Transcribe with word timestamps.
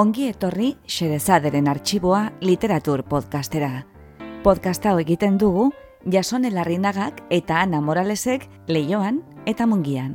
Ongi 0.00 0.30
etorri 0.30 0.70
Xerezaderen 0.88 1.66
arxiboa 1.68 2.20
literatur 2.40 3.02
podcastera. 3.04 3.82
Podcastau 4.40 4.94
egiten 5.02 5.34
dugu 5.36 5.66
Jasone 6.14 6.48
Larrinagak 6.54 7.18
eta 7.28 7.58
Ana 7.60 7.82
Moralesek 7.84 8.46
leioan 8.70 9.18
eta 9.50 9.66
mungian. 9.68 10.14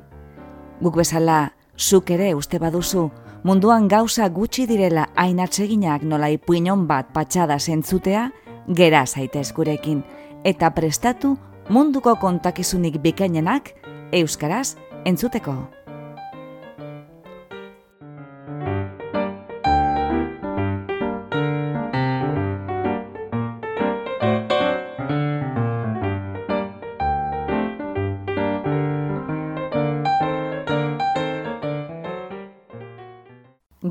Guk 0.81 0.97
bezala, 0.97 1.53
zuk 1.77 2.09
ere 2.17 2.31
uste 2.33 2.57
baduzu, 2.57 3.11
munduan 3.43 3.85
gauza 3.91 4.25
gutxi 4.39 4.65
direla 4.65 5.05
ainatseginak 5.13 6.01
nola 6.01 6.31
ipuinon 6.33 6.87
bat 6.89 7.13
patxada 7.13 7.59
zentzutea, 7.59 8.31
gera 8.73 9.05
zaitez 9.05 9.51
gurekin, 9.53 10.01
eta 10.43 10.73
prestatu 10.73 11.37
munduko 11.69 12.15
kontakizunik 12.17 12.97
bikainenak 13.05 13.75
euskaraz 14.11 14.79
entzuteko. 15.05 15.59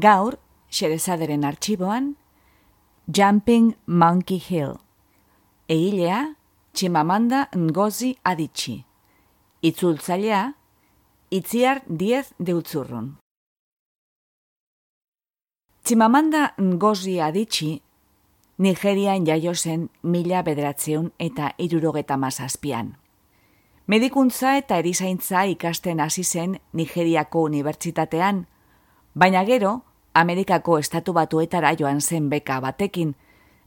Gaur, 0.04 0.38
Xerezaderen 0.68 1.44
arxiboan, 1.44 2.16
Jumping 3.06 3.76
Monkey 3.86 4.40
Hill. 4.48 4.74
Egilea, 5.68 6.36
Chimamanda 6.74 7.48
Ngozi 7.56 8.16
Adichie. 8.22 8.84
Itzultzailea, 9.62 10.42
Itziar 11.30 11.82
Diez 11.86 12.34
Deutzurrun. 12.38 13.16
Chimamanda 15.84 16.52
Ngozi 16.58 17.20
Adichie, 17.20 17.80
Nigerian 18.58 19.24
jaio 19.24 19.54
zen 19.54 19.88
mila 20.02 20.42
bederatzeun 20.42 21.12
eta 21.18 21.54
irurogeta 21.58 22.16
mazazpian. 22.16 22.92
Medikuntza 23.86 24.58
eta 24.58 24.76
erizaintza 24.84 25.46
ikasten 25.56 26.00
hasi 26.00 26.24
zen 26.24 26.60
Nigeriako 26.72 27.48
unibertsitatean, 27.48 28.46
baina 29.14 29.44
gero, 29.48 29.74
Amerikako 30.14 30.78
estatu 30.78 31.12
batuetara 31.12 31.72
joan 31.78 32.00
zen 32.00 32.30
beka 32.30 32.60
batekin, 32.60 33.14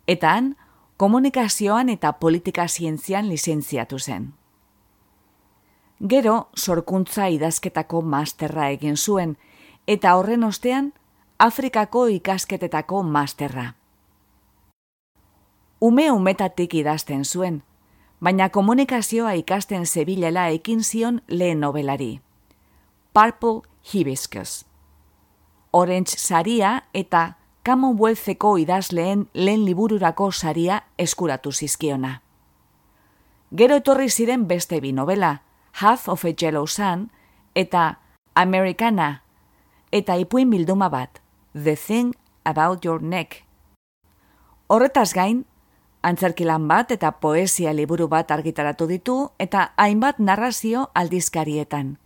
eta 0.08 0.32
han, 0.32 0.56
komunikazioan 0.98 1.90
eta 1.90 2.14
politika 2.14 2.68
zientzian 2.68 3.30
lizentziatu 3.30 4.00
zen. 4.00 4.34
Gero, 6.10 6.50
sorkuntza 6.56 7.28
idazketako 7.28 8.02
masterra 8.02 8.70
egin 8.70 8.98
zuen, 8.98 9.38
eta 9.88 10.16
horren 10.16 10.44
ostean, 10.44 10.94
Afrikako 11.40 12.08
ikasketetako 12.08 13.04
masterra. 13.04 13.74
Ume 15.82 16.12
umetatik 16.12 16.74
idazten 16.74 17.26
zuen, 17.26 17.64
baina 18.22 18.50
komunikazioa 18.50 19.32
ikasten 19.32 19.86
zebilela 19.86 20.48
ekin 20.48 20.84
zion 20.84 21.22
lehen 21.28 21.60
nobelari. 21.60 22.22
Purple 23.14 23.62
Hibiscus. 23.94 24.67
Orange 25.78 26.18
saria 26.18 26.88
eta 26.98 27.38
Commonwealtheko 27.66 28.56
idazleen 28.58 29.28
lehen 29.34 29.66
libururako 29.66 30.32
saria 30.32 30.80
eskuratu 30.98 31.52
zizkiona. 31.52 32.22
Gero 33.52 33.78
etorri 33.78 34.10
ziren 34.10 34.48
beste 34.48 34.80
bi 34.82 34.92
novela, 34.92 35.44
Half 35.82 36.08
of 36.10 36.26
a 36.26 36.34
Yellow 36.34 36.66
Sun 36.66 37.12
eta 37.54 38.00
Americana, 38.34 39.22
eta 39.92 40.18
ipuin 40.18 40.50
bilduma 40.50 40.90
bat, 40.90 41.22
The 41.54 41.76
Thing 41.76 42.16
About 42.44 42.84
Your 42.86 43.04
Neck. 43.04 43.44
Horretaz 44.68 45.14
gain, 45.14 45.46
antzerkilan 46.02 46.68
bat 46.68 46.92
eta 46.92 47.20
poesia 47.22 47.74
liburu 47.74 48.08
bat 48.08 48.32
argitaratu 48.32 48.90
ditu 48.90 49.22
eta 49.38 49.74
hainbat 49.78 50.18
narrazio 50.18 50.90
aldizkarietan. 50.96 51.98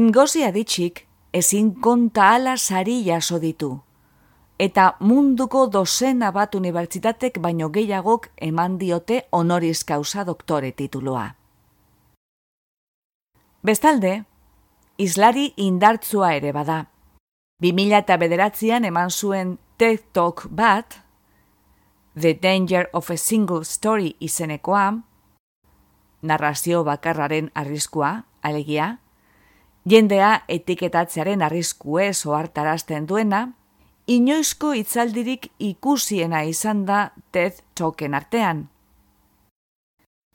Ngozi 0.00 0.48
aditxik, 0.48 1.06
ezin 1.32 1.74
konta 1.80 2.34
ala 2.34 2.56
sari 2.56 3.02
jaso 3.04 3.38
ditu. 3.40 3.80
Eta 4.58 4.96
munduko 5.00 5.66
dozena 5.66 6.30
bat 6.30 6.54
unibertsitatek 6.54 7.40
baino 7.40 7.70
gehiagok 7.72 8.28
eman 8.36 8.78
diote 8.78 9.24
honoris 9.32 9.84
causa 9.84 10.24
doktore 10.24 10.72
tituloa. 10.72 11.34
Bestalde, 13.62 14.24
islari 14.98 15.52
indartzua 15.56 16.34
ere 16.34 16.52
bada. 16.52 16.86
2000 17.62 17.98
eta 17.98 18.16
bederatzean 18.18 18.84
eman 18.84 19.10
zuen 19.10 19.58
TED 19.78 20.02
Talk 20.12 20.46
bat, 20.50 20.98
The 22.14 22.34
Danger 22.34 22.88
of 22.92 23.10
a 23.10 23.16
Single 23.16 23.64
Story 23.64 24.16
izenekoa, 24.20 25.02
narrazio 26.22 26.82
bakarraren 26.84 27.50
arriskua, 27.54 28.24
alegia, 28.42 28.98
jendea 29.88 30.44
etiketatzearen 30.48 31.42
arrisku 31.42 31.98
ez 31.98 32.26
ohartarazten 32.26 33.06
duena, 33.06 33.48
inoizko 34.06 34.72
itzaldirik 34.78 35.50
ikusiena 35.58 36.42
izan 36.46 36.84
da 36.86 37.10
TED 37.32 37.62
Talken 37.74 38.14
artean. 38.14 38.68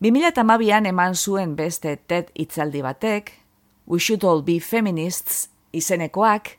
2008an 0.04 0.88
eman 0.92 1.16
zuen 1.16 1.56
beste 1.56 1.96
TED 2.08 2.32
itzaldi 2.36 2.84
batek, 2.86 3.32
We 3.88 4.00
Should 4.00 4.24
All 4.24 4.44
Be 4.44 4.60
Feminists 4.60 5.50
izenekoak, 5.72 6.58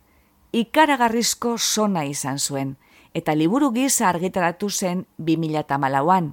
ikaragarrizko 0.53 1.57
sona 1.59 2.05
izan 2.09 2.39
zuen, 2.39 2.77
eta 3.15 3.35
liburu 3.35 3.71
giza 3.73 4.09
argitaratu 4.09 4.71
zen 4.71 5.07
2008an. 5.21 6.33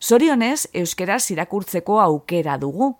Zorionez, 0.00 0.68
euskeraz 0.72 1.30
irakurtzeko 1.30 2.00
aukera 2.00 2.56
dugu, 2.58 2.94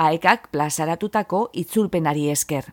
aekak 0.00 0.48
plazaratutako 0.50 1.48
itzulpenari 1.52 2.28
esker. 2.32 2.72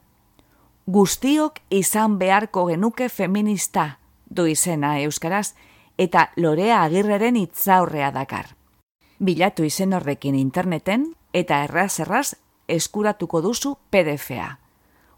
Guztiok 0.88 1.60
izan 1.70 2.18
beharko 2.20 2.66
genuke 2.70 3.10
feminista, 3.10 3.98
du 4.30 4.46
izena 4.48 4.98
euskaraz, 5.04 5.54
eta 5.98 6.30
lorea 6.38 6.84
agirreren 6.84 7.36
itzaurrea 7.36 8.12
dakar. 8.16 8.54
Bilatu 9.20 9.66
izen 9.68 9.96
horrekin 9.98 10.36
interneten 10.36 11.10
eta 11.34 11.64
erraz-erraz 11.66 12.38
eskuratuko 12.68 13.42
duzu 13.42 13.74
PDF-a. 13.92 14.58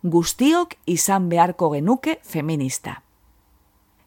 Guztiok 0.03 0.78
izan 0.88 1.28
beharko 1.30 1.69
genuke 1.75 2.18
feminista. 2.24 3.02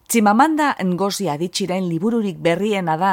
Tximamanda 0.09 0.75
ngozi 0.85 1.29
aditxiren 1.29 1.87
libururik 1.89 2.41
berriena 2.41 2.97
da 2.97 3.13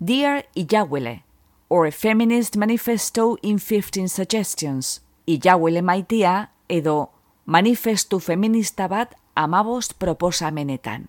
Dear 0.00 0.44
Ijawele, 0.54 1.22
or 1.70 1.86
a 1.86 1.92
Feminist 1.92 2.56
Manifesto 2.56 3.36
in 3.42 3.58
15 3.58 4.08
Suggestions, 4.08 5.00
Ijawele 5.26 5.82
maitia 5.82 6.50
edo 6.68 7.10
manifestu 7.46 8.18
feminista 8.18 8.88
bat 8.88 9.14
amabost 9.34 9.92
proposamenetan. 9.98 11.08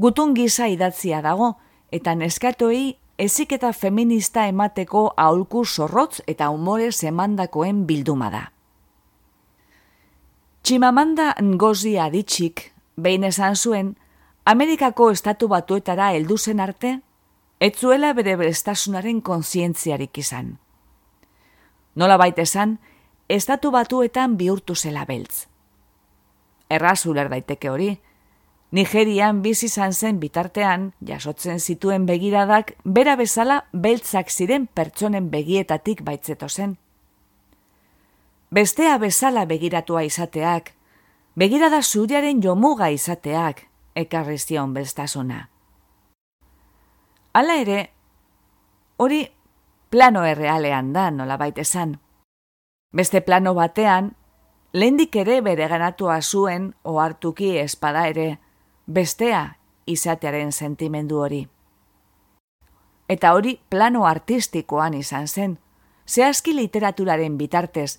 Gutun 0.00 0.34
gisa 0.34 0.66
idatzia 0.66 1.20
dago, 1.22 1.54
eta 1.92 2.14
neskatoei 2.14 2.96
eziketa 3.18 3.72
feminista 3.72 4.46
emateko 4.46 5.12
aholku 5.16 5.64
zorrotz 5.64 6.20
eta 6.26 6.50
umore 6.50 6.88
emandakoen 7.02 7.86
bilduma 7.86 8.30
da. 8.30 8.50
Tximamanda 10.62 11.34
ngozi 11.42 11.98
aditxik, 11.98 12.72
behin 12.96 13.24
esan 13.24 13.56
zuen, 13.56 13.96
Amerikako 14.44 15.10
estatu 15.10 15.48
batuetara 15.48 16.10
heldu 16.12 16.38
zen 16.38 16.60
arte, 16.60 17.00
etzuela 17.60 18.12
bere 18.12 18.36
berestasunaren 18.36 19.20
kontzientziarik 19.20 20.18
izan. 20.18 20.56
Nola 21.96 22.18
baita 22.20 22.42
esan, 22.42 22.78
estatu 23.28 23.70
batuetan 23.72 24.36
bihurtu 24.36 24.74
zela 24.74 25.06
beltz. 25.08 25.46
Erraz 26.68 27.06
uler 27.06 27.30
daiteke 27.32 27.70
hori, 27.70 27.94
Nigerian 28.72 29.42
bizi 29.42 29.70
izan 29.70 29.92
zen 29.92 30.18
bitartean, 30.20 30.90
jasotzen 31.00 31.60
zituen 31.60 32.04
begiradak, 32.06 32.74
bera 32.84 33.14
bezala 33.16 33.60
beltzak 33.72 34.28
ziren 34.30 34.66
pertsonen 34.66 35.30
begietatik 35.30 36.02
baitzeto 36.02 36.48
zen. 36.48 36.76
Bestea 38.50 38.98
bezala 38.98 39.46
begiratua 39.46 40.02
izateak, 40.04 40.72
begirada 41.36 41.80
zuriaren 41.82 42.42
jomuga 42.42 42.90
izateak, 42.90 43.66
ekarri 43.94 44.38
zion 44.38 44.74
belztasuna. 44.74 45.46
Hala 47.36 47.58
ere, 47.60 47.90
hori 48.96 49.18
plano 49.92 50.22
errealean 50.24 50.94
da 50.94 51.10
nola 51.12 51.36
baita 51.36 51.60
esan. 51.60 51.90
Beste 52.96 53.20
plano 53.20 53.52
batean, 53.58 54.14
lehendik 54.72 55.18
ere 55.20 55.42
bere 55.44 55.66
ganatua 55.68 56.14
zuen 56.22 56.70
ohartuki 56.82 57.50
espada 57.60 58.06
ere, 58.08 58.38
bestea 58.86 59.42
izatearen 59.84 60.52
sentimendu 60.52 61.18
hori. 61.26 61.42
Eta 63.06 63.34
hori 63.36 63.58
plano 63.68 64.06
artistikoan 64.08 64.96
izan 64.96 65.28
zen, 65.28 65.58
zehazki 66.08 66.54
literaturaren 66.56 67.36
bitartez, 67.36 67.98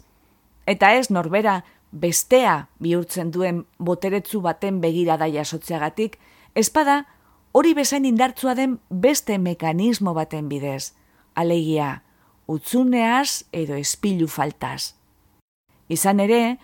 eta 0.66 0.96
ez 0.96 1.12
norbera 1.12 1.60
bestea 1.92 2.56
bihurtzen 2.80 3.30
duen 3.38 3.68
boteretzu 3.78 4.42
baten 4.42 4.82
begirada 4.82 5.30
jasotzeagatik, 5.30 6.18
espada 6.56 7.04
hori 7.52 7.74
bezain 7.74 8.06
indartzua 8.06 8.56
den 8.56 8.80
beste 8.90 9.38
mekanismo 9.38 10.14
baten 10.14 10.50
bidez, 10.50 10.94
alegia, 11.36 12.04
utzuneaz 12.48 13.44
edo 13.52 13.76
espilu 13.76 14.28
faltaz. 14.28 14.96
Izan 15.90 16.20
ere, 16.20 16.58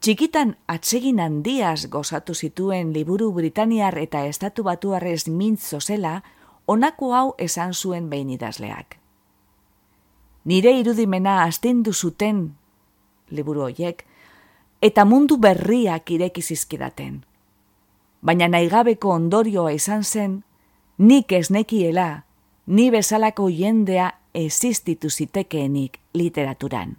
txikitan 0.00 0.54
atsegin 0.70 1.20
handiaz 1.20 1.86
gozatu 1.90 2.34
zituen 2.34 2.92
liburu 2.94 3.32
Britaniar 3.32 3.98
eta 3.98 4.24
Estatu 4.26 4.62
Batuarrez 4.66 5.26
mintzo 5.28 5.80
zela, 5.80 6.22
honako 6.66 7.14
hau 7.14 7.34
esan 7.38 7.74
zuen 7.74 8.10
behin 8.10 8.30
idazleak. 8.30 8.98
Nire 10.46 10.72
irudimena 10.78 11.42
astindu 11.42 11.92
zuten, 11.92 12.54
liburu 13.30 13.66
hoiek, 13.66 14.04
eta 14.80 15.04
mundu 15.04 15.38
berriak 15.42 16.10
ireki 16.10 16.42
zizkidaten. 16.42 17.24
Baina 18.22 18.48
naigabeko 18.48 19.10
ondorioa 19.10 19.72
izan 19.72 20.04
zen, 20.04 20.44
nik 20.98 21.32
ez 21.32 21.50
nekiela, 21.50 22.24
ni 22.66 22.90
bezalako 22.90 23.48
jendea 23.48 24.12
existitu 24.34 25.10
zitekeenik 25.10 26.00
literaturan. 26.14 26.96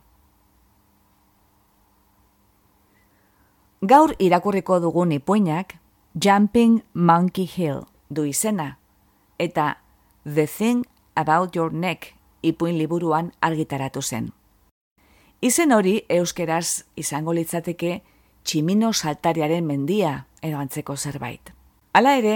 Gaur 3.81 4.15
irakurriko 4.19 4.79
dugun 4.81 5.11
ipuinak 5.11 5.75
Jumping 6.25 6.81
Monkey 6.93 7.45
Hill 7.45 7.83
du 8.09 8.23
izena 8.25 8.77
eta 9.37 9.77
The 10.23 10.47
Thing 10.47 10.85
About 11.15 11.55
Your 11.55 11.73
Neck 11.73 12.15
ipuin 12.41 12.77
liburuan 12.77 13.31
argitaratu 13.41 14.01
zen. 14.01 14.31
Izen 15.41 15.71
hori 15.71 16.01
euskeraz 16.09 16.83
izango 16.95 17.33
litzateke 17.33 18.01
tximino 18.47 18.93
saltariaren 18.93 19.65
mendia 19.67 20.27
edo 20.41 20.59
antzeko 20.61 20.95
zerbait. 20.95 21.51
Hala 21.93 22.15
ere, 22.19 22.35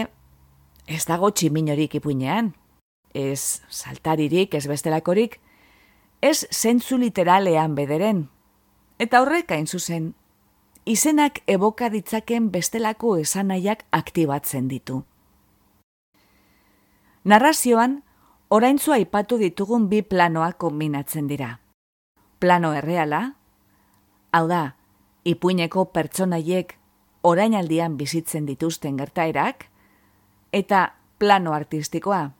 ez 0.87 1.05
dago 1.07 1.31
tximinorik 1.31 1.95
ipuinean, 2.01 2.51
ez 3.15 3.61
saltaririk, 3.69 4.55
ez 4.55 4.67
bestelakorik, 4.67 5.39
ez 6.21 6.47
zentzu 6.51 6.99
literalean 6.99 7.75
bederen. 7.75 8.25
Eta 8.99 9.21
horrek 9.23 9.53
hain 9.55 9.67
zuzen, 9.67 10.11
izenak 10.85 11.39
eboka 11.47 11.89
ditzaken 11.93 12.51
bestelako 12.51 13.15
esanaiak 13.21 13.85
aktibatzen 13.95 14.67
ditu. 14.67 15.03
Narrazioan, 17.23 18.01
oraintzua 18.49 18.97
aipatu 18.99 19.37
ditugun 19.37 19.87
bi 19.89 20.01
planoak 20.01 20.57
kombinatzen 20.59 21.27
dira. 21.29 21.59
Plano 22.41 22.73
erreala, 22.73 23.21
hau 24.33 24.47
da, 24.49 24.63
ipuineko 25.25 25.85
pertsonaiek 25.85 26.77
orainaldian 27.23 27.97
bizitzen 27.97 28.45
dituzten 28.45 28.97
gertaerak, 28.97 29.65
eta 30.53 30.93
plano 31.19 31.53
artistikoa, 31.53 32.31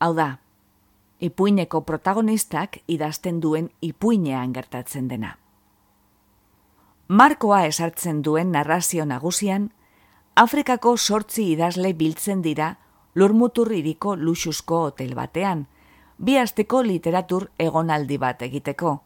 hau 0.00 0.12
da, 0.14 0.28
ipuineko 1.20 1.80
protagonistak 1.80 2.78
idazten 2.88 3.40
duen 3.40 3.70
ipuinean 3.82 4.52
gertatzen 4.52 5.08
dena. 5.08 5.38
Markoa 7.08 7.64
esartzen 7.66 8.22
duen 8.22 8.52
narrazio 8.52 9.04
nagusian, 9.04 9.70
Afrikako 10.36 10.96
sortzi 10.96 11.50
idazle 11.52 11.92
biltzen 11.94 12.40
dira 12.42 12.76
lurmutur 13.14 13.70
iriko 13.72 14.16
luxusko 14.16 14.80
hotel 14.88 15.14
batean, 15.14 15.66
bi 16.18 16.34
literatur 16.82 17.50
egonaldi 17.58 18.18
bat 18.18 18.42
egiteko, 18.42 19.02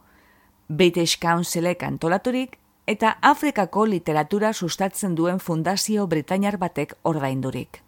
British 0.69 1.19
Councilek 1.19 1.83
antolaturik 1.83 2.57
eta 2.89 3.11
Afrikako 3.21 3.85
literatura 3.85 4.49
sustatzen 4.53 5.13
duen 5.15 5.39
fundazio 5.39 6.07
Britainar 6.07 6.57
batek 6.57 6.95
ordaindurik. 7.03 7.83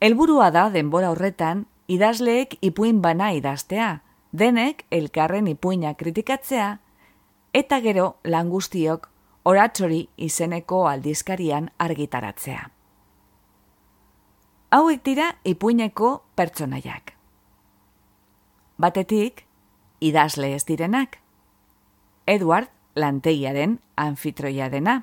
Helburua 0.00 0.48
da 0.50 0.68
denbora 0.72 1.10
horretan 1.12 1.66
idazleek 1.88 2.56
ipuin 2.64 3.02
bana 3.04 3.32
idaztea, 3.36 3.92
denek 4.32 4.86
elkarren 4.90 5.50
ipuina 5.52 5.92
kritikatzea, 5.94 6.72
eta 7.52 7.80
gero 7.84 8.10
langustiok 8.24 9.08
oratsori 9.44 10.04
izeneko 10.16 10.86
aldizkarian 10.88 11.72
argitaratzea 11.78 12.70
hauek 14.70 15.02
dira 15.04 15.34
ipuineko 15.44 16.10
pertsonaiak. 16.38 17.14
Batetik, 18.80 19.44
idazle 20.00 20.54
ez 20.54 20.64
direnak. 20.64 21.18
Edward 22.26 22.70
lantegiaren 23.00 23.78
anfitroia 23.96 24.68
dena. 24.70 25.02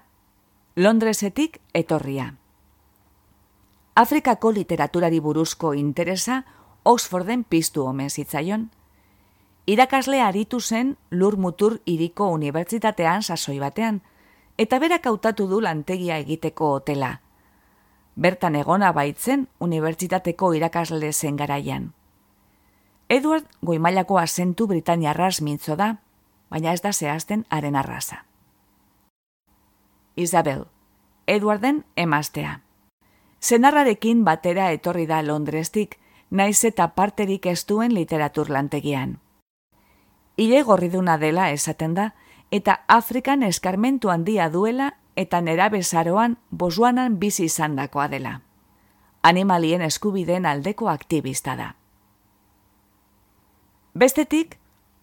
Londresetik 0.75 1.59
etorria. 1.73 2.33
Afrikako 3.95 4.51
literaturari 4.53 5.19
buruzko 5.19 5.73
interesa 5.73 6.43
Oxforden 6.83 7.43
piztu 7.43 7.83
omen 7.85 8.09
zitzaion. 8.09 8.69
Irakasle 9.65 10.21
aritu 10.21 10.61
zen 10.61 10.95
lur 11.11 11.35
mutur 11.37 11.81
iriko 11.85 12.29
unibertsitatean 12.31 13.23
sasoi 13.23 13.59
batean, 13.59 14.01
eta 14.57 14.79
berak 14.79 15.05
hautatu 15.05 15.47
du 15.47 15.61
lantegia 15.61 16.17
egiteko 16.23 16.75
hotela– 16.77 17.17
bertan 18.17 18.55
egona 18.57 18.91
baitzen 18.97 19.45
unibertsitateko 19.61 20.51
irakasle 20.57 21.11
zen 21.13 21.37
garaian. 21.37 21.91
Edward 23.09 23.45
goimailako 23.61 24.17
asentu 24.19 24.67
Britania 24.67 25.11
arras 25.11 25.41
mintzo 25.41 25.77
da, 25.79 25.95
baina 26.49 26.73
ez 26.73 26.81
da 26.81 26.93
zehazten 26.93 27.45
haren 27.49 27.75
arraza. 27.75 28.25
Isabel, 30.15 30.65
Edwarden 31.27 31.85
emaztea. 31.95 32.61
Zenarrarekin 33.41 34.23
batera 34.25 34.71
etorri 34.71 35.05
da 35.05 35.21
Londrestik, 35.21 35.99
naiz 36.29 36.63
eta 36.65 36.87
parterik 36.95 37.45
ez 37.45 37.65
duen 37.67 37.93
literatur 37.93 38.49
lantegian. 38.49 39.19
Ile 40.37 40.61
gorriduna 40.63 41.17
dela 41.17 41.51
esaten 41.51 41.93
da, 41.93 42.13
eta 42.51 42.81
Afrikan 42.87 43.43
eskarmentu 43.43 44.09
handia 44.09 44.49
duela 44.49 44.93
eta 45.15 45.41
nera 45.41 45.69
bezaroan 45.69 46.37
bosuanan 46.51 47.19
bizi 47.19 47.45
izandakoa 47.45 48.07
dela. 48.07 48.41
Animalien 49.23 49.81
eskubideen 49.81 50.45
aldeko 50.45 50.89
aktivista 50.89 51.55
da. 51.57 51.75
Bestetik, 53.97 54.59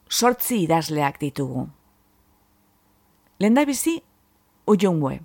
sortzi 0.08 0.62
idazleak 0.62 1.20
ditugu. 1.20 1.68
Lenda 3.38 3.64
bizi, 3.64 4.02
ujungwe, 4.66 5.20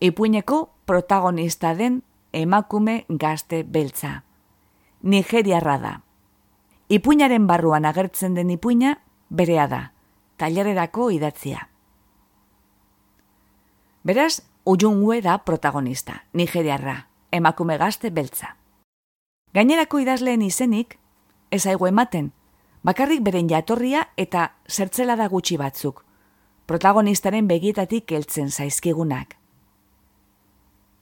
ipuineko 0.00 0.70
protagonista 0.86 1.74
den 1.74 2.02
emakume 2.32 3.04
gazte 3.08 3.62
beltza. 3.64 4.22
Nigeriarra 5.02 5.78
da. 5.78 5.94
Ipuinaren 6.88 7.46
barruan 7.46 7.84
agertzen 7.84 8.34
den 8.34 8.50
ipuina 8.50 8.96
berea 9.30 9.66
da, 9.68 9.82
tailererako 10.36 11.10
idatzia. 11.10 11.68
Beraz, 14.02 14.40
Ujungwe 14.64 15.22
da 15.22 15.38
protagonista, 15.38 16.24
nigeriarra, 16.32 17.08
emakume 17.32 17.78
gazte 17.78 18.10
beltza. 18.10 18.56
Gainerako 19.54 19.98
idazleen 19.98 20.42
izenik, 20.42 20.98
ez 21.50 21.64
aigu 21.66 21.88
ematen, 21.88 22.28
bakarrik 22.82 23.22
beren 23.22 23.48
jatorria 23.48 24.06
eta 24.16 24.52
zertzela 24.68 25.16
da 25.16 25.28
gutxi 25.28 25.56
batzuk, 25.60 26.04
protagonistaren 26.66 27.48
begietatik 27.48 28.12
heltzen 28.12 28.50
zaizkigunak. 28.50 29.36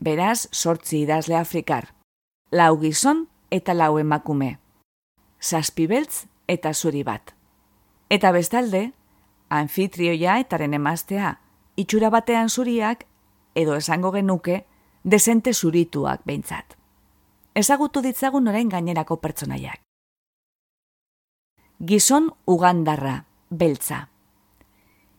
Beraz, 0.01 0.49
sortzi 0.53 1.03
idazle 1.03 1.37
afrikar, 1.37 1.93
lau 2.51 2.79
gizon 2.81 3.27
eta 3.51 3.75
lau 3.75 3.99
emakume, 3.99 4.59
zazpi 5.41 5.87
beltz 5.87 6.27
eta 6.49 6.73
zuri 6.75 7.03
bat. 7.03 7.35
Eta 8.11 8.33
bestalde, 8.33 8.93
anfitrioia 9.51 10.39
etaren 10.41 10.75
emaztea, 10.75 11.39
itxura 11.77 12.11
batean 12.11 12.49
zuriak, 12.49 13.05
edo 13.55 13.75
esango 13.77 14.13
genuke, 14.15 14.65
desente 15.05 15.53
zurituak 15.53 16.25
behintzat. 16.25 16.77
Ezagutu 17.55 18.01
ditzagun 18.03 18.49
orain 18.49 18.69
gainerako 18.69 19.19
pertsonaiak. 19.21 19.88
Gizon 21.79 22.33
Ugandarra, 22.45 23.25
beltza. 23.51 24.09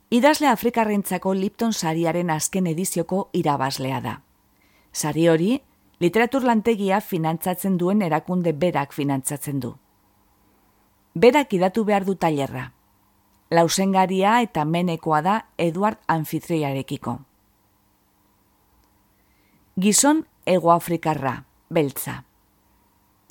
Idazle 0.10 0.48
Afrikarrentzako 0.48 1.34
Lipton 1.34 1.74
sariaren 1.74 2.30
azken 2.30 2.68
edizioko 2.68 3.30
irabazlea 3.34 4.02
da. 4.02 4.22
Sari 4.92 5.28
hori, 5.30 5.62
literatur 6.00 6.44
lantegia 6.44 7.00
finantzatzen 7.02 7.78
duen 7.78 8.02
erakunde 8.02 8.54
berak 8.54 8.94
finantzatzen 8.94 9.60
du. 9.60 9.78
Berak 11.14 11.54
idatu 11.54 11.86
behar 11.86 12.06
du 12.06 12.16
tailerra 12.16 12.74
lausengaria 13.50 14.42
eta 14.42 14.66
menekoa 14.66 15.22
da 15.26 15.36
Eduard 15.58 15.98
Anfitriarekiko. 16.08 17.18
Gizon 19.80 20.26
egoafrikarra, 20.46 21.34
beltza. 21.70 22.24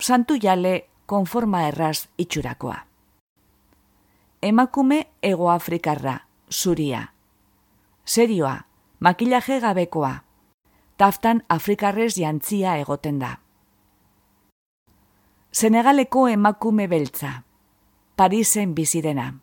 Santu 0.00 0.38
jale 0.40 0.88
konforma 1.06 1.66
erraz 1.68 2.08
itxurakoa. 2.16 2.87
Emakume 4.42 5.08
egoafrikarra, 5.20 6.28
zuria. 6.50 7.12
Serioa, 8.04 8.66
makillaje 9.00 9.58
gabekoa. 9.60 10.22
Taftan 10.96 11.42
Afrikarrez 11.48 12.14
jantzia 12.16 12.76
egoten 12.78 13.18
da. 13.18 13.32
Senegaleko 15.50 16.28
emakume 16.28 16.86
beltza. 16.86 17.42
Parisen 18.16 18.74
bizidena. 18.74 19.34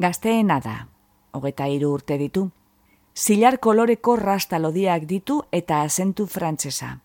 Gazteena 0.00 0.58
da, 0.60 0.86
hogeta 1.32 1.68
hiru 1.68 1.92
urte 1.92 2.16
ditu. 2.16 2.48
Zilar 3.14 3.58
koloreko 3.60 4.16
rasta 4.16 4.58
lodiak 4.58 5.04
ditu 5.04 5.42
eta 5.52 5.82
asentu 5.82 6.26
frantsesa. 6.26 6.96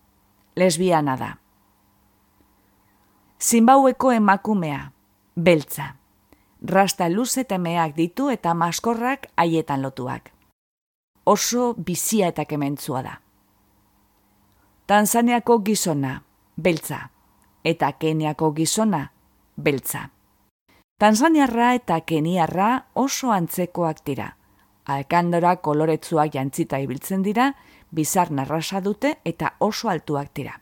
Lesbiana 0.55 1.17
da. 1.17 1.33
Zimbaueko 3.43 4.11
emakumea, 4.11 4.91
beltza. 5.35 5.97
Rasta 6.65 7.09
luze 7.09 7.43
temeak 7.43 7.95
ditu 7.95 8.29
eta 8.29 8.53
maskorrak 8.53 9.27
haietan 9.37 9.81
lotuak. 9.81 10.31
Oso 11.25 11.73
bizia 11.77 12.27
eta 12.27 12.45
kementzua 12.45 13.01
da. 13.03 13.21
Tanzaniako 14.87 15.59
gizona, 15.63 16.23
beltza. 16.55 17.09
Eta 17.63 17.91
Keniako 17.99 18.53
gizona, 18.55 19.11
beltza. 19.57 20.09
Tanzaniarra 20.97 21.73
eta 21.75 21.99
Keniarra 22.01 22.87
oso 22.93 23.31
antzekoak 23.31 24.05
dira. 24.05 24.37
Alkandora 24.85 25.57
koloretzuak 25.57 26.31
jantzita 26.33 26.79
ibiltzen 26.79 27.21
dira, 27.21 27.51
bizar 27.91 28.31
narrasa 28.31 28.79
dute 28.81 29.17
eta 29.25 29.57
oso 29.59 29.89
altuak 29.89 30.31
dira. 30.33 30.61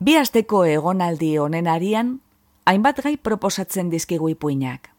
Bi 0.00 0.16
asteko 0.16 0.64
egonaldi 0.64 1.36
honen 1.38 1.66
arian, 1.66 2.18
hainbat 2.68 2.98
gai 3.00 3.16
proposatzen 3.16 3.88
dizkigu 3.88 4.28
ipuinak. 4.28 4.90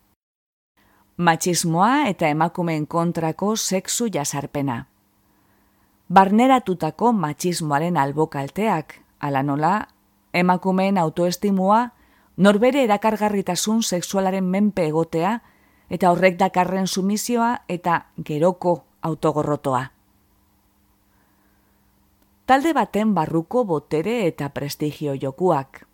Matxismoa 1.17 2.07
eta 2.09 2.29
emakumeen 2.33 2.87
kontrako 2.87 3.51
sexu 3.55 4.07
jasarpena. 4.13 4.87
Barneratutako 6.09 7.11
matxismoaren 7.13 7.97
albokalteak, 7.97 8.95
ala 9.19 9.43
nola, 9.43 9.73
emakumeen 10.33 10.97
autoestimua, 10.97 11.91
norbere 12.37 12.83
erakargarritasun 12.87 13.83
sexualaren 13.83 14.49
menpe 14.49 14.87
egotea, 14.87 15.35
eta 15.89 16.09
horrek 16.09 16.39
dakarren 16.39 16.87
sumizioa 16.87 17.51
eta 17.67 17.99
geroko 18.25 18.73
autogorrotoa. 19.01 19.83
Talde 22.49 22.73
baten 22.73 23.13
barruko 23.13 23.63
botere 23.63 24.25
eta 24.25 24.49
prestigio 24.49 25.13
jokuak. 25.13 25.88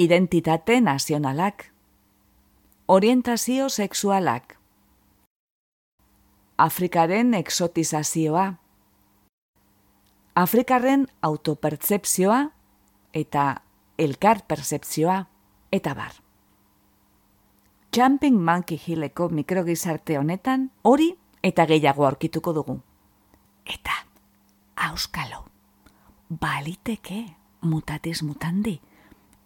Identitate 0.00 0.80
nazionalak. 0.80 1.64
Orientazio 2.86 3.68
sexualak. 3.68 4.56
Afrikaren 6.56 7.34
exotizazioa. 7.34 8.54
Afrikarren 10.34 11.06
autopertzepzioa 11.22 12.38
eta 13.12 13.44
elkar 13.98 14.40
percepzioa 14.48 15.26
eta 15.72 15.94
bar. 15.94 16.12
Jumping 17.96 18.40
Monkey 18.40 18.80
Hilleko 18.86 19.28
mikrogizarte 19.28 20.18
honetan 20.18 20.70
hori 20.82 21.12
eta 21.42 21.66
gehiago 21.66 22.06
aurkituko 22.06 22.54
dugu. 22.54 22.80
Eta 23.66 24.06
auskalo. 24.76 25.44
Baliteke, 26.40 27.26
mutatiz 27.60 28.22
mutandi, 28.22 28.80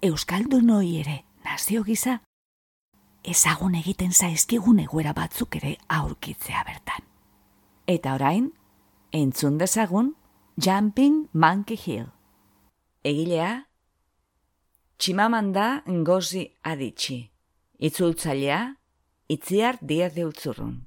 euskaldu 0.04 0.61
noi 0.61 0.99
ere, 1.00 1.23
nazio 1.44 1.82
gisa, 1.84 2.18
ezagun 3.25 3.76
egiten 3.78 4.12
zaizkigun 4.12 4.82
eguera 4.82 5.14
batzuk 5.16 5.56
ere 5.56 5.78
aurkitzea 5.99 6.64
bertan. 6.68 7.06
Eta 7.88 8.12
orain, 8.18 8.50
entzun 9.12 9.56
dezagun, 9.58 10.12
Jumping 10.61 11.28
Monkey 11.32 11.80
Hill. 11.87 12.11
Egilea, 13.04 13.64
Tximamanda 14.99 15.82
Ngozi 15.88 16.44
Aditxi. 16.62 17.18
Itzultzailea, 17.80 18.61
Itziar 19.28 19.80
Diaz 19.80 20.12
de 20.14 20.28
Utzurrun. 20.28 20.82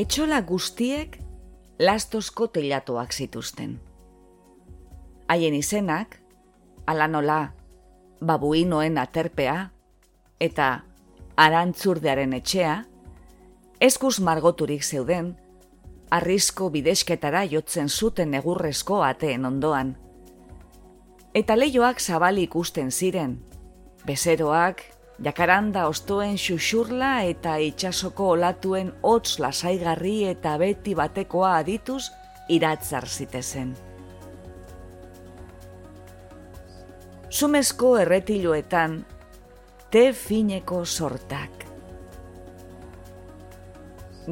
etxola 0.00 0.38
guztiek 0.40 1.18
lastozko 1.80 2.46
telatoak 2.46 3.12
zituzten. 3.12 3.80
Haien 5.28 5.54
izenak, 5.54 6.18
ala 6.86 7.06
nola, 7.08 7.52
babuinoen 8.20 8.98
aterpea, 9.00 9.70
eta 10.40 10.66
arantzurdearen 11.40 12.34
etxea, 12.36 12.74
eskuz 13.80 14.18
margoturik 14.20 14.84
zeuden, 14.84 15.32
arrisko 16.10 16.68
bidesketara 16.74 17.46
jotzen 17.48 17.88
zuten 17.88 18.34
egurrezko 18.34 19.00
ateen 19.06 19.48
ondoan. 19.48 19.94
Eta 21.32 21.56
leioak 21.56 22.00
zabalik 22.00 22.50
ikusten 22.50 22.90
ziren, 22.90 23.38
bezeroak 24.04 24.82
jakaranda 25.24 25.86
ostoen 25.88 26.38
xuxurla 26.40 27.22
eta 27.28 27.56
itxasoko 27.60 28.30
olatuen 28.36 28.92
hotz 29.02 29.38
lasaigarri 29.38 30.24
eta 30.30 30.56
beti 30.58 30.94
batekoa 30.96 31.56
adituz 31.60 32.08
iratzar 32.48 33.06
zitezen. 33.08 33.74
Sumezko 37.30 37.96
erretiloetan, 38.00 39.04
te 39.90 40.12
fineko 40.12 40.84
sortak. 40.84 41.66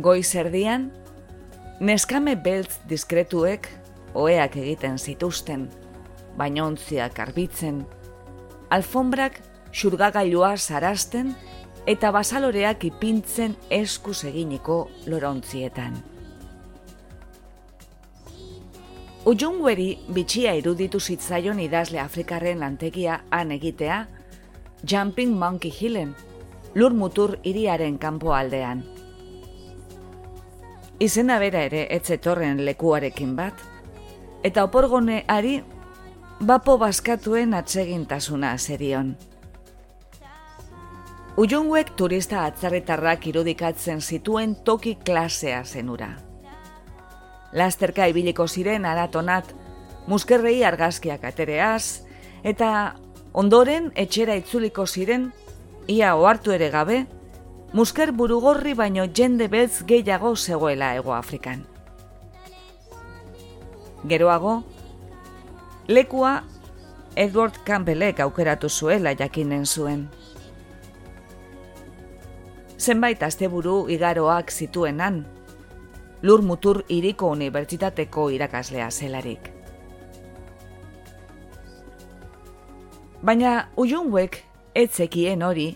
Goiz 0.02 0.34
erdian, 0.34 0.88
neskame 1.80 2.34
beltz 2.34 2.80
diskretuek 2.90 3.68
oeak 4.18 4.56
egiten 4.56 4.98
zituzten, 4.98 5.68
bainontziak 6.38 7.18
arbitzen, 7.22 7.84
alfombrak 8.74 9.40
xurgagailua 9.72 10.56
sarasten 10.56 11.34
eta 11.86 12.10
basaloreak 12.12 12.84
ipintzen 12.84 13.56
eskuz 13.70 14.24
eginiko 14.28 14.90
lorontzietan. 15.06 15.96
Ujungueri 19.28 19.98
bitxia 20.14 20.54
iruditu 20.56 21.00
zitzaion 21.00 21.58
idazle 21.60 22.00
Afrikarren 22.00 22.60
lantegia 22.60 23.22
han 23.30 23.50
egitea, 23.52 24.06
Jumping 24.88 25.34
Monkey 25.36 25.72
Hillen, 25.72 26.14
lur 26.74 26.94
mutur 26.94 27.38
iriaren 27.42 27.98
kanpo 27.98 28.32
aldean. 28.32 28.84
Izena 31.00 31.38
bera 31.38 31.64
ere 31.66 31.86
etzetorren 31.94 32.64
lekuarekin 32.64 33.34
bat, 33.36 33.54
eta 34.42 34.64
oporgoneari 34.64 35.58
bapo 36.40 36.78
baskatuen 36.78 37.54
atsegintasuna 37.54 38.56
zerion. 38.58 39.16
Ujunguek 41.38 41.92
turista 41.94 42.40
atzarretarrak 42.48 43.28
irudikatzen 43.30 44.00
zituen 44.02 44.56
toki 44.66 44.96
klasea 45.06 45.60
zenura. 45.62 46.08
Lasterka 47.54 48.08
ibiliko 48.10 48.48
ziren 48.48 48.88
aratonat, 48.90 49.52
muskerrei 50.10 50.64
argazkiak 50.66 51.22
atereaz, 51.30 52.02
eta 52.42 52.72
ondoren 53.38 53.92
etxera 53.94 54.34
itzuliko 54.42 54.88
ziren, 54.88 55.30
ia 55.86 56.16
ohartu 56.18 56.56
ere 56.58 56.72
gabe, 56.74 57.04
musker 57.72 58.10
burugorri 58.10 58.74
baino 58.74 59.06
jende 59.06 59.46
beltz 59.46 59.84
gehiago 59.86 60.34
zegoela 60.34 60.90
ego 60.98 61.14
Afrikan. 61.14 61.62
Geroago, 64.10 64.64
lekua 65.86 66.40
Edward 67.14 67.62
Campbellek 67.64 68.26
aukeratu 68.26 68.68
zuela 68.68 69.14
jakinen 69.14 69.66
zuen 69.66 70.08
zenbait 72.78 73.22
asteburu 73.22 73.88
igaroak 73.90 74.50
zituenan, 74.50 75.24
lur 76.22 76.42
mutur 76.42 76.84
iriko 76.88 77.30
unibertsitateko 77.34 78.30
irakaslea 78.30 78.90
zelarik. 78.90 79.50
Baina 83.22 83.68
Ujunguek 83.76 84.44
etzekien 84.74 85.42
hori, 85.42 85.72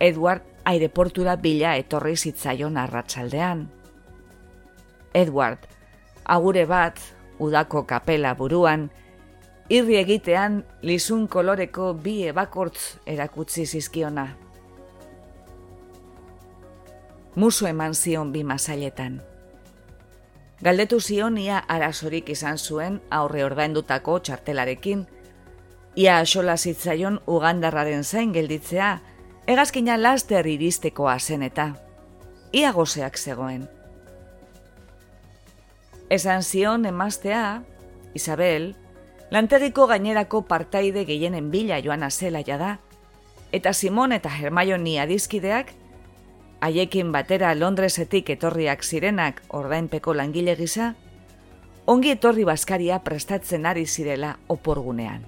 Edward 0.00 0.42
aireportura 0.66 1.36
bila 1.36 1.76
etorri 1.78 2.16
zitzaion 2.16 2.76
arratsaldean. 2.76 3.68
Edward, 5.14 5.68
agure 6.24 6.66
bat, 6.66 6.98
udako 7.38 7.84
kapela 7.86 8.34
buruan, 8.34 8.90
irri 9.70 9.96
egitean 10.00 10.64
lizun 10.82 11.28
koloreko 11.28 11.92
bi 11.94 12.24
ebakortz 12.26 12.98
erakutsi 13.06 13.64
zizkiona 13.66 14.26
musu 17.36 17.66
eman 17.66 17.94
zion 17.94 18.32
bi 18.32 18.42
masailetan. 18.44 19.20
Galdetu 20.60 21.00
zion 21.00 21.38
ia 21.38 21.58
arazorik 21.68 22.30
izan 22.32 22.58
zuen 22.58 23.00
aurre 23.10 23.44
ordaindutako 23.44 24.18
txartelarekin, 24.18 25.06
Ia 25.96 26.18
asola 26.20 26.58
zitzaion 26.60 27.22
ugandarraren 27.26 28.02
zain 28.04 28.32
gelditzea, 28.34 28.98
egazkina 29.48 29.94
laster 29.96 30.44
iristekoa 30.46 31.14
zen 31.18 31.46
eta. 31.46 31.70
Ia 32.52 32.72
gozeak 32.76 33.16
zegoen. 33.16 33.64
Esan 36.12 36.42
zion 36.42 36.84
emaztea, 36.84 37.62
Isabel, 38.14 38.74
lantegiko 39.32 39.86
gainerako 39.88 40.42
partaide 40.42 41.06
gehienen 41.08 41.48
bila 41.50 41.80
joan 41.80 42.02
azela 42.02 42.42
da, 42.44 42.76
eta 43.52 43.72
Simon 43.72 44.12
eta 44.12 44.28
Hermione 44.28 45.00
adizkideak, 45.00 45.72
haiekin 46.66 47.12
batera 47.14 47.54
Londresetik 47.54 48.30
etorriak 48.34 48.82
zirenak 48.82 49.42
ordainpeko 49.54 50.14
langile 50.14 50.56
gisa, 50.58 50.94
ongi 51.86 52.10
etorri 52.16 52.44
baskaria 52.44 52.98
prestatzen 53.06 53.66
ari 53.66 53.86
zirela 53.86 54.36
oporgunean. 54.48 55.24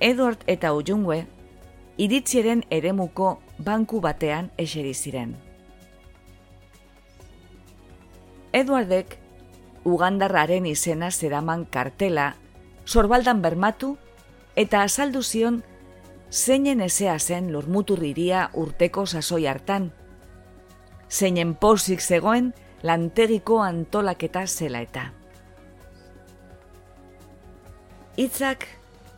Edward 0.00 0.44
eta 0.46 0.72
Ujungwe 0.76 1.24
iritziren 1.96 2.64
eremuko 2.70 3.36
banku 3.58 4.00
batean 4.04 4.50
eseri 4.60 4.94
ziren. 4.94 5.36
Edwardek 8.52 9.18
Ugandarraren 9.86 10.66
izena 10.66 11.10
zeraman 11.10 11.64
kartela 11.70 12.34
sorbaldan 12.86 13.40
bermatu 13.42 13.96
eta 14.56 14.82
azaldu 14.82 15.22
zion 15.22 15.62
zeinen 16.30 16.80
ezea 16.80 17.18
zen 17.18 17.52
lurmuturriria 17.52 18.50
urteko 18.54 19.06
sasoi 19.06 19.46
hartan. 19.46 19.92
Zeinen 21.10 21.54
posik 21.54 22.00
zegoen 22.00 22.52
lantegiko 22.82 23.60
antolaketa 23.62 24.46
zela 24.46 24.80
eta. 24.80 25.10
Itzak 28.16 28.66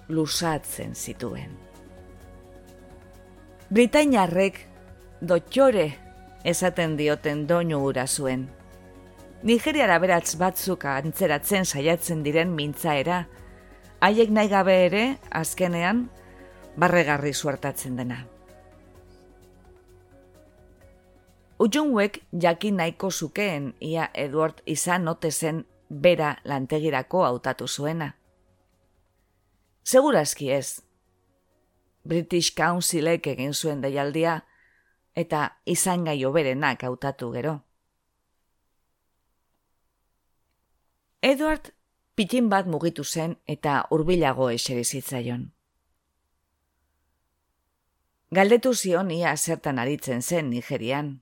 lusatzen 0.09 0.95
zituen. 0.95 1.57
Britainarrek 3.71 4.61
dotxore 5.21 5.93
esaten 6.45 6.97
dioten 6.97 7.47
doinu 7.49 7.83
ura 7.85 8.07
zuen. 8.07 8.49
Nigeriara 9.43 9.99
beratz 10.03 10.35
batzuk 10.41 10.85
antzeratzen 10.88 11.65
saiatzen 11.65 12.25
diren 12.25 12.55
mintzaera, 12.57 13.27
haiek 14.03 14.33
nahi 14.35 14.49
gabe 14.50 14.75
ere, 14.87 15.03
azkenean, 15.31 16.09
barregarri 16.77 17.33
suertatzen 17.33 17.97
dena. 17.97 18.27
Ujunguek 21.59 22.21
jakin 22.43 22.77
nahiko 22.77 23.11
zukeen 23.11 23.75
ia 23.81 24.11
Edward 24.15 24.63
izan 24.67 25.05
note 25.05 25.31
zen 25.31 25.65
bera 25.91 26.37
lantegirako 26.45 27.25
hautatu 27.25 27.67
zuena. 27.69 28.13
Segurazki 29.85 30.53
ez. 30.53 30.83
British 32.05 32.55
Councilek 32.55 33.27
egin 33.27 33.55
zuen 33.55 33.81
deialdia 33.81 34.41
eta 35.17 35.59
izan 35.67 36.05
gai 36.05 36.25
oberenak 36.25 36.85
hautatu 36.85 37.33
gero. 37.33 37.59
Edward 41.23 41.73
pitin 42.15 42.49
bat 42.49 42.67
mugitu 42.67 43.05
zen 43.05 43.37
eta 43.47 43.81
hurbilago 43.91 44.51
eseri 44.51 44.85
zitzaion. 44.85 45.49
Galdetu 48.30 48.75
zion 48.75 49.11
ia 49.11 49.37
zertan 49.37 49.78
aritzen 49.78 50.23
zen 50.23 50.50
Nigerian. 50.50 51.20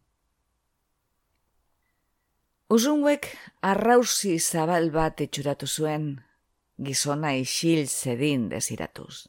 Uzunguek 2.69 3.29
arrausi 3.63 4.39
zabal 4.41 4.91
bat 4.91 5.23
etxuratu 5.23 5.69
zuen, 5.71 6.09
gizona 6.83 7.33
isil 7.39 7.87
zedin 7.87 8.49
deziratuz. 8.51 9.29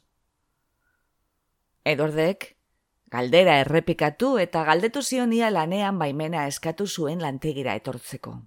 Edordek, 1.86 2.56
galdera 3.14 3.60
errepikatu 3.62 4.36
eta 4.42 4.64
galdetu 4.66 5.02
zion 5.02 5.32
ia 5.32 5.50
lanean 5.54 5.98
baimena 5.98 6.46
eskatu 6.50 6.86
zuen 6.86 7.22
lantegira 7.22 7.78
etortzeko 7.78 8.40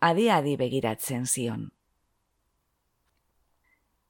adi-adi 0.00 0.56
begiratzen 0.56 1.26
zion. 1.26 1.70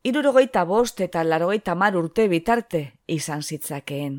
Irurogeita 0.09 0.64
bost 0.64 1.01
eta 1.05 1.23
larogeita 1.25 1.75
mar 1.77 1.97
urte 1.99 2.29
bitarte 2.33 2.81
izan 3.12 3.42
zitzakeen. 3.42 4.14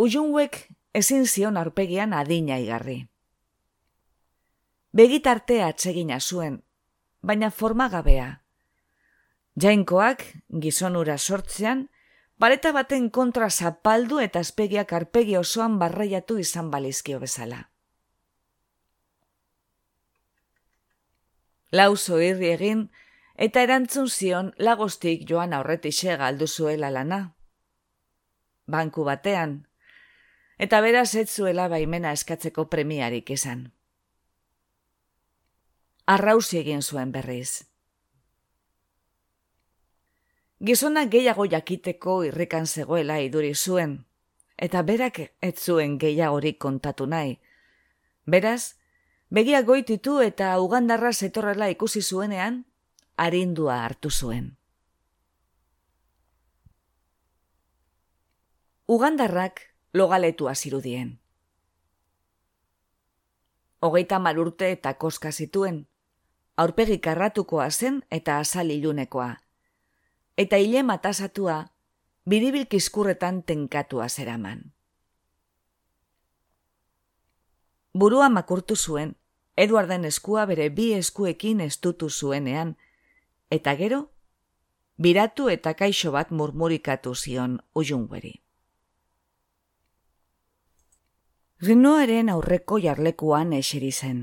Ujunguek 0.00 0.56
ezin 0.96 1.26
zion 1.26 1.58
aurpegian 1.60 2.14
adina 2.16 2.56
igarri. 2.62 3.02
Begitarte 4.92 5.58
atsegina 5.64 6.20
zuen, 6.20 6.62
baina 7.20 7.50
formagabea. 7.50 8.28
Jainkoak, 9.60 10.24
gizonura 10.64 11.18
sortzean, 11.18 11.86
baleta 12.38 12.72
baten 12.72 13.10
kontra 13.10 13.50
zapaldu 13.50 14.20
eta 14.24 14.40
azpegiak 14.40 14.92
arpegi 14.92 15.36
osoan 15.36 15.78
barreiatu 15.78 16.38
izan 16.40 16.70
balizkio 16.70 17.20
bezala. 17.20 17.71
Lauzo 21.72 22.20
irri 22.20 22.52
egin, 22.52 22.86
eta 23.34 23.62
erantzun 23.64 24.08
zion 24.08 24.52
lagostik 24.58 25.24
joan 25.28 25.54
aurretixe 25.56 26.16
galdu 26.20 26.46
zuela 26.46 26.90
lana. 26.90 27.34
Banku 28.66 29.04
batean, 29.04 29.62
eta 30.58 30.80
beraz 30.84 31.14
ez 31.16 31.28
zuela 31.30 31.68
baimena 31.68 32.12
eskatzeko 32.12 32.68
premiarik 32.70 33.30
izan. 33.30 33.72
Arrauzi 36.06 36.58
egin 36.58 36.82
zuen 36.82 37.12
berriz. 37.12 37.64
Gizona 40.62 41.06
gehiago 41.10 41.46
jakiteko 41.50 42.22
irrikan 42.28 42.66
zegoela 42.66 43.18
iduri 43.18 43.54
zuen, 43.54 43.96
eta 44.56 44.82
berak 44.86 45.18
ez 45.40 45.56
zuen 45.58 45.98
gehiagorik 45.98 46.60
kontatu 46.62 47.06
nahi. 47.06 47.40
Beraz, 48.26 48.76
Begia 49.32 49.62
goititu 49.64 50.18
eta 50.20 50.50
ugandarra 50.60 51.08
zetorrela 51.12 51.70
ikusi 51.72 52.02
zuenean, 52.02 52.66
arindua 53.16 53.78
hartu 53.84 54.10
zuen. 54.10 54.58
Ugandarrak 58.88 59.62
logaletu 59.94 60.50
azirudien. 60.52 61.14
Hogeita 63.80 64.18
malurte 64.18 64.68
eta 64.74 64.92
koska 65.00 65.32
zituen, 65.32 65.86
aurpegi 66.56 66.98
karratukoa 66.98 67.70
zen 67.70 68.02
eta 68.10 68.36
azal 68.38 68.68
ilunekoa. 68.70 69.30
Eta 70.36 70.60
hile 70.60 70.82
matasatua, 70.82 71.56
biribilkizkurretan 72.28 73.42
tenkatua 73.42 74.08
zeraman. 74.08 74.62
Burua 77.94 78.28
makurtu 78.28 78.76
zuen, 78.76 79.16
Eduarden 79.56 80.04
eskua 80.04 80.46
bere 80.46 80.68
bi 80.70 80.92
eskuekin 80.96 81.60
estutu 81.60 82.08
zuenean, 82.10 82.76
eta 83.50 83.74
gero, 83.76 84.06
biratu 84.96 85.48
eta 85.52 85.74
kaixo 85.74 86.12
bat 86.12 86.30
murmurikatu 86.30 87.14
zion 87.14 87.58
ujungueri. 87.74 88.32
Rinoaren 91.62 92.28
aurreko 92.32 92.78
jarlekuan 92.82 93.52
eseri 93.52 93.92
zen. 93.92 94.22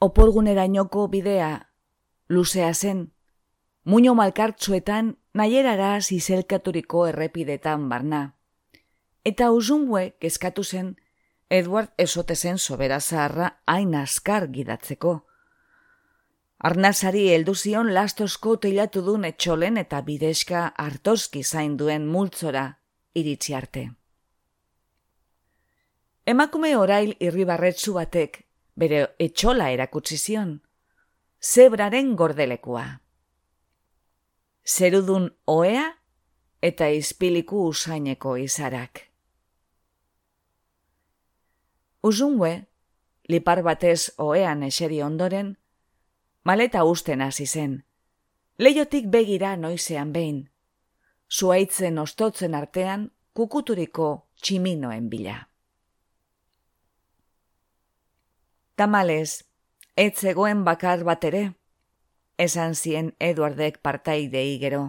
Oporgunerainoko 0.00 1.08
bidea, 1.08 1.50
luzea 2.28 2.72
zen, 2.74 3.12
muño 3.84 4.14
malkartzuetan 4.14 5.18
nahierara 5.34 6.00
zizelkaturiko 6.00 7.06
errepidetan 7.08 7.88
barna. 7.88 8.22
Eta 9.24 9.50
ujungue 9.52 10.16
kezkatu 10.20 10.64
zen, 10.64 10.96
Edward 11.50 11.94
esote 11.96 12.36
zen 12.36 12.58
sobera 12.58 13.00
zaharra 13.00 13.48
hain 13.66 13.94
askar 13.94 14.48
gidatzeko. 14.52 15.14
Arnazari 16.58 17.28
heldu 17.32 17.54
zion 17.54 17.94
lastosko 17.94 18.56
teilatu 18.64 19.00
duen 19.06 19.24
etxolen 19.24 19.78
eta 19.80 20.02
bideska 20.02 20.66
hartoski 20.76 21.44
zain 21.44 21.78
duen 21.78 22.06
multzora 22.06 22.66
iritsi 23.14 23.54
arte. 23.54 23.88
Emakume 26.26 26.74
orail 26.76 27.14
irribarretzu 27.24 27.94
batek 27.96 28.42
bere 28.76 29.06
etxola 29.18 29.70
erakutsi 29.72 30.18
zion, 30.18 30.58
zebraren 31.40 32.14
gordelekua. 32.16 32.84
Zerudun 34.68 35.30
oea 35.46 35.86
eta 36.60 36.90
izpiliku 36.92 37.64
usaineko 37.70 38.36
izarak. 38.36 39.07
Uzungue, 42.08 42.52
lipar 43.28 43.60
batez 43.66 44.12
oean 44.16 44.62
eseri 44.64 45.02
ondoren, 45.04 45.50
maleta 46.48 46.84
usten 46.88 47.20
hasi 47.20 47.44
zen. 47.46 47.74
Leiotik 48.56 49.10
begira 49.12 49.56
noizean 49.56 50.14
behin. 50.14 50.38
Zuaitzen 51.28 51.98
ostotzen 52.00 52.56
artean 52.56 53.10
kukuturiko 53.36 54.08
tximinoen 54.40 55.10
bila. 55.12 55.36
Tamalez, 58.78 59.44
ez 59.94 60.12
zegoen 60.16 60.64
bakar 60.64 61.04
bat 61.04 61.24
ere, 61.28 61.44
esan 62.38 62.74
zien 62.74 63.12
Eduardek 63.20 63.82
partaidei 63.82 64.58
gero, 64.62 64.84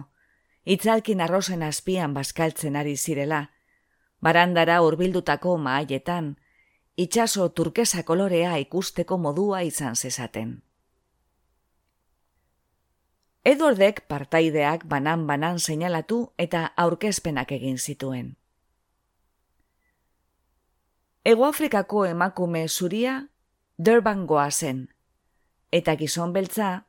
itzalkin 0.64 1.20
arrozen 1.20 1.66
azpian 1.66 2.14
baskaltzen 2.14 2.76
ari 2.80 2.96
zirela, 2.96 3.48
barandara 4.22 4.80
urbildutako 4.86 5.58
maaietan, 5.58 6.38
itxaso 6.96 7.48
turkesa 7.48 8.02
kolorea 8.02 8.56
ikusteko 8.56 9.18
modua 9.18 9.60
izan 9.60 9.96
zezaten. 9.96 10.62
Eduardek 13.44 14.04
partaideak 14.08 14.84
banan-banan 14.84 15.58
seinalatu 15.58 16.32
eta 16.38 16.72
aurkezpenak 16.76 17.52
egin 17.52 17.78
zituen. 17.78 18.36
Ego 21.24 21.46
Afrikako 21.46 22.04
emakume 22.04 22.68
zuria 22.68 23.28
Durbangoa 23.84 24.50
zen, 24.50 24.88
eta 25.72 25.94
gizon 25.96 26.32
beltza, 26.32 26.84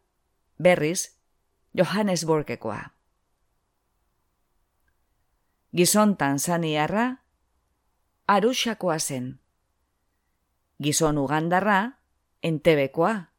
berriz, 0.60 1.16
Johannesburgekoa. 1.74 2.92
Gizon 5.72 6.18
Tanzaniarra, 6.18 7.06
Arushakoa 8.28 9.00
zen. 9.00 9.40
Gizon 10.82 11.17
Ugandarra, 11.17 12.00
Entebekoa. 12.41 13.30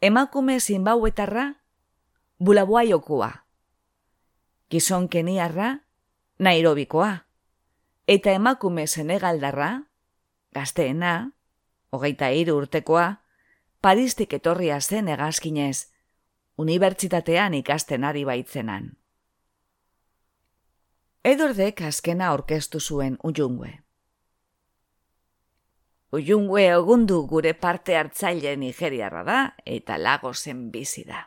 Emakume 0.00 0.60
Zimbauetarra, 0.60 1.54
bulabuaiokua. 2.38 3.30
Gizon 4.70 5.08
keniarra, 5.08 5.78
nairobikoa. 6.38 7.26
Eta 8.06 8.30
emakume 8.30 8.86
senegaldarra, 8.86 9.82
gazteena, 10.54 11.32
hogeita 11.90 12.28
hiru 12.30 12.56
urtekoa, 12.62 13.08
paristik 13.80 14.32
etorria 14.38 14.78
zen 14.80 15.08
egazkinez, 15.08 15.90
unibertsitatean 16.58 17.54
ikasten 17.54 18.04
ari 18.04 18.24
baitzenan. 18.24 18.92
Edordek 21.24 21.82
azkena 21.82 22.32
orkestu 22.32 22.80
zuen 22.80 23.18
ujungue. 23.24 23.87
Ujungue 26.10 26.74
ogundu 26.74 27.26
gure 27.28 27.52
parte 27.52 27.96
hartzaile 27.96 28.56
nigeriarra 28.56 29.22
da 29.24 29.40
eta 29.66 29.98
lago 29.98 30.32
zen 30.32 30.70
bizi 30.72 31.04
da. 31.04 31.26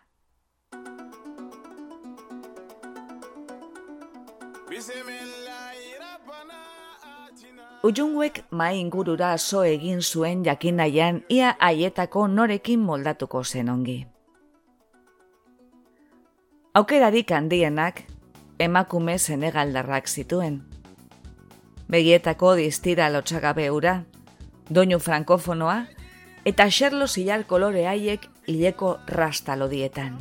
Ujunguek 7.83 8.43
mai 8.49 8.79
ingurura 8.79 9.37
so 9.37 9.61
egin 9.63 10.01
zuen 10.01 10.43
jakinaian 10.45 11.21
ia 11.29 11.55
haietako 11.59 12.27
norekin 12.27 12.79
moldatuko 12.79 13.43
zen 13.43 13.69
ongi. 13.69 14.05
Aukerarik 16.73 17.31
handienak 17.31 18.01
emakume 18.59 19.17
senegaldarrak 19.19 20.07
zituen. 20.07 20.61
Begietako 21.89 22.55
distira 22.55 23.09
lotxagabe 23.09 23.69
ura, 23.69 24.05
doinu 24.69 24.99
frankofonoa 24.99 25.85
eta 26.45 26.69
xerlo 26.69 27.07
zilar 27.07 27.45
kolore 27.45 27.87
haiek 27.87 28.27
hileko 28.47 28.97
rastalodietan. 29.07 30.17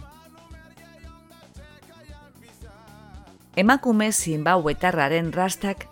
Emakume 3.56 4.12
zinbauetarraren 4.12 5.32
rastak 5.32 5.86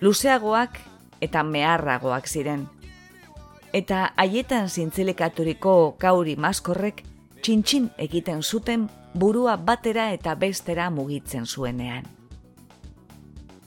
luzeagoak 0.00 0.78
eta 1.20 1.42
meharragoak 1.42 2.26
ziren. 2.28 2.66
Eta 3.72 4.12
haietan 4.16 4.68
zintzilekaturiko 4.68 5.96
kauri 6.00 6.36
maskorrek 6.36 7.02
txintxin 7.42 7.90
egiten 7.98 8.42
zuten 8.42 8.88
burua 9.14 9.56
batera 9.56 10.10
eta 10.12 10.34
bestera 10.34 10.88
mugitzen 10.90 11.46
zuenean. 11.46 12.06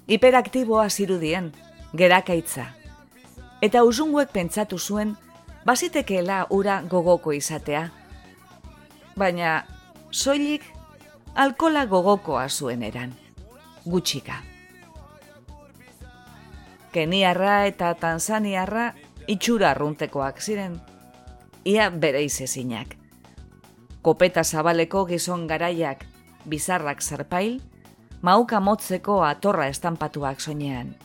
Hiperaktiboa 0.08 0.90
zirudien, 0.90 1.52
gerakaitza. 1.96 2.81
Eta 3.62 3.84
usunguek 3.86 4.32
pentsatu 4.34 4.80
zuen, 4.80 5.16
bazitekeela 5.66 6.46
ura 6.50 6.82
gogoko 6.90 7.32
izatea. 7.32 7.90
Baina, 9.18 9.64
soilik, 10.12 10.64
alkola 11.36 11.86
gogokoa 11.86 12.48
zuen 12.50 12.84
eran. 12.84 13.14
Gutxika. 13.86 14.40
Keniarra 16.92 17.66
eta 17.66 17.94
Tanzaniarra 17.96 18.94
itxura 19.28 19.72
arruntekoak 19.72 20.42
ziren. 20.42 20.80
Ia 21.66 21.90
bere 21.90 22.24
izezinak. 22.26 22.98
Kopeta 24.02 24.44
zabaleko 24.44 25.06
gizon 25.06 25.46
garaiak 25.48 26.08
bizarrak 26.50 27.02
zarpail, 27.02 27.62
mauka 28.22 28.60
motzeko 28.60 29.22
atorra 29.24 29.68
estampatuak 29.70 30.42
soinean. 30.42 30.96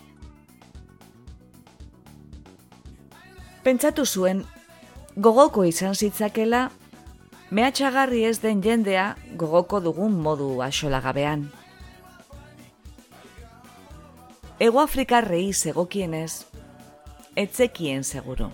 Pentsatu 3.67 4.05
zuen, 4.07 4.45
gogoko 5.19 5.65
izan 5.67 5.97
zitzakela, 5.99 6.69
mehatxagarri 7.51 8.21
ez 8.29 8.37
den 8.39 8.61
jendea 8.63 9.07
gogoko 9.41 9.81
dugun 9.83 10.15
modu 10.23 10.61
asolagabean. 10.63 11.43
Ego 14.63 14.85
Afrikarrei 14.85 15.51
zegokienez, 15.53 16.47
etzekien 17.35 18.07
seguru. 18.07 18.53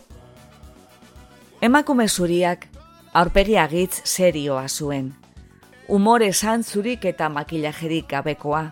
Emakume 1.61 2.09
zuriak 2.09 2.67
aurpegi 3.13 3.61
agitz 3.61 4.01
serioa 4.09 4.65
zuen, 4.69 5.13
umore 5.89 6.33
zantzurik 6.33 7.05
eta 7.05 7.29
makilajerik 7.29 8.09
gabekoa. 8.17 8.65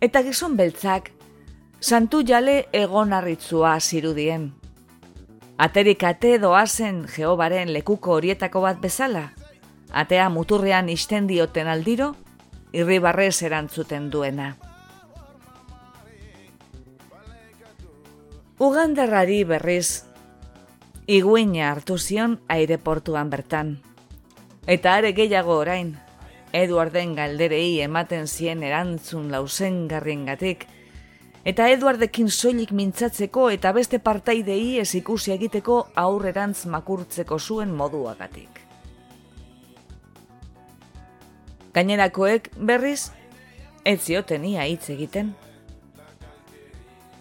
Eta 0.00 0.24
gizon 0.24 0.56
beltzak, 0.56 1.12
santu 1.82 2.24
jale 2.24 2.62
egonarritzua 2.72 3.78
zirudien. 3.80 4.54
Aterik 5.56 6.02
ate 6.02 6.38
doazen 6.42 7.04
Jehobaren 7.06 7.70
lekuko 7.72 8.16
horietako 8.16 8.64
bat 8.64 8.80
bezala, 8.82 9.28
atea 9.92 10.28
muturrean 10.28 10.88
istendioten 10.90 11.68
aldiro, 11.70 12.14
irribarrez 12.74 13.42
erantzuten 13.46 14.10
duena. 14.10 14.56
Ugandarrari 18.58 19.44
berriz, 19.44 20.04
iguina 21.06 21.70
hartu 21.70 21.98
zion 21.98 22.40
aireportuan 22.48 23.30
bertan. 23.30 23.76
Eta 24.66 24.96
are 24.98 25.12
gehiago 25.12 25.58
orain, 25.62 25.94
Eduarden 26.54 27.16
galderei 27.18 27.80
ematen 27.82 28.28
zien 28.28 28.62
erantzun 28.62 29.30
lausen 29.30 29.88
gatik, 29.88 30.68
eta 31.44 31.68
Eduardekin 31.68 32.30
soilik 32.30 32.72
mintzatzeko 32.72 33.50
eta 33.52 33.72
beste 33.76 33.98
partaidei 34.00 34.78
ez 34.80 34.94
ikusi 34.94 35.32
egiteko 35.32 35.88
aurrerantz 35.94 36.64
makurtzeko 36.66 37.38
zuen 37.38 37.74
moduagatik. 37.74 38.60
Gainerakoek 41.74 42.50
berriz, 42.56 43.10
ez 43.84 44.00
ziotenia 44.00 44.64
hitz 44.64 44.88
egiten. 44.94 45.34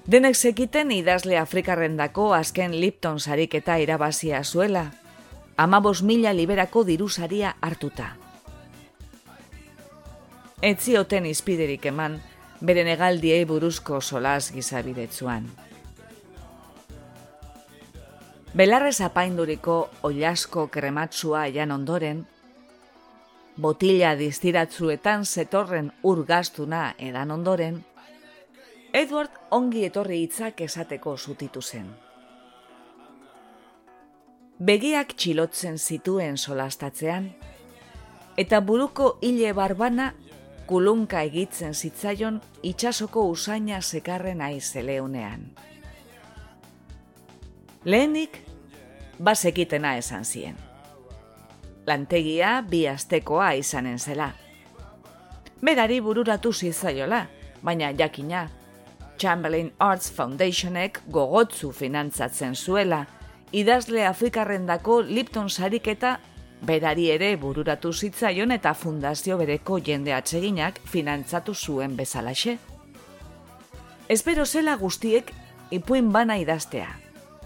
Denek 0.07 0.35
zekiten 0.35 0.91
idazle 0.91 1.37
Afrikarrendako 1.39 2.33
azken 2.35 2.75
Lipton 2.79 3.19
sariketa 3.19 3.77
irabazia 3.79 4.43
zuela, 4.43 4.91
amabos 5.57 6.01
mila 6.03 6.33
liberako 6.33 6.83
dirusaria 6.83 7.55
hartuta. 7.61 8.17
Etzioten 10.61 11.25
izpiderik 11.25 11.85
eman, 11.85 12.21
beren 12.63 12.87
egaldiei 12.87 13.43
buruzko 13.45 13.99
solaz 14.01 14.51
gizabidetzuan. 14.55 15.47
Belarrez 18.53 18.99
apainduriko 19.01 19.77
oiasko 20.07 20.67
krematsua 20.71 21.47
jan 21.51 21.71
ondoren, 21.71 22.25
botila 23.57 24.13
distiratzuetan 24.15 25.25
zetorren 25.25 25.91
urgaztuna 26.03 26.93
edan 26.97 27.31
ondoren, 27.31 27.81
Edward 28.93 29.33
ongi 29.49 29.87
etorri 29.87 30.19
hitzak 30.21 30.61
esateko 30.61 31.15
zutitu 31.17 31.61
zen. 31.61 31.87
Begiak 34.61 35.15
txilotzen 35.17 35.79
zituen 35.81 36.37
solastatzean, 36.37 37.31
eta 38.37 38.59
buruko 38.61 39.17
hile 39.25 39.49
barbana 39.57 40.11
kulunka 40.67 41.21
egitzen 41.21 41.73
zitzaion 41.73 42.41
itxasoko 42.63 43.25
usaina 43.29 43.81
sekarren 43.81 44.41
aizeleunean. 44.41 45.45
Lehenik, 47.85 48.39
bazekitena 49.23 49.95
esan 49.97 50.25
zien. 50.25 50.55
Lantegia 51.87 52.61
bi 52.69 52.87
astekoa 52.87 53.51
izanen 53.59 53.99
zela. 53.99 54.31
Berari 55.63 55.99
bururatu 56.01 56.53
zitzaiola, 56.53 57.25
baina 57.63 57.91
jakina 57.91 58.49
Chamberlain 59.19 59.71
Arts 59.79 60.11
Foundationek 60.11 61.01
gogotzu 61.11 61.71
finantzatzen 61.71 62.55
zuela, 62.55 63.05
idazle 63.51 64.07
afrikarrendako 64.07 65.01
Lipton 65.01 65.49
sariketa 65.49 66.17
berari 66.63 67.09
ere 67.11 67.35
bururatu 67.35 67.91
zitzaion 67.93 68.51
eta 68.55 68.73
fundazio 68.73 69.37
bereko 69.37 69.79
jende 69.83 70.13
atseginak 70.13 70.79
finantzatu 70.87 71.53
zuen 71.53 71.97
bezalaxe. 71.97 72.57
Espero 74.07 74.45
zela 74.45 74.75
guztiek 74.77 75.31
ipuin 75.71 76.11
bana 76.11 76.37
idaztea. 76.37 76.99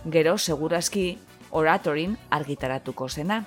Gero, 0.06 0.38
segurazki, 0.38 1.17
oratorin 1.51 2.17
argitaratuko 2.30 3.10
zena. 3.10 3.43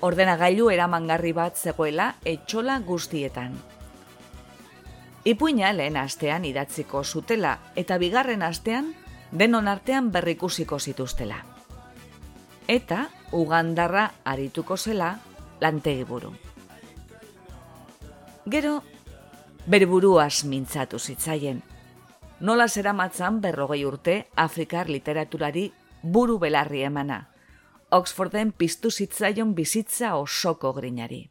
Ordenagailu 0.00 0.68
eramangarri 0.70 1.32
bat 1.32 1.56
zegoela 1.56 2.14
etxola 2.24 2.80
guztietan. 2.80 3.54
Ipuina 5.24 5.72
lehen 5.72 5.96
astean 5.96 6.44
idatziko 6.44 7.04
zutela 7.04 7.58
eta 7.76 7.96
bigarren 7.98 8.42
astean 8.42 8.92
denon 9.32 9.68
artean 9.68 10.10
berrikusiko 10.12 10.78
zituztela. 10.78 11.53
Eta 12.68 13.10
ugandarra 13.32 14.10
arituko 14.24 14.76
zela 14.76 15.18
lantegi 15.60 16.04
buru. 16.04 16.32
Gero, 18.46 18.82
berburuaz 19.66 20.44
mintzatu 20.44 20.98
zitzaien. 20.98 21.62
Nola 22.40 22.66
zera 22.68 22.92
matzan 22.92 23.40
berrogei 23.40 23.84
urte 23.84 24.16
Afrikar 24.36 24.88
literaturari 24.88 25.70
buru 26.02 26.38
belarri 26.38 26.82
emana. 26.82 27.28
Oxforden 27.90 28.52
piztu 28.52 28.90
zitzaion 28.90 29.54
bizitza 29.54 30.16
osoko 30.16 30.72
grinari. 30.72 31.22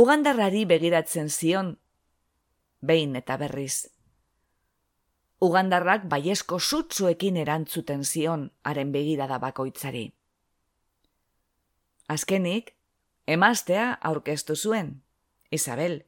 Ugandarrari 0.00 0.64
begiratzen 0.64 1.28
zion, 1.28 1.74
behin 2.80 3.16
eta 3.16 3.36
berriz, 3.36 3.90
Ugandarrak 5.40 6.04
baiesko 6.04 6.58
sutzuekin 6.60 7.38
erantzuten 7.40 8.04
zion 8.04 8.50
haren 8.62 8.92
begirada 8.92 9.38
bakoitzari. 9.40 10.10
Azkenik, 12.08 12.74
emaztea 13.26 13.92
aurkeztu 14.10 14.56
zuen, 14.56 14.90
Isabel, 15.50 16.02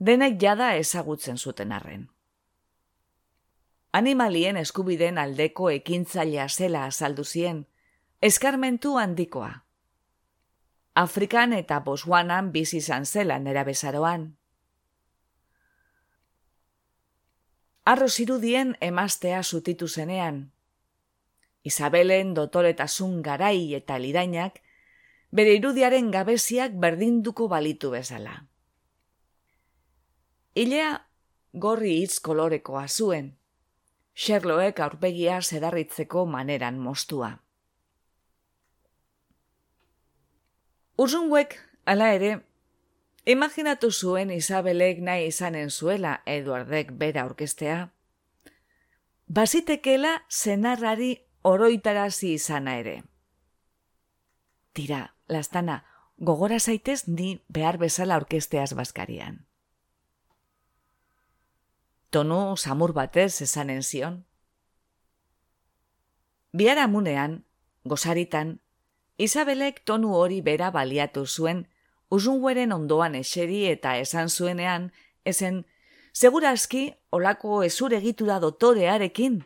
denek 0.00 0.40
jada 0.42 0.74
ezagutzen 0.74 1.38
zuten 1.38 1.72
arren. 1.72 2.08
Animalien 3.94 4.56
eskubiden 4.58 5.20
aldeko 5.22 5.68
ekintzailea 5.70 6.48
zela 6.48 6.84
azaldu 6.90 7.24
zien, 7.24 7.66
eskarmentu 8.20 8.96
handikoa. 8.98 9.52
Afrikan 10.94 11.52
eta 11.52 11.78
Botswanan 11.80 12.50
bizi 12.50 12.80
izan 12.82 13.06
zela 13.06 13.38
nera 13.38 13.62
bezaroan, 13.64 14.32
arro 17.84 18.08
zirudien 18.08 18.76
emaztea 18.80 19.42
zutitu 19.42 19.88
zenean. 19.88 20.50
Isabelen 21.64 22.34
dotoretasun 22.34 23.22
garai 23.22 23.74
eta 23.74 23.98
lidainak, 23.98 24.60
bere 25.32 25.54
irudiaren 25.58 26.10
gabeziak 26.10 26.76
berdinduko 26.80 27.48
balitu 27.48 27.90
bezala. 27.90 28.44
Ilea 30.54 30.90
gorri 31.52 31.96
hitz 32.02 32.20
kolorekoa 32.20 32.86
zuen, 32.88 33.32
Sherloek 34.14 34.78
aurpegia 34.80 35.40
sedarritzeko 35.42 36.24
maneran 36.30 36.78
mostua. 36.78 37.32
Urzunguek, 41.02 41.56
ala 41.90 42.12
ere, 42.14 42.36
Imaginatu 43.24 43.88
zuen 43.90 44.30
Isabelek 44.30 44.98
nahi 45.00 45.30
izanen 45.30 45.70
zuela 45.70 46.18
Eduardek 46.26 46.90
bera 46.92 47.24
orkestea. 47.24 47.88
Bazitekela 49.26 50.18
zenarrari 50.28 51.16
oroitarazi 51.42 52.34
izana 52.34 52.76
ere. 52.76 53.02
Tira, 54.74 55.14
lastana, 55.28 55.78
gogora 56.18 56.58
zaitez 56.60 57.08
ni 57.08 57.40
behar 57.48 57.78
bezala 57.78 58.16
orkesteaz 58.20 58.74
bazkarian. 58.76 59.46
Tonu 62.10 62.56
samur 62.56 62.92
batez 62.92 63.40
esanen 63.42 63.82
zion. 63.82 64.26
Biara 66.52 66.86
munean, 66.86 67.44
gozaritan, 67.84 68.60
Isabelek 69.16 69.80
tonu 69.86 70.12
hori 70.14 70.42
bera 70.42 70.70
baliatu 70.74 71.24
zuen 71.26 71.68
usungueren 72.14 72.72
ondoan 72.72 73.14
eseri 73.18 73.64
eta 73.70 73.96
esan 73.98 74.30
zuenean, 74.30 74.90
ezen, 75.24 75.64
segurazki, 76.12 76.92
olako 77.10 77.62
ezure 77.66 77.98
egitura 77.98 78.38
dotorearekin, 78.40 79.42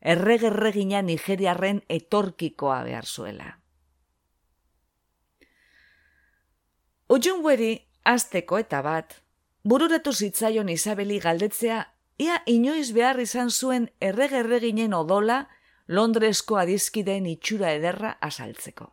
erregerregina 0.00 1.02
nigeriarren 1.02 1.82
etorkikoa 1.88 2.82
behar 2.86 3.06
zuela. 3.06 3.58
Ujungueri, 7.08 7.72
azteko 8.04 8.58
eta 8.60 8.82
bat, 8.84 9.14
bururatu 9.64 10.12
zitzaion 10.12 10.68
Isabeli 10.68 11.18
galdetzea, 11.24 11.78
ia 12.18 12.42
inoiz 12.46 12.92
behar 12.92 13.20
izan 13.20 13.50
zuen 13.50 13.88
erregerreginen 14.00 14.94
odola 14.94 15.46
Londresko 15.88 16.58
adizkideen 16.60 17.26
itxura 17.26 17.72
ederra 17.72 18.16
asaltzeko. 18.20 18.90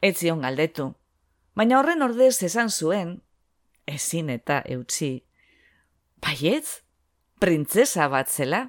Ez 0.00 0.18
zion 0.20 0.44
galdetu, 0.44 0.92
Baina 1.54 1.78
horren 1.78 2.02
ordez 2.02 2.42
esan 2.42 2.70
zuen, 2.70 3.20
ezin 3.86 4.30
eta 4.34 4.62
eutzi, 4.66 5.24
baietz, 6.24 6.82
printzesa 7.38 8.08
bat 8.10 8.30
zela, 8.30 8.62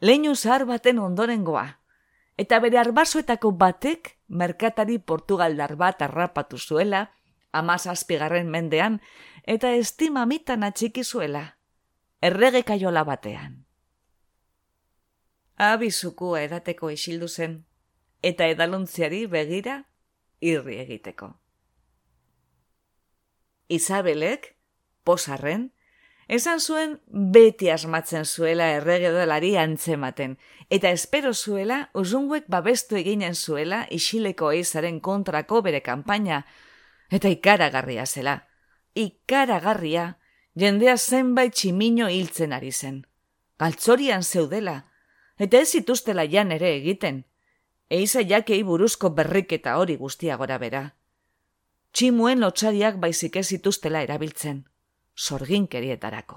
leinu 0.00 0.34
zahar 0.34 0.64
baten 0.64 0.98
ondorengoa, 1.04 1.66
eta 2.38 2.60
bere 2.64 2.78
arbasoetako 2.80 3.52
batek 3.60 4.14
merkatari 4.28 4.98
portugaldar 4.98 5.74
bat 5.76 6.02
arrapatu 6.02 6.58
zuela, 6.58 7.10
amaz 7.52 7.86
azpigarren 7.86 8.48
mendean, 8.48 9.00
eta 9.44 9.72
estima 9.76 10.24
mitan 10.26 10.64
atxiki 10.64 11.04
zuela, 11.04 11.58
errege 12.22 12.62
kaiola 12.62 13.02
batean. 13.04 13.64
Abizuku 15.58 16.36
edateko 16.38 16.88
isildu 16.94 17.28
zen, 17.28 17.58
eta 18.22 18.46
edaluntziari 18.46 19.26
begira 19.26 19.82
irri 20.40 20.78
egiteko. 20.84 21.34
Isabelek, 23.68 24.56
posarren, 25.04 25.72
esan 26.28 26.60
zuen 26.60 26.98
beti 27.08 27.70
asmatzen 27.70 28.24
zuela 28.24 28.68
erregedolari 28.76 29.54
antzematen, 29.60 30.36
eta 30.70 30.90
espero 30.90 31.32
zuela 31.34 31.90
uzunguek 31.94 32.48
babestu 32.48 32.96
eginen 33.00 33.34
zuela 33.34 33.86
isileko 33.90 34.52
eizaren 34.56 35.00
kontrako 35.00 35.62
bere 35.62 35.80
kanpaina, 35.84 36.42
eta 37.10 37.28
ikaragarria 37.32 38.06
zela. 38.06 38.36
Ikaragarria, 38.94 40.18
jendea 40.56 40.96
zenbait 40.96 41.54
tximino 41.54 42.08
hiltzen 42.08 42.52
ari 42.52 42.72
zen. 42.72 43.02
Galtzorian 43.58 44.22
zeudela, 44.22 44.82
eta 45.38 45.60
ez 45.60 45.72
zituztela 45.72 46.24
jan 46.24 46.52
ere 46.52 46.74
egiten. 46.76 47.24
Eiza 47.88 48.20
jakei 48.20 48.62
buruzko 48.62 49.10
berriketa 49.16 49.78
hori 49.78 49.96
guztia 49.96 50.36
gora 50.36 50.58
bera 50.58 50.97
tximuen 51.98 52.38
lotxariak 52.38 53.00
baizik 53.02 53.36
ez 53.40 53.48
zituztela 53.50 54.04
erabiltzen, 54.06 54.60
sorginkerietarako. 55.18 56.36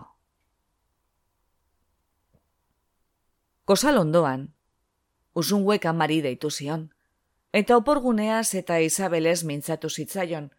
Kosal 3.69 3.99
ondoan, 4.01 4.47
usunguek 5.37 5.85
amari 5.85 6.17
deitu 6.25 6.49
zion, 6.49 6.87
eta 7.53 7.77
oporguneaz 7.77 8.55
eta 8.57 8.79
Isabelez 8.81 9.43
mintzatu 9.45 9.91
zitzaion, 9.93 10.49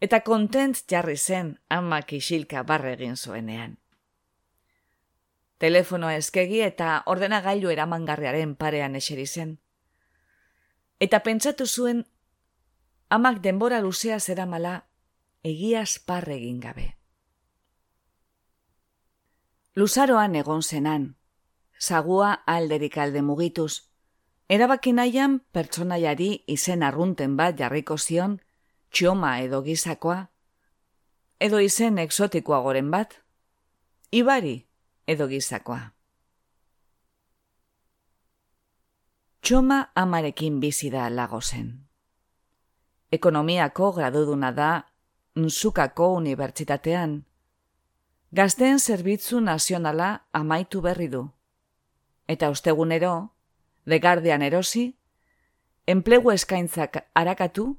eta 0.00 0.22
kontent 0.24 0.80
jarri 0.88 1.18
zen 1.18 1.52
amak 1.68 2.16
isilka 2.16 2.64
barre 2.64 2.94
egin 2.96 3.20
zuenean. 3.20 3.76
Telefonoa 5.60 6.16
eskegi 6.22 6.64
eta 6.64 7.02
ordenagailu 7.12 7.76
eramangarriaren 7.76 8.56
parean 8.56 8.96
eseri 8.96 9.26
zen. 9.26 9.58
Eta 10.98 11.20
pentsatu 11.20 11.68
zuen 11.68 12.06
amak 13.08 13.40
denbora 13.40 13.80
luzea 13.80 14.18
zera 14.20 14.46
mala, 14.46 14.86
egiaz 15.42 15.98
parre 16.06 16.36
egin 16.36 16.60
gabe. 16.60 16.96
Luzaroan 19.74 20.34
egon 20.38 20.62
zenan, 20.62 21.16
zagua 21.80 22.32
alderik 22.46 22.96
alde 22.98 23.22
mugituz, 23.22 23.90
erabaki 24.48 24.92
nahian 24.92 25.40
pertsonaiari 25.52 26.44
izen 26.46 26.82
arrunten 26.82 27.36
bat 27.36 27.58
jarriko 27.58 27.98
zion, 27.98 28.38
txoma 28.90 29.40
edo 29.42 29.62
gizakoa, 29.62 30.20
edo 31.40 31.58
izen 31.60 31.98
exotikoa 31.98 32.60
goren 32.62 32.90
bat, 32.90 33.18
ibari 34.12 34.56
edo 35.06 35.26
gizakoa. 35.28 35.90
Txoma 39.44 39.90
amarekin 39.94 40.60
bizi 40.60 40.88
da 40.88 41.10
lago 41.10 41.42
zen 41.42 41.83
ekonomiako 43.14 43.92
graduduna 43.92 44.50
da 44.52 44.72
Nzukako 45.36 46.12
Unibertsitatean. 46.18 47.22
Gazteen 48.32 48.78
zerbitzu 48.78 49.40
nazionala 49.40 50.26
amaitu 50.32 50.80
berri 50.80 51.08
du. 51.08 51.28
eta 52.28 52.48
ostegunero, 52.48 53.34
The 53.84 53.98
Guardian 54.00 54.42
erosi, 54.42 54.96
enplegu 55.86 56.32
eskaintzak 56.32 57.02
arakatu, 57.14 57.76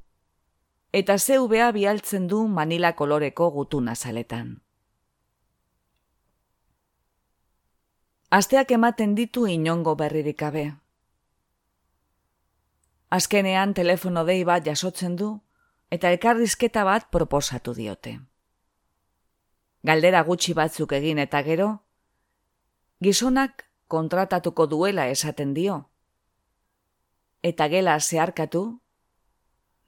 eta 0.94 1.18
zeubea 1.18 1.72
bialtzen 1.72 2.28
du 2.28 2.48
Manila 2.48 2.94
koloreko 2.96 3.50
gutuna 3.52 3.96
zaletan. 3.96 4.62
Asteak 8.30 8.72
ematen 8.72 9.16
ditu 9.16 9.48
inongo 9.48 9.96
berririk 9.96 10.38
gabe. 10.40 10.74
Azkenean 13.10 13.74
telefono 13.74 14.26
dei 14.26 14.44
bat 14.44 14.66
jasotzen 14.66 15.16
du, 15.16 15.30
eta 15.92 16.10
elkarrizketa 16.10 16.84
bat 16.84 17.10
proposatu 17.12 17.74
diote. 17.74 18.18
Galdera 19.86 20.24
gutxi 20.26 20.56
batzuk 20.58 20.96
egin 20.98 21.20
eta 21.22 21.42
gero, 21.46 21.68
gizonak 23.04 23.68
kontratatuko 23.88 24.66
duela 24.66 25.08
esaten 25.14 25.54
dio, 25.54 25.84
eta 27.46 27.68
gela 27.70 28.00
zeharkatu, 28.00 28.64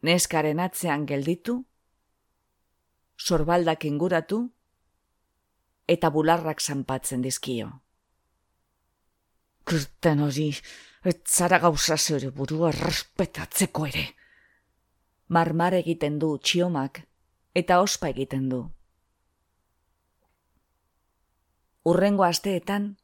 neskaren 0.05 0.59
atzean 0.61 1.07
gelditu, 1.09 1.63
sorbaldak 3.17 3.85
inguratu, 3.89 4.43
eta 5.87 6.11
bularrak 6.13 6.61
zanpatzen 6.61 7.23
dizkio. 7.25 7.71
Kurten 9.67 10.21
hori, 10.23 10.51
ez 11.07 11.17
zara 11.25 11.59
gauza 11.63 11.97
zure 11.97 12.29
burua 12.31 12.71
respetatzeko 12.71 13.87
ere. 13.87 14.05
Marmar 15.27 15.73
egiten 15.73 16.19
du 16.19 16.37
txiomak, 16.37 17.01
eta 17.55 17.81
ospa 17.81 18.11
egiten 18.13 18.47
du. 18.49 18.61
Urrengo 21.87 22.23
asteetan, 22.27 22.95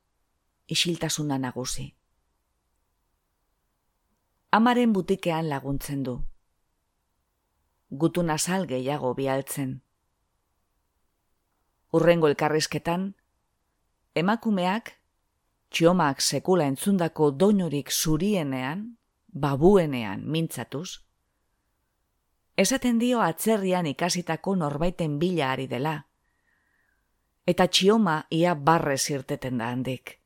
isiltasuna 0.68 1.38
nagusi 1.40 1.94
amaren 4.54 4.92
butikean 4.94 5.48
laguntzen 5.50 6.04
du. 6.06 6.14
Gutun 8.02 8.30
azal 8.30 8.68
gehiago 8.70 9.14
bialtzen. 9.18 9.72
Urrengo 11.98 12.30
elkarrizketan, 12.30 13.08
emakumeak, 14.22 14.92
txiomak 15.74 16.22
sekula 16.22 16.68
entzundako 16.70 17.32
doinurik 17.34 17.90
zurienean, 17.92 18.86
babuenean 19.34 20.22
mintzatuz, 20.30 21.02
esaten 22.58 23.00
dio 23.02 23.22
atzerrian 23.26 23.90
ikasitako 23.90 24.56
norbaiten 24.56 25.18
bila 25.20 25.52
ari 25.52 25.66
dela, 25.68 25.96
eta 27.50 27.68
txioma 27.68 28.18
ia 28.30 28.54
barre 28.56 28.98
zirteten 28.98 29.58
da 29.58 29.72
handik. 29.74 30.20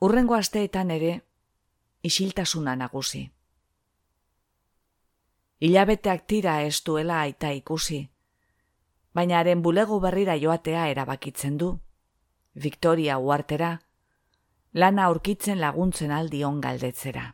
Urrengo 0.00 0.34
asteetan 0.34 0.90
ere, 0.94 1.20
isiltasuna 2.02 2.76
nagusi. 2.76 3.26
Ilabeteak 5.60 6.24
tira 6.30 6.62
ez 6.62 6.80
duela 6.86 7.20
aita 7.26 7.50
ikusi, 7.52 8.00
baina 9.12 9.40
haren 9.40 9.62
bulego 9.62 10.00
berrira 10.00 10.38
joatea 10.38 10.86
erabakitzen 10.94 11.58
du. 11.58 11.72
Victoria 12.58 13.18
uartera, 13.18 13.78
lana 14.74 15.04
aurkitzen 15.06 15.60
laguntzen 15.60 16.10
aldi 16.10 16.42
on 16.44 16.60
galdetzera. 16.60 17.24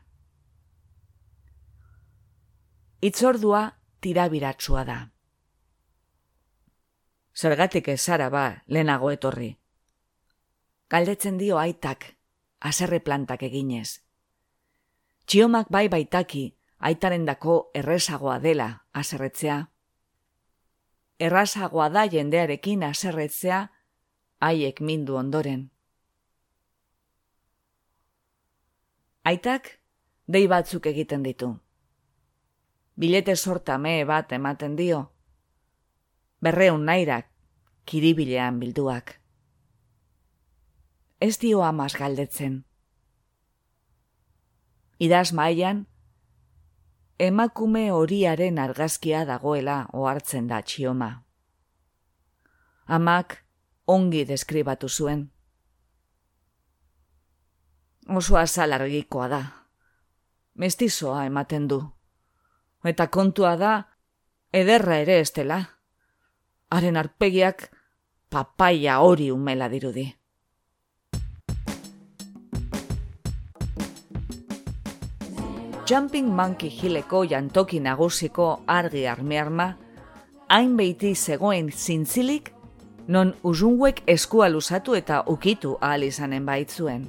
Itzordua 3.01 3.63
tirabiratsua 4.05 4.85
da. 4.85 4.99
Zergatik 7.35 7.89
ez 7.89 8.01
zara 8.01 8.29
ba, 8.31 8.45
lehenago 8.69 9.11
etorri. 9.11 9.55
Galdetzen 10.93 11.39
dio 11.41 11.59
aitak, 11.59 12.05
aserre 12.61 13.01
plantak 13.01 13.43
eginez. 13.49 14.01
Txiomak 15.25 15.71
bai 15.73 15.89
baitaki, 15.89 16.51
aitaren 16.79 17.25
dako 17.25 17.71
errezagoa 17.75 18.39
dela 18.45 18.69
aserretzea. 18.93 19.63
Errazagoa 21.19 21.89
da 21.89 22.05
jendearekin 22.13 22.85
aserretzea, 22.85 23.71
haiek 24.41 24.81
mindu 24.81 25.17
ondoren. 25.17 25.71
Aitak, 29.25 29.81
dei 30.27 30.47
batzuk 30.49 30.87
egiten 30.87 31.23
ditu. 31.23 31.55
Bilete 32.97 33.37
sorta 33.37 33.79
me 33.79 34.05
bat 34.05 34.33
ematen 34.33 34.77
dio. 34.77 35.01
Berreun 36.41 36.85
nairak, 36.85 37.31
kiribilean 37.85 38.61
bilduak. 38.61 39.19
Ez 41.21 41.39
dio 41.41 41.63
amaz 41.63 41.95
galdetzen 41.97 42.65
idaz 44.99 45.33
maian, 45.33 45.87
emakume 47.19 47.91
horiaren 47.93 48.59
argazkia 48.59 49.25
dagoela 49.29 49.87
ohartzen 49.93 50.49
da 50.49 50.61
txioma. 50.63 51.11
Amak 52.87 53.44
ongi 53.87 54.25
deskribatu 54.25 54.89
zuen. 54.89 55.31
Oso 58.09 58.37
azal 58.37 58.73
argikoa 58.73 59.29
da. 59.29 59.43
Mestizoa 60.55 61.25
ematen 61.27 61.69
du. 61.69 61.81
Eta 62.85 63.09
kontua 63.09 63.57
da, 63.57 63.73
ederra 64.53 64.99
ere 65.01 65.21
estela. 65.21 65.61
Haren 66.71 66.97
arpegiak 66.97 67.71
papaia 68.29 68.99
hori 69.01 69.31
umela 69.31 69.69
dirudi. 69.69 70.11
Jumping 75.85 76.31
Monkey 76.33 76.71
Hilleko 76.73 77.25
jantoki 77.29 77.79
nagusiko 77.81 78.65
argi 78.67 79.05
armearma, 79.07 79.67
hain 80.49 80.77
behiti 80.79 81.15
zegoen 81.15 81.69
zintzilik, 81.71 82.54
non 83.07 83.35
uzunguek 83.43 84.03
eskua 84.07 84.49
luzatu 84.49 84.95
eta 84.95 85.23
ukitu 85.27 85.77
ahal 85.81 86.03
izanen 86.03 86.47
baitzuen. 86.47 87.05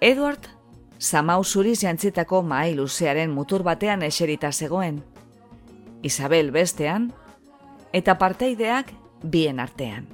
Edward, 0.00 0.46
zamau 1.00 1.44
zuriz 1.44 1.80
jantzitako 1.82 2.42
mai 2.42 2.74
luzearen 2.74 3.30
mutur 3.30 3.62
batean 3.62 4.02
eserita 4.02 4.52
zegoen, 4.52 5.02
Isabel 6.02 6.50
bestean, 6.50 7.10
eta 7.92 8.16
parteideak 8.18 8.94
bien 9.22 9.60
artean. 9.60 10.06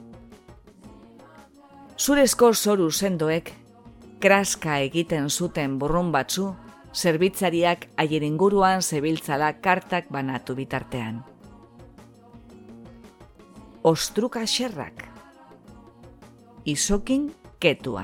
Zurezko 1.96 2.52
zoru 2.54 2.90
sendoek 2.90 3.52
kraska 4.20 4.80
egiten 4.80 5.30
zuten 5.30 5.78
burrun 5.78 6.10
batzu, 6.12 6.50
zerbitzariak 6.92 7.86
aier 7.96 8.24
inguruan 8.24 8.82
zebiltzala 8.82 9.52
kartak 9.62 10.10
banatu 10.10 10.56
bitartean. 10.56 11.35
Ostruka 13.86 14.40
xerrak. 14.46 15.04
Izokin 16.64 17.28
ketua. 17.60 18.02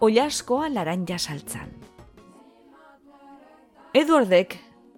Oiaskoa 0.00 0.70
laranja 0.72 1.18
saltzan. 1.18 1.68
Eduardek 3.92 4.56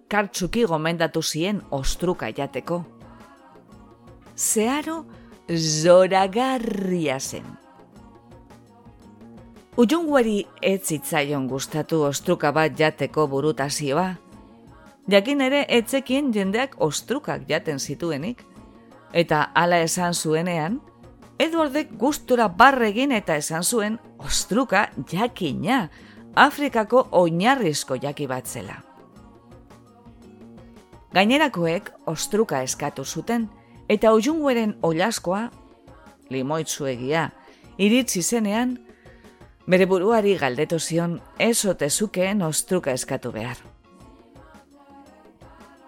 kartsuki 0.09 0.62
gomendatu 0.70 1.22
zien 1.22 1.59
ostruka 1.70 2.28
jateko. 2.31 2.85
Zeharo 4.37 5.00
zoragarria 5.50 7.19
zen. 7.19 7.48
Ujunguari 9.77 10.44
ez 10.62 10.85
zitzaion 10.85 11.48
gustatu 11.50 12.04
ostruka 12.06 12.52
bat 12.52 12.79
jateko 12.79 13.27
burutazioa. 13.27 14.12
Jakin 15.10 15.40
ere 15.40 15.64
etzekien 15.69 16.31
jendeak 16.31 16.79
ostrukak 16.79 17.50
jaten 17.50 17.83
zituenik. 17.83 18.46
Eta 19.13 19.48
hala 19.54 19.81
esan 19.85 20.15
zuenean, 20.15 20.81
Edwardek 21.38 21.92
gustura 21.98 22.48
barregin 22.48 23.13
eta 23.13 23.37
esan 23.37 23.63
zuen 23.63 23.98
ostruka 24.19 24.88
jakina, 25.11 25.88
Afrikako 26.35 27.09
oinarrizko 27.13 27.96
jaki 27.96 28.27
bat 28.27 28.46
zela. 28.46 28.83
Gainerakoek 31.15 31.90
ostruka 32.06 32.63
eskatu 32.63 33.04
zuten, 33.04 33.48
eta 33.88 34.13
ujungueren 34.13 34.77
olaskoa, 34.83 35.48
limoitzuegia, 36.31 37.31
iritsi 37.79 38.23
zenean, 38.23 38.77
Bere 39.69 39.85
buruari 39.85 40.31
galdetu 40.40 40.79
zion 40.81 41.19
ez 41.38 41.59
zukeen 41.88 42.40
ostruka 42.42 42.90
eskatu 42.90 43.33
behar. 43.33 43.59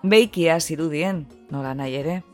Beikia 0.03 0.61
zirudien, 0.61 1.27
nola 1.51 1.73
nahi 1.75 1.95
ere. 1.95 2.30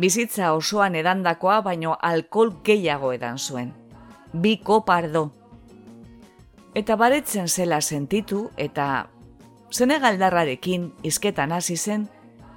Bizitza 0.00 0.54
osoan 0.56 0.94
edandakoa 0.96 1.60
baino 1.60 1.96
alkohol 2.00 2.54
gehiago 2.64 3.12
edan 3.12 3.38
zuen. 3.38 3.72
Bi 4.32 4.56
kopardo. 4.64 5.26
Eta 6.74 6.96
baretzen 6.96 7.48
zela 7.48 7.80
sentitu 7.80 8.46
eta 8.56 8.86
Senegaldarrarekin 9.70 10.86
izketan 11.06 11.52
hasi 11.52 11.76
zen 11.76 12.08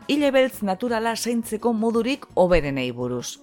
hile 0.07 0.31
beltz 0.31 0.61
naturala 0.63 1.15
zaintzeko 1.15 1.73
modurik 1.73 2.25
oberenei 2.35 2.91
buruz. 2.91 3.39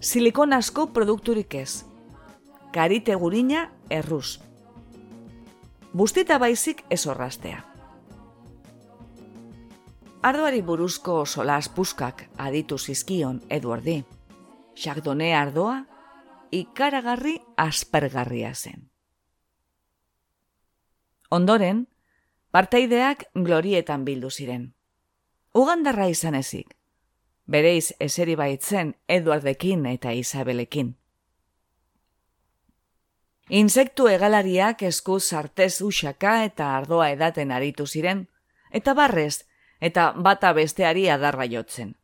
Silikon 0.00 0.52
asko 0.52 0.86
produkturik 0.92 1.54
ez. 1.54 1.84
Karite 2.74 3.14
gurina 3.14 3.70
erruz. 3.90 4.38
Bustita 5.92 6.38
baizik 6.38 6.84
ez 6.90 7.06
horrastea. 7.06 7.64
Ardoari 10.18 10.64
buruzko 10.66 11.20
solas 11.26 11.68
puskak 11.68 12.24
aditu 12.42 12.76
zizkion 12.78 13.38
Eduardi. 13.54 14.00
Chardonnay 14.74 15.32
ardoa 15.32 15.84
ikaragarri 16.50 17.36
aspergarria 17.56 18.50
zen. 18.54 18.90
Ondoren, 21.30 21.86
parteideak 22.50 23.28
glorietan 23.34 24.04
bildu 24.04 24.30
ziren. 24.30 24.72
Ugandarra 25.54 26.08
izan 26.10 26.34
ezik, 26.34 26.74
bereiz 27.46 27.92
eseri 28.00 28.34
baitzen 28.34 28.96
Eduardekin 29.08 29.86
eta 29.86 30.10
Isabelekin. 30.10 30.96
Insektu 33.48 34.08
egalariak 34.08 34.82
esku 34.82 35.20
sartez 35.20 35.80
usaka 35.80 36.42
eta 36.44 36.74
ardoa 36.76 37.10
edaten 37.10 37.52
aritu 37.52 37.86
ziren, 37.86 38.26
eta 38.72 38.94
barrez, 38.94 39.47
eta 39.80 40.12
bata 40.16 40.52
besteari 40.52 41.08
adarra 41.10 41.46
jotzen. 41.46 41.94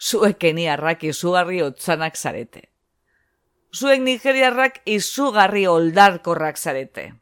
Zuekeni 0.00 0.68
arrak 0.68 1.04
izugarri 1.04 1.60
otzanak 1.62 2.16
zarete. 2.16 2.70
Zuek 3.74 4.00
nigeriarrak 4.02 4.80
izugarri 4.86 5.66
oldarkorrak 5.66 6.58
zarete. 6.58 7.12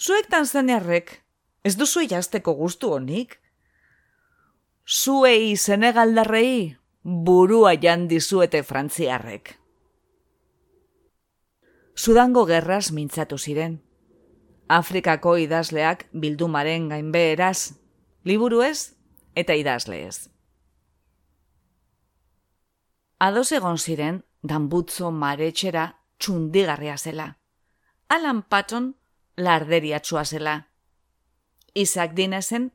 Zuek 0.00 0.30
tanzaniarrek, 0.32 1.12
ez 1.64 1.76
duzu 1.76 2.06
jazteko 2.08 2.54
guztu 2.56 2.94
honik? 2.96 3.36
Zuei 4.86 5.56
senegaldarrei 5.56 6.76
burua 7.04 7.74
jandizuete 7.76 8.62
frantziarrek. 8.62 9.54
Sudango 11.94 12.46
gerraz 12.48 12.90
mintzatu 12.96 13.38
ziren. 13.38 13.76
Afrikako 14.68 15.36
idazleak 15.36 16.06
bildumaren 16.12 16.88
gainbeheraz, 16.88 17.74
liburu 18.24 18.62
ez 18.62 18.99
eta 19.34 19.54
idazle 19.54 20.06
ez. 20.06 20.28
Ados 23.18 23.52
egon 23.52 23.78
ziren, 23.78 24.22
danbutzo 24.42 25.10
maretxera 25.10 25.84
txundigarria 26.18 26.96
zela. 26.96 27.36
Alan 28.08 28.42
Patton 28.42 28.94
larderiatsua 29.36 30.24
zela. 30.24 30.66
Isaac 31.74 32.14
Dinesen 32.14 32.72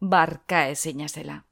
barka 0.00 0.66
ezina 0.68 1.08
zela. 1.08 1.44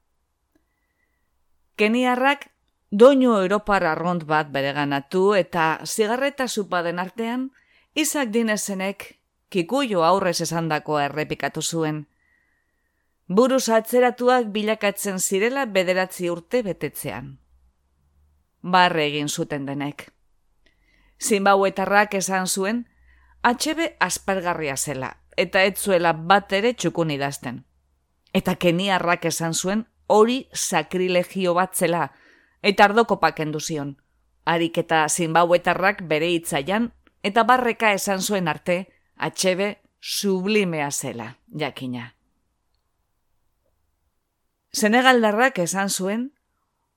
Keniarrak 1.75 2.49
doinu 2.91 3.33
Europar 3.39 3.83
arront 3.89 4.23
bat 4.29 4.51
bereganatu 4.53 5.33
eta 5.33 5.79
zigarreta 5.85 6.47
zupaden 6.47 6.99
artean, 6.99 7.49
Isaac 7.95 8.29
Dinesenek 8.29 9.19
kikuio 9.49 10.03
aurrez 10.03 10.39
esandako 10.41 10.99
errepikatu 10.99 11.61
zuen. 11.61 12.05
Buruz 13.27 13.69
atzeratuak 13.69 14.49
bilakatzen 14.51 15.19
zirela 15.19 15.65
bederatzi 15.65 16.29
urte 16.29 16.59
betetzean. 16.63 17.37
Barre 18.61 19.05
egin 19.07 19.29
zuten 19.29 19.65
denek. 19.65 20.09
Zinbauetarrak 21.23 22.15
esan 22.19 22.47
zuen, 22.47 22.81
atxebe 23.41 23.95
aspergarria 23.99 24.75
zela, 24.75 25.13
eta 25.37 25.63
ez 25.63 25.77
zuela 25.79 26.11
bat 26.13 26.51
ere 26.51 26.73
txukun 26.73 27.11
idazten. 27.15 27.63
Eta 28.33 28.55
keniarrak 28.55 29.25
esan 29.25 29.53
zuen 29.53 29.85
hori 30.07 30.49
sakrilegio 30.53 31.53
bat 31.53 31.75
zela, 31.75 32.09
eta 32.61 32.89
ardoko 32.89 33.19
pakendu 33.21 33.59
zion. 33.59 33.95
Harik 34.43 34.77
eta 34.83 35.05
zinbauetarrak 35.07 36.03
bere 36.09 36.27
itzaian, 36.33 36.91
eta 37.23 37.43
barreka 37.43 37.93
esan 37.93 38.19
zuen 38.19 38.51
arte, 38.51 38.89
atxebe 39.15 39.77
sublimea 40.01 40.91
zela, 40.91 41.37
jakina. 41.47 42.11
Senegaldarrak 44.73 45.59
esan 45.61 45.89
zuen, 45.89 46.31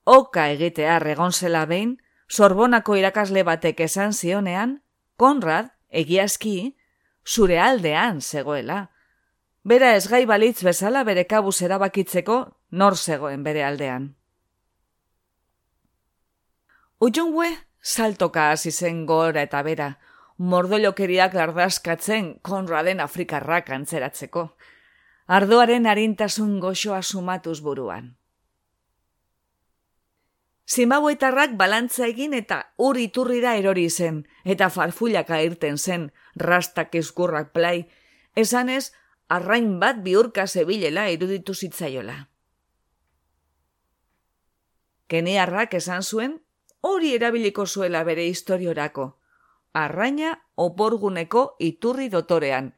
oka 0.05 0.49
egitea 0.55 0.99
regon 1.03 1.33
zela 1.33 1.67
behin, 1.69 1.97
sorbonako 2.29 2.97
irakasle 2.97 3.43
batek 3.45 3.81
esan 3.87 4.13
zionean, 4.13 4.81
Konrad, 5.17 5.71
egiazki, 5.89 6.77
zure 7.27 7.59
aldean 7.61 8.21
zegoela. 8.21 8.91
Bera 9.65 9.95
ez 9.97 10.07
gai 10.09 10.25
balitz 10.27 10.63
bezala 10.63 11.03
bere 11.05 11.25
kabuz 11.27 11.61
erabakitzeko 11.63 12.37
nor 12.71 12.97
zegoen 12.97 13.43
bere 13.43 13.65
aldean. 13.65 14.15
Ujungwe 17.01 17.49
saltoka 17.83 18.51
hasi 18.53 18.71
zen 18.71 19.05
gora 19.07 19.43
eta 19.43 19.63
bera, 19.63 19.91
mordolokeriak 20.39 21.35
lardazkatzen 21.35 22.39
konraden 22.43 23.01
afrikarrak 23.01 23.71
antzeratzeko. 23.71 24.49
Ardoaren 25.27 25.87
arintasun 25.91 26.61
goxoa 26.61 27.03
sumatuz 27.03 27.61
buruan. 27.61 28.15
Zimbabwetarrak 30.71 31.57
balantza 31.59 32.07
egin 32.07 32.35
eta 32.35 32.59
ur 32.79 32.99
iturrira 32.99 33.57
erori 33.59 33.89
zen, 33.91 34.21
eta 34.45 34.69
farfullaka 34.71 35.41
irten 35.43 35.79
zen, 35.79 36.13
rastak 36.37 36.95
eskurrak 36.95 37.53
plai, 37.53 37.89
esanez, 38.35 38.93
arrain 39.29 39.81
bat 39.83 39.99
biurka 40.07 40.47
zebilela 40.47 41.09
iruditu 41.11 41.55
zitzaiola. 41.55 42.29
Keniarrak 45.07 45.75
esan 45.75 46.03
zuen, 46.03 46.41
hori 46.83 47.15
erabiliko 47.15 47.67
zuela 47.67 48.05
bere 48.05 48.27
historiorako, 48.31 49.17
arraina 49.75 50.37
oporguneko 50.55 51.57
iturri 51.59 52.09
dotorean, 52.11 52.75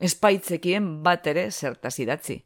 espaitzekien 0.00 1.02
bat 1.02 1.26
ere 1.26 1.50
zertazidatzi. 1.50 2.42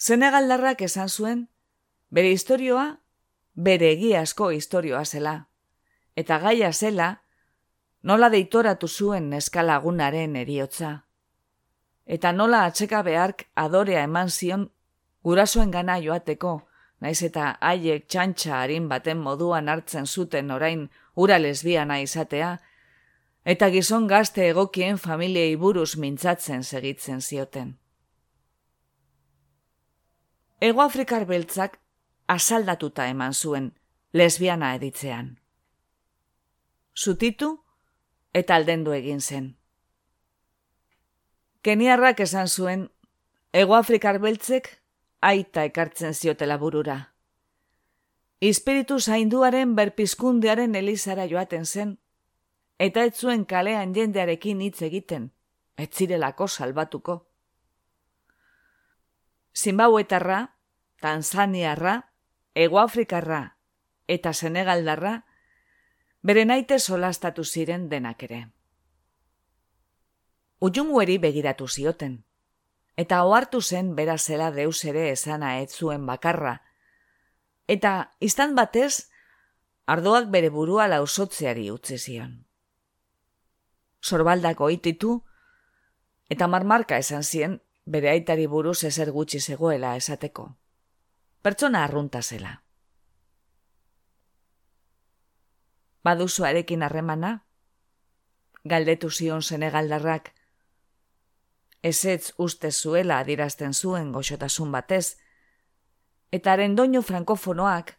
Senegaldarrak 0.00 0.82
esan 0.82 1.08
zuen, 1.08 1.48
Bere 2.10 2.32
historioa, 2.34 2.86
bere 3.54 3.92
egiazko 3.94 4.48
historioa 4.50 5.04
zela. 5.04 5.34
Eta 6.18 6.40
gaia 6.42 6.72
zela, 6.72 7.10
nola 8.02 8.28
deitoratu 8.32 8.88
zuen 8.88 9.28
neskalagunaren 9.30 10.34
eriotza. 10.40 10.90
Eta 12.06 12.32
nola 12.32 12.64
atzeka 12.66 13.04
behark 13.06 13.44
adorea 13.54 14.02
eman 14.08 14.30
zion 14.30 14.66
gurasoen 15.22 15.70
gana 15.70 16.00
joateko, 16.02 16.56
naiz 16.98 17.22
eta 17.22 17.52
haiek 17.60 18.08
txantxa 18.08 18.58
harin 18.58 18.88
baten 18.88 19.22
moduan 19.22 19.68
hartzen 19.68 20.06
zuten 20.06 20.50
orain 20.50 20.88
ura 21.14 21.38
lesbiana 21.38 22.00
izatea, 22.02 22.56
eta 23.44 23.70
gizon 23.70 24.06
gazte 24.06 24.48
egokien 24.48 24.98
familiei 24.98 25.56
buruz 25.56 25.96
mintzatzen 25.96 26.64
segitzen 26.64 27.20
zioten. 27.20 27.78
Ego 30.60 30.82
Afrikar 30.82 31.24
beltzak 31.26 31.78
asaldatuta 32.28 33.06
eman 33.08 33.32
zuen 33.34 33.72
lesbiana 34.12 34.74
editzean. 34.74 35.38
Zutitu 36.94 37.64
eta 38.34 38.54
aldendu 38.54 38.92
egin 38.92 39.20
zen. 39.20 39.56
Keniarrak 41.62 42.20
esan 42.20 42.48
zuen, 42.48 42.88
Ego 43.52 43.74
Afrikar 43.74 44.20
beltzek 44.22 44.68
aita 45.20 45.64
ekartzen 45.64 46.14
ziotela 46.14 46.56
burura. 46.56 46.98
Espiritu 48.40 49.00
zainduaren 49.00 49.74
berpizkundearen 49.76 50.74
elizara 50.78 51.26
joaten 51.28 51.66
zen, 51.66 51.98
eta 52.80 53.04
ez 53.04 53.14
zuen 53.20 53.44
kalean 53.44 53.92
jendearekin 53.94 54.60
hitz 54.64 54.80
egiten, 54.86 55.30
ez 55.76 55.90
zirelako 55.92 56.48
salbatuko. 56.48 57.26
Zimbauetarra, 59.52 60.56
Tanzaniarra, 61.00 62.12
Egoafrikarra 62.54 63.42
eta 64.10 64.32
Senegaldarra 64.32 65.12
bere 66.22 66.44
naite 66.48 66.78
solastatu 66.78 67.44
ziren 67.44 67.86
denak 67.92 68.24
ere. 68.26 68.40
Ujungueri 70.60 71.16
begiratu 71.18 71.68
zioten, 71.68 72.18
eta 72.96 73.22
ohartu 73.24 73.60
zen 73.62 73.94
bera 73.96 74.18
zela 74.18 74.50
deus 74.56 74.84
ere 74.84 75.10
esana 75.12 75.58
ez 75.60 75.70
zuen 75.72 76.04
bakarra, 76.06 76.60
eta 77.68 78.12
izan 78.20 78.56
batez, 78.56 79.08
ardoak 79.86 80.28
bere 80.32 80.50
burua 80.50 80.88
lausotzeari 80.88 81.70
utzi 81.70 81.98
zion. 81.98 82.49
Sorbaldako 84.00 84.70
ititu, 84.70 85.24
eta 86.28 86.46
marmarka 86.46 86.98
esan 86.98 87.22
zien 87.22 87.60
bere 87.86 88.10
aitari 88.10 88.46
buruz 88.46 88.84
ezer 88.84 89.10
gutxi 89.10 89.40
zegoela 89.40 89.96
esateko 89.96 90.54
pertsona 91.42 91.84
arrunta 91.84 92.22
zela. 92.22 92.62
Baduzu 96.04 96.44
arekin 96.44 96.82
harremana? 96.82 97.46
Galdetu 98.64 99.10
zion 99.10 99.42
senegaldarrak. 99.42 100.32
Ezetz 101.82 102.32
uste 102.36 102.70
zuela 102.72 103.18
adirazten 103.18 103.72
zuen 103.72 104.12
goxotasun 104.12 104.72
batez, 104.72 105.16
eta 106.30 106.52
arendoño 106.52 107.02
frankofonoak 107.02 107.96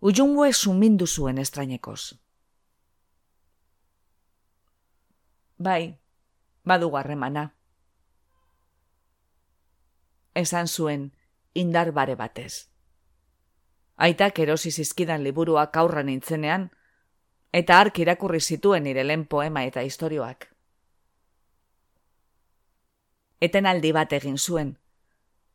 Ujungue 0.00 0.52
sumindu 0.52 1.08
zuen 1.08 1.38
estrainekoz. 1.42 2.14
Bai, 5.58 5.98
badu 6.62 6.90
garremana. 6.90 7.54
Esan 10.34 10.68
zuen, 10.68 11.12
indar 11.52 11.90
bare 11.92 12.14
batez. 12.14 12.70
Aitak 13.96 14.38
erosi 14.38 14.70
zizkidan 14.70 15.24
liburuak 15.24 15.76
aurra 15.76 16.04
nintzenean, 16.06 16.68
eta 17.50 17.80
ark 17.80 17.98
irakurri 17.98 18.40
zituen 18.40 18.84
nire 18.86 19.02
lehen 19.02 19.24
poema 19.26 19.64
eta 19.66 19.82
istorioak. 19.82 20.46
Eten 23.40 23.66
aldi 23.66 23.90
bat 23.92 24.12
egin 24.12 24.38
zuen, 24.38 24.76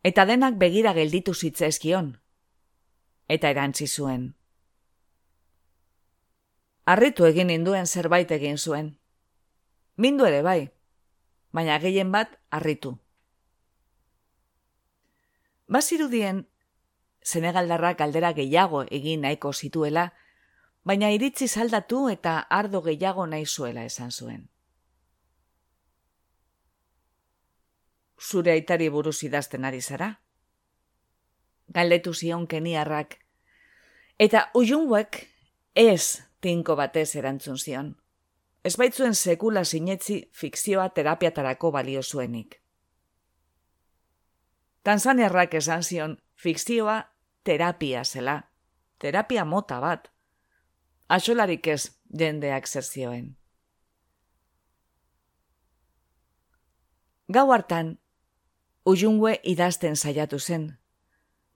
eta 0.04 0.26
denak 0.26 0.58
begira 0.60 0.92
gelditu 0.94 1.34
zitzaizkion, 1.34 2.18
eta 3.28 3.50
erantzi 3.56 3.88
zuen. 3.88 4.34
Arritu 6.84 7.24
egin 7.24 7.50
induen 7.50 7.88
zerbait 7.88 8.32
egin 8.32 8.58
zuen. 8.58 8.92
Mindu 9.96 10.26
ere 10.26 10.42
bai, 10.42 10.72
baina 11.54 11.78
gehien 11.80 12.12
bat 12.12 12.40
harritu. 12.50 12.98
Bazirudien, 15.68 16.48
Senegaldarrak 17.24 18.02
aldera 18.04 18.34
gehiago 18.36 18.84
egin 18.92 19.22
nahiko 19.24 19.54
zituela, 19.54 20.10
baina 20.84 21.12
iritzi 21.16 21.48
zaldatu 21.48 22.10
eta 22.10 22.40
ardo 22.50 22.82
gehiago 22.84 23.26
nahi 23.28 23.46
zuela 23.46 23.86
esan 23.86 24.12
zuen. 24.12 24.50
Zure 28.20 28.52
aitari 28.52 28.90
buruz 28.90 29.22
idazten 29.24 29.66
ari 29.66 29.82
zara? 29.82 30.20
Galdetu 31.68 32.14
zion 32.14 32.48
keniarrak, 32.48 33.18
eta 34.20 34.50
ujunguek 34.54 35.28
ez 35.76 36.24
tinko 36.42 36.76
batez 36.76 37.16
erantzun 37.16 37.58
zion. 37.58 37.96
Ez 38.64 38.78
baitzuen 38.80 39.16
sekula 39.16 39.64
sinetzi 39.64 40.30
fikzioa 40.32 40.90
terapiatarako 40.90 41.72
balio 41.72 42.04
zuenik. 42.04 42.62
Tanzaniarrak 44.84 45.54
esan 45.54 45.84
zion 45.84 46.18
fikzioa 46.36 47.04
terapia 47.44 48.04
zela, 48.04 48.42
terapia 49.00 49.46
mota 49.46 49.80
bat. 49.80 50.08
Axolarik 51.10 51.68
ez 51.68 51.92
jendeak 52.20 52.68
zerzioen. 52.68 53.36
Gau 57.34 57.52
hartan, 57.52 57.98
ujungue 58.86 59.40
idazten 59.44 59.96
saiatu 59.96 60.40
zen, 60.40 60.78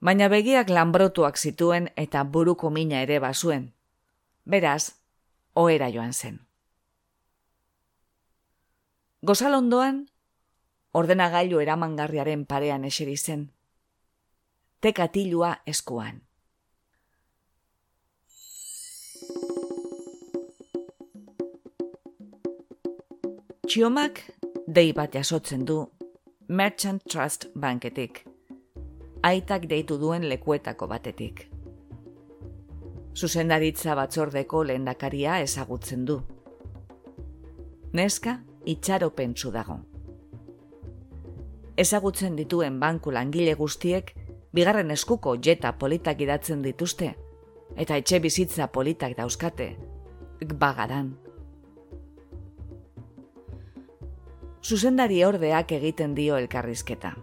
baina 0.00 0.28
begiak 0.28 0.68
lanbrotuak 0.68 1.36
zituen 1.38 1.88
eta 1.96 2.24
buruko 2.24 2.70
mina 2.70 3.02
ere 3.02 3.18
bazuen. 3.20 3.72
Beraz, 4.44 4.92
ohera 5.54 5.90
joan 5.92 6.12
zen. 6.12 6.47
Gozalondoan, 9.26 10.04
ordenagailu 10.94 11.58
eramangarriaren 11.58 12.44
parean 12.46 12.84
eseri 12.84 13.16
zen. 13.16 13.48
Tekatilua 14.80 15.56
eskuan. 15.66 16.20
Txiomak 23.66 24.22
dei 24.66 24.92
bat 24.94 25.12
jasotzen 25.12 25.66
du 25.66 25.80
Merchant 26.48 27.02
Trust 27.02 27.50
Banketik. 27.58 28.22
Aitak 29.26 29.66
deitu 29.68 29.98
duen 29.98 30.28
lekuetako 30.28 30.86
batetik. 30.86 31.48
Zuzendaritza 33.18 33.98
batzordeko 33.98 34.62
lehendakaria 34.62 35.40
ezagutzen 35.42 36.06
du. 36.06 36.20
Neska 37.92 38.44
itxaropentsu 38.68 39.52
dago. 39.54 39.78
Ezagutzen 41.78 42.36
dituen 42.36 42.80
banku 42.82 43.14
langile 43.14 43.54
guztiek 43.54 44.12
bigarren 44.54 44.90
eskuko 44.90 45.36
jeta 45.36 45.72
politak 45.78 46.20
idatzen 46.20 46.62
dituzte 46.66 47.14
eta 47.76 47.96
etxe 47.96 48.20
bizitza 48.20 48.68
politak 48.72 49.16
dauzkate. 49.16 49.72
Bagadan. 50.58 51.16
zuzendari 54.68 55.22
ordeak 55.24 55.72
egiten 55.72 56.14
dio 56.16 56.36
elkarrizketa. 56.36 57.14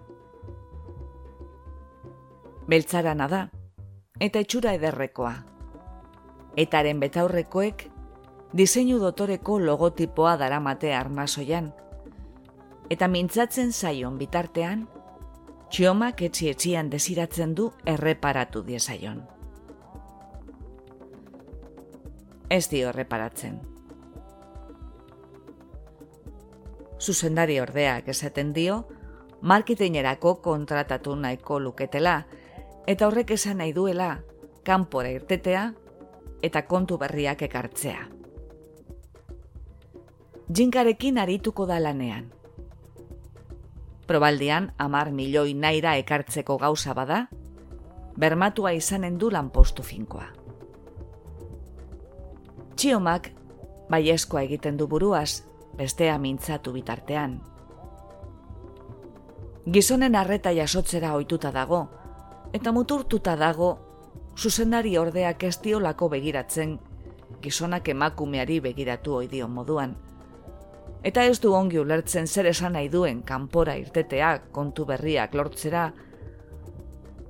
Beltzarana 2.72 3.28
da, 3.30 3.42
eta 4.20 4.42
etxura 4.42 4.74
ederrekoa. 4.80 5.34
Etaren 6.58 7.02
betaurrekoek, 7.04 7.84
diseinu 8.54 9.00
dotoreko 9.00 9.60
logotipoa 9.60 10.38
daramate 10.38 10.94
armazoian, 10.96 11.74
eta 12.90 13.08
mintzatzen 13.08 13.72
zaion 13.74 14.18
bitartean, 14.18 14.88
txiomak 15.70 16.22
etzi 16.22 16.50
etzian 16.50 16.90
desiratzen 16.90 17.56
du 17.56 17.72
erreparatu 17.86 18.64
diezaion. 18.64 19.24
Ez 22.50 22.68
dio 22.70 22.90
erreparatzen. 22.90 23.76
zuzendari 27.06 27.60
ordeak 27.60 28.08
esaten 28.10 28.54
dio, 28.54 28.86
marketingerako 29.42 30.36
kontratatu 30.42 31.16
nahiko 31.16 31.60
luketela, 31.60 32.16
eta 32.88 33.08
horrek 33.08 33.36
esan 33.38 33.62
nahi 33.62 33.74
duela, 33.74 34.20
kanpora 34.66 35.12
irtetea 35.14 35.68
eta 36.42 36.66
kontu 36.66 36.98
berriak 36.98 37.42
ekartzea. 37.46 38.15
Jinkarekin 40.54 41.18
arituko 41.18 41.66
da 41.66 41.80
lanean. 41.82 42.28
Probaldian, 44.06 44.74
amar 44.78 45.10
milioi 45.12 45.56
naira 45.58 45.96
ekartzeko 45.98 46.60
gauza 46.62 46.94
bada, 46.94 47.24
bermatua 48.16 48.76
izanen 48.78 49.18
du 49.18 49.32
lanpostu 49.34 49.82
finkoa. 49.82 50.28
Txiomak, 52.76 53.32
baieskoa 53.90 54.46
egiten 54.46 54.78
du 54.78 54.88
buruaz, 54.88 55.42
bestea 55.82 56.20
mintzatu 56.22 56.76
bitartean. 56.78 57.40
Gizonen 59.66 60.14
arreta 60.16 60.54
jasotzera 60.54 61.16
ohituta 61.16 61.50
dago, 61.52 61.88
eta 62.54 62.72
muturtuta 62.72 63.34
dago, 63.36 63.80
zuzendari 64.38 64.94
ordeak 64.98 65.44
ez 65.44 65.58
diolako 65.64 66.10
begiratzen, 66.14 66.78
gizonak 67.42 67.90
emakumeari 67.90 68.60
begiratu 68.60 69.24
oidion 69.24 69.50
moduan. 69.50 69.98
Eta 71.06 71.24
ez 71.30 71.40
du 71.42 71.54
ongi 71.54 71.78
ulertzen 71.80 72.28
zer 72.28 72.50
esan 72.50 72.74
nahi 72.74 72.90
duen 72.90 73.22
kanpora 73.22 73.76
irtetea 73.78 74.32
kontu 74.52 74.86
berriak 74.90 75.36
lortzera, 75.38 75.92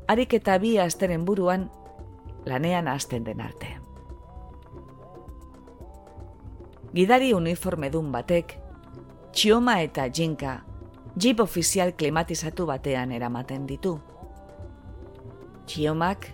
harik 0.08 0.38
eta 0.40 0.58
bi 0.64 0.78
asteren 0.80 1.26
buruan 1.26 1.70
lanean 2.46 2.88
hasten 2.88 3.26
den 3.26 3.42
arte. 3.42 3.76
gidari 6.96 7.34
uniformedun 7.36 8.08
batek, 8.14 8.54
txioma 9.36 9.82
eta 9.84 10.06
jinka, 10.08 10.62
jeep 11.20 11.42
ofizial 11.44 11.92
klimatizatu 12.00 12.68
batean 12.70 13.12
eramaten 13.12 13.66
ditu. 13.68 13.98
Txiomak, 15.68 16.30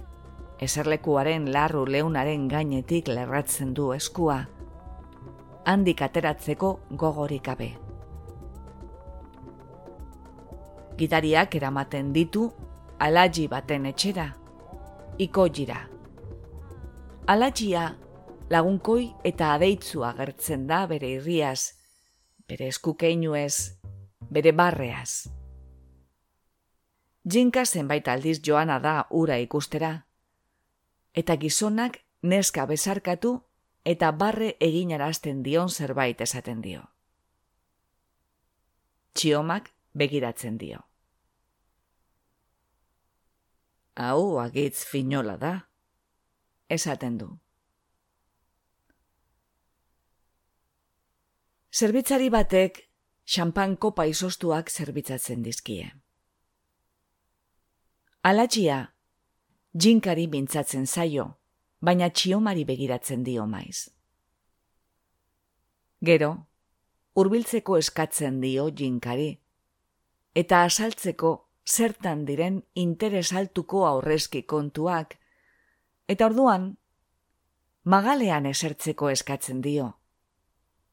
eserlekuaren 0.61 1.47
larru 1.55 1.87
leunaren 1.89 2.45
gainetik 2.51 3.09
lerratzen 3.09 3.73
du 3.73 3.89
eskua, 3.95 4.43
handik 5.65 6.01
ateratzeko 6.01 6.79
gogorik 6.97 7.43
gabe. 7.45 7.71
Gidariak 10.97 11.55
eramaten 11.55 12.11
ditu 12.13 12.51
alaji 12.99 13.47
baten 13.49 13.85
etxera, 13.89 14.27
iko 15.17 15.47
jira. 15.49 15.79
Alajia 17.27 17.87
lagunkoi 18.51 19.13
eta 19.23 19.53
adeitzu 19.55 20.03
agertzen 20.05 20.67
da 20.67 20.85
bere 20.87 21.15
irriaz, 21.17 21.73
bere 22.47 22.67
eskukeinuez, 22.67 23.77
bere 24.29 24.51
barreaz. 24.51 25.29
Jinka 27.23 27.65
zenbait 27.65 28.07
aldiz 28.07 28.39
joana 28.41 28.79
da 28.79 29.05
ura 29.09 29.37
ikustera, 29.37 29.93
eta 31.13 31.35
gizonak 31.37 31.99
neska 32.23 32.65
bezarkatu 32.65 33.37
eta 33.83 34.11
barre 34.11 34.55
eginarazten 34.59 35.41
dion 35.43 35.69
zerbait 35.69 36.21
esaten 36.21 36.61
dio. 36.61 36.83
Txiomak 39.13 39.71
begiratzen 39.93 40.57
dio. 40.57 40.79
Hau 43.95 44.39
agitz 44.39 44.85
finola 44.87 45.35
da, 45.37 45.55
esaten 46.69 47.17
du. 47.17 47.31
Zerbitzari 51.71 52.29
batek 52.29 52.79
xampan 53.25 53.75
kopa 53.77 54.05
izostuak 54.05 54.69
zerbitzatzen 54.71 55.43
dizkie. 55.43 55.91
Alatxia, 58.23 58.93
jinkari 59.73 60.27
mintzatzen 60.27 60.87
zaio, 60.87 61.40
baina 61.81 62.09
txiomari 62.09 62.63
begiratzen 62.65 63.23
dio 63.25 63.47
maiz. 63.49 63.89
Gero, 66.01 66.31
hurbiltzeko 67.13 67.77
eskatzen 67.77 68.39
dio 68.41 68.67
jinkari, 68.69 69.31
eta 70.35 70.63
asaltzeko 70.67 71.33
zertan 71.67 72.23
diren 72.25 72.61
interesaltuko 72.73 73.85
aurrezki 73.87 74.43
kontuak, 74.43 75.17
eta 76.07 76.29
orduan, 76.29 76.71
magalean 77.83 78.47
esertzeko 78.49 79.09
eskatzen 79.09 79.61
dio, 79.61 79.91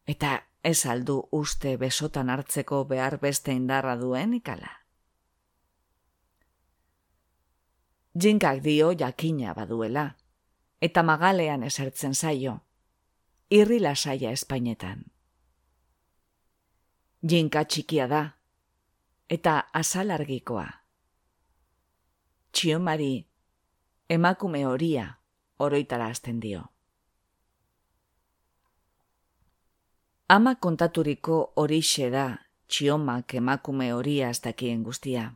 eta 0.06 0.42
ez 0.62 0.84
aldu 0.86 1.22
uste 1.32 1.76
besotan 1.80 2.30
hartzeko 2.30 2.84
behar 2.84 3.18
beste 3.22 3.52
indarra 3.52 3.96
duen 3.96 4.34
ikala. 4.34 4.72
Jinkak 8.18 8.64
dio 8.64 8.90
jakina 8.98 9.54
baduela, 9.54 10.08
eta 10.80 11.02
magalean 11.02 11.62
esertzen 11.62 12.14
zaio, 12.14 12.60
irri 13.50 13.80
lasaia 13.80 14.30
espainetan. 14.30 15.04
Jinka 17.28 17.64
txikia 17.64 18.06
da, 18.06 18.22
eta 19.28 19.58
azalargikoa. 19.74 20.66
Txiomari, 22.52 23.26
emakume 24.08 24.64
horia, 24.66 25.06
oroitara 25.58 26.06
azten 26.14 26.40
dio. 26.40 26.62
Ama 30.28 30.54
kontaturiko 30.60 31.52
horixe 31.56 32.10
da 32.12 32.26
txiomak 32.68 33.34
emakume 33.34 33.92
horia 33.96 34.28
ez 34.30 34.40
dakien 34.44 34.82
guztia. 34.84 35.32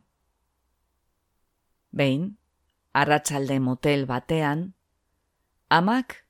Behin, 1.93 2.27
arratsalde 2.93 3.59
motel 3.61 4.05
batean, 4.07 4.73
amak 5.73 6.27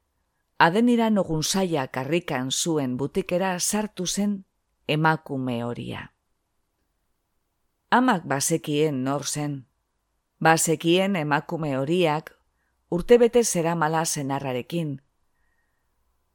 adenira 0.58 1.10
nogun 1.10 1.42
saia 1.42 1.88
karrikan 1.90 2.50
zuen 2.50 2.96
butikera 2.96 3.58
sartu 3.58 4.06
zen 4.06 4.44
emakume 4.88 5.64
horia. 5.64 6.12
Amak 7.90 8.22
bazekien 8.24 9.02
nor 9.04 9.26
zen, 9.26 9.66
bazekien 10.38 11.16
emakume 11.16 11.74
horiak 11.76 12.30
urtebete 12.90 13.42
zera 13.44 13.74
mala 13.74 14.04
zenarrarekin. 14.04 15.00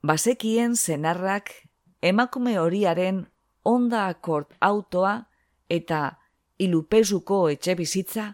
Bazekien 0.03 0.75
zenarrak 0.75 1.53
emakume 2.01 2.57
horiaren 2.59 3.23
onda 3.63 4.07
akort 4.07 4.51
autoa 4.59 5.29
eta 5.69 6.19
ilupezuko 6.59 7.47
etxe 7.55 7.75
bizitza 7.75 8.27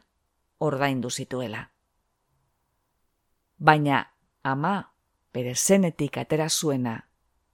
ordaindu 0.59 1.09
zituela 1.09 1.69
baina 3.63 4.12
ama 4.43 4.75
bere 5.33 5.55
zenetik 5.55 6.17
atera 6.17 6.49
zuena 6.49 6.99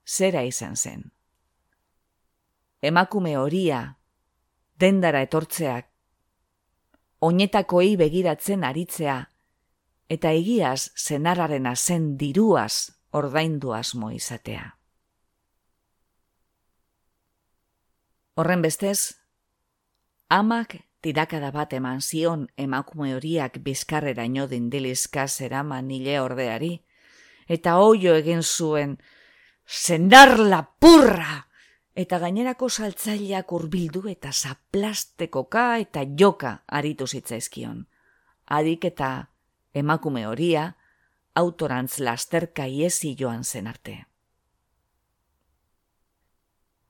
zera 0.10 0.44
izan 0.44 0.76
zen. 0.76 1.12
Emakume 2.82 3.36
horia, 3.38 3.98
dendara 4.80 5.22
etortzeak, 5.22 5.90
oinetakoei 7.22 7.96
begiratzen 8.00 8.64
aritzea, 8.64 9.20
eta 10.10 10.32
egiaz 10.34 10.90
zenarraren 10.98 11.68
zen 11.76 12.18
diruaz 12.18 12.92
ordaindu 13.12 13.74
asmo 13.74 14.12
izatea. 14.12 14.76
Horren 18.40 18.62
bestez, 18.64 19.20
amak 20.30 20.78
tirakada 21.02 21.52
bat 21.52 21.74
eman 21.74 22.02
zion 22.02 22.48
emakume 22.58 23.14
horiak 23.16 23.60
bizkarrera 23.64 24.26
ino 24.26 24.48
dindilizka 24.48 25.28
zeraman 25.28 25.88
nile 25.88 26.20
ordeari, 26.22 26.74
eta 27.48 27.78
oio 27.78 28.16
egin 28.16 28.44
zuen, 28.44 28.98
zendar 29.66 30.38
lapurra! 30.40 31.46
Eta 32.00 32.20
gainerako 32.22 32.70
saltzaileak 32.70 33.52
urbildu 33.52 34.06
eta 34.08 34.32
zaplastekoka 34.32 35.64
eta 35.84 36.06
joka 36.16 36.62
aritu 36.68 37.08
zitzaizkion. 37.08 37.82
Adik 38.46 38.86
eta 38.86 39.10
emakume 39.74 40.24
horia, 40.28 40.70
autorantz 41.36 42.00
lasterka 42.00 42.66
iezi 42.66 43.16
joan 43.20 43.44
zen 43.44 43.68
arte. 43.68 43.98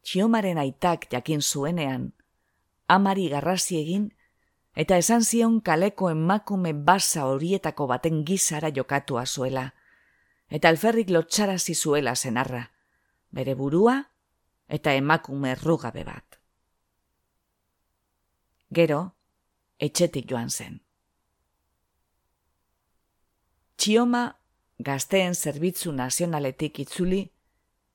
Txiomaren 0.04 0.58
aitak 0.58 1.08
jakin 1.12 1.42
zuenean, 1.42 2.14
amari 2.90 3.30
garrasi 3.30 3.78
egin, 3.80 4.10
eta 4.76 4.98
esan 4.98 5.24
zion 5.24 5.62
kaleko 5.62 6.10
emakume 6.10 6.74
basa 6.74 7.26
horietako 7.30 7.88
baten 7.88 8.24
gizara 8.26 8.72
jokatua 8.76 9.26
zuela, 9.26 9.74
eta 10.50 10.70
alferrik 10.70 11.10
lotxarazi 11.14 11.76
zuela 11.76 12.16
zenarra, 12.16 12.72
bere 13.32 13.56
burua 13.56 14.02
eta 14.68 14.94
emakume 14.94 15.56
rugabe 15.56 16.04
bat. 16.04 16.40
Gero, 18.70 19.02
etxetik 19.80 20.30
joan 20.30 20.50
zen. 20.50 20.80
Txioma 23.80 24.24
gazteen 24.80 25.36
zerbitzu 25.36 25.92
nazionaletik 25.92 26.80
itzuli 26.86 27.24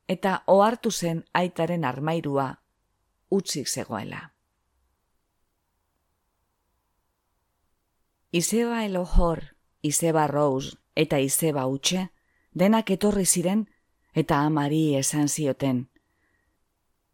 eta 0.09 0.43
ohartu 0.47 0.91
zen 0.91 1.25
aitaren 1.33 1.85
armairua 1.85 2.49
utzik 3.31 3.69
zegoela. 3.69 4.34
Izeba 8.35 8.85
elohor, 8.85 9.55
Izeba 9.80 10.26
Rose 10.26 10.74
eta 10.99 11.20
Izeba 11.22 11.68
Utxe, 11.70 12.09
denak 12.51 12.89
etorri 12.91 13.26
ziren 13.30 13.61
eta 14.11 14.41
amari 14.43 14.97
esan 14.99 15.28
zioten. 15.28 15.85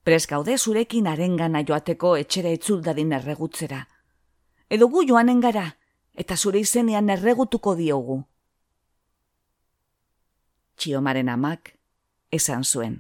Preskaude 0.01 0.57
zurekin 0.57 1.11
arengana 1.13 1.61
joateko 1.61 2.15
etxera 2.17 2.55
itzul 2.57 2.81
dadin 2.87 3.13
erregutzera. 3.13 3.83
Edo 4.71 4.89
gu 4.89 5.03
joanen 5.11 5.43
gara, 5.45 5.67
eta 6.15 6.39
zure 6.41 6.65
izenean 6.65 7.13
erregutuko 7.13 7.77
diogu. 7.77 8.17
Txiomaren 10.81 11.29
amak 11.29 11.75
esan 12.33 12.65
zuen. 12.65 12.97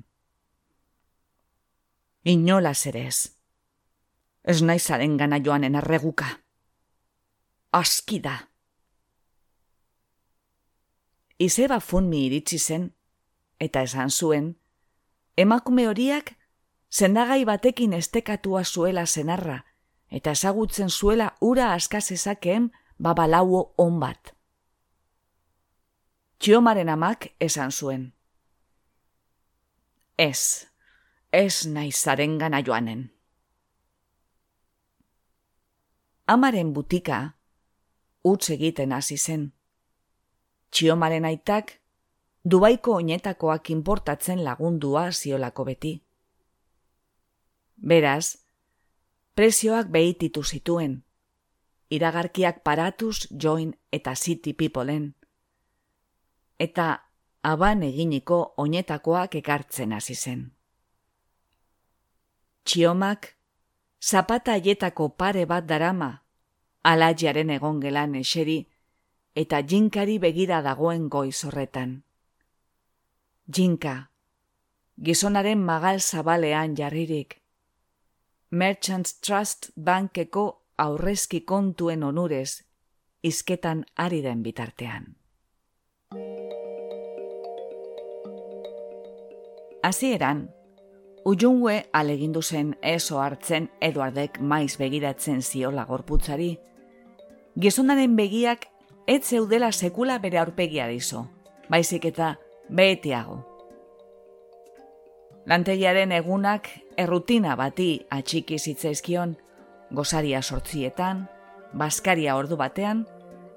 Inola 2.36 2.74
zerez. 2.74 3.32
Ez 4.44 4.60
naiz 4.60 4.84
arengana 4.90 5.40
joanen 5.40 5.80
erreguka 5.80 6.34
aski 7.70 8.20
da. 8.20 8.38
Izeba 11.38 11.80
funmi 11.80 12.26
iritsi 12.26 12.58
zen, 12.58 12.90
eta 13.60 13.82
esan 13.86 14.10
zuen, 14.10 14.56
emakume 15.36 15.86
horiak 15.88 16.34
zendagai 16.92 17.44
batekin 17.44 17.92
estekatua 17.96 18.64
zuela 18.64 19.06
zenarra, 19.06 19.64
eta 20.10 20.34
ezagutzen 20.36 20.90
zuela 20.90 21.36
ura 21.40 21.72
askazezakeen 21.72 22.70
babalauo 22.98 23.74
on 23.78 24.00
bat. 24.00 24.34
Txiomaren 26.40 26.88
amak 26.88 27.30
esan 27.40 27.72
zuen. 27.72 28.12
Ez, 30.18 30.66
ez 31.32 31.66
nahi 31.66 31.92
zaren 31.92 32.38
gana 32.38 32.60
joanen. 32.60 33.10
Amaren 36.26 36.72
butika, 36.72 37.39
utz 38.24 38.50
egiten 38.50 38.92
hasi 38.92 39.16
zen. 39.16 39.50
Txiomaren 40.70 41.24
aitak, 41.24 41.72
dubaiko 42.44 42.94
oinetakoak 43.00 43.70
inportatzen 43.70 44.44
lagundua 44.44 45.10
ziolako 45.12 45.64
beti. 45.64 45.92
Beraz, 47.76 48.36
prezioak 49.34 49.88
behititu 49.88 50.44
zituen, 50.44 51.00
iragarkiak 51.90 52.62
paratuz 52.62 53.26
join 53.32 53.72
eta 53.92 54.14
city 54.14 54.52
peopleen, 54.54 55.14
eta 56.58 56.88
aban 57.42 57.82
eginiko 57.82 58.54
oinetakoak 58.56 59.34
ekartzen 59.40 59.92
hasi 59.96 60.14
zen. 60.14 60.50
Txiomak, 62.64 63.34
zapata 64.00 64.52
aietako 64.52 65.08
pare 65.16 65.46
bat 65.46 65.64
darama 65.66 66.20
alajiaren 66.82 67.50
egon 67.50 67.80
gelan 67.80 68.14
eseri, 68.14 68.60
eta 69.34 69.60
jinkari 69.62 70.18
begira 70.18 70.60
dagoen 70.62 71.08
goiz 71.08 71.44
horretan. 71.44 72.02
Jinka, 73.50 74.10
gizonaren 74.96 75.62
magal 75.64 76.00
zabalean 76.00 76.76
jarririk. 76.76 77.40
Merchants 78.50 79.20
Trust 79.20 79.70
Bankeko 79.76 80.62
aurrezki 80.78 81.42
kontuen 81.46 82.02
onurez, 82.02 82.62
izketan 83.22 83.84
ari 83.96 84.22
den 84.22 84.42
bitartean. 84.42 85.14
Hasieran, 89.82 90.48
Ujungue 91.24 91.84
alegindu 91.92 92.40
zen 92.42 92.76
eso 92.80 93.18
hartzen 93.20 93.68
Eduardek 93.80 94.38
maiz 94.40 94.78
begiratzen 94.80 95.42
ziola 95.42 95.84
gorputzari, 95.84 96.54
Gizonaren 97.58 98.14
begiak 98.16 98.68
ez 99.06 99.24
zeudela 99.26 99.72
sekula 99.72 100.18
bere 100.18 100.38
aurpegia 100.38 100.86
dizo, 100.86 101.26
baizik 101.68 102.04
eta 102.12 102.36
behetiago. 102.68 103.40
Lantegiaren 105.50 106.12
egunak 106.12 106.68
errutina 106.96 107.56
bati 107.56 108.04
atxiki 108.10 108.58
zitzaizkion, 108.58 109.34
gozaria 109.90 110.42
sortzietan, 110.42 111.26
baskaria 111.72 112.36
ordu 112.36 112.56
batean, 112.56 113.06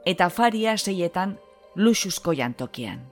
eta 0.06 0.30
faria 0.30 0.78
seietan 0.78 1.38
luxusko 1.76 2.34
jantokian. 2.34 3.06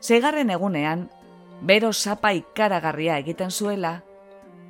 Segarren 0.00 0.50
egunean, 0.50 1.08
bero 1.62 1.92
zapa 1.92 2.32
ikaragarria 2.36 3.16
egiten 3.18 3.50
zuela, 3.50 4.02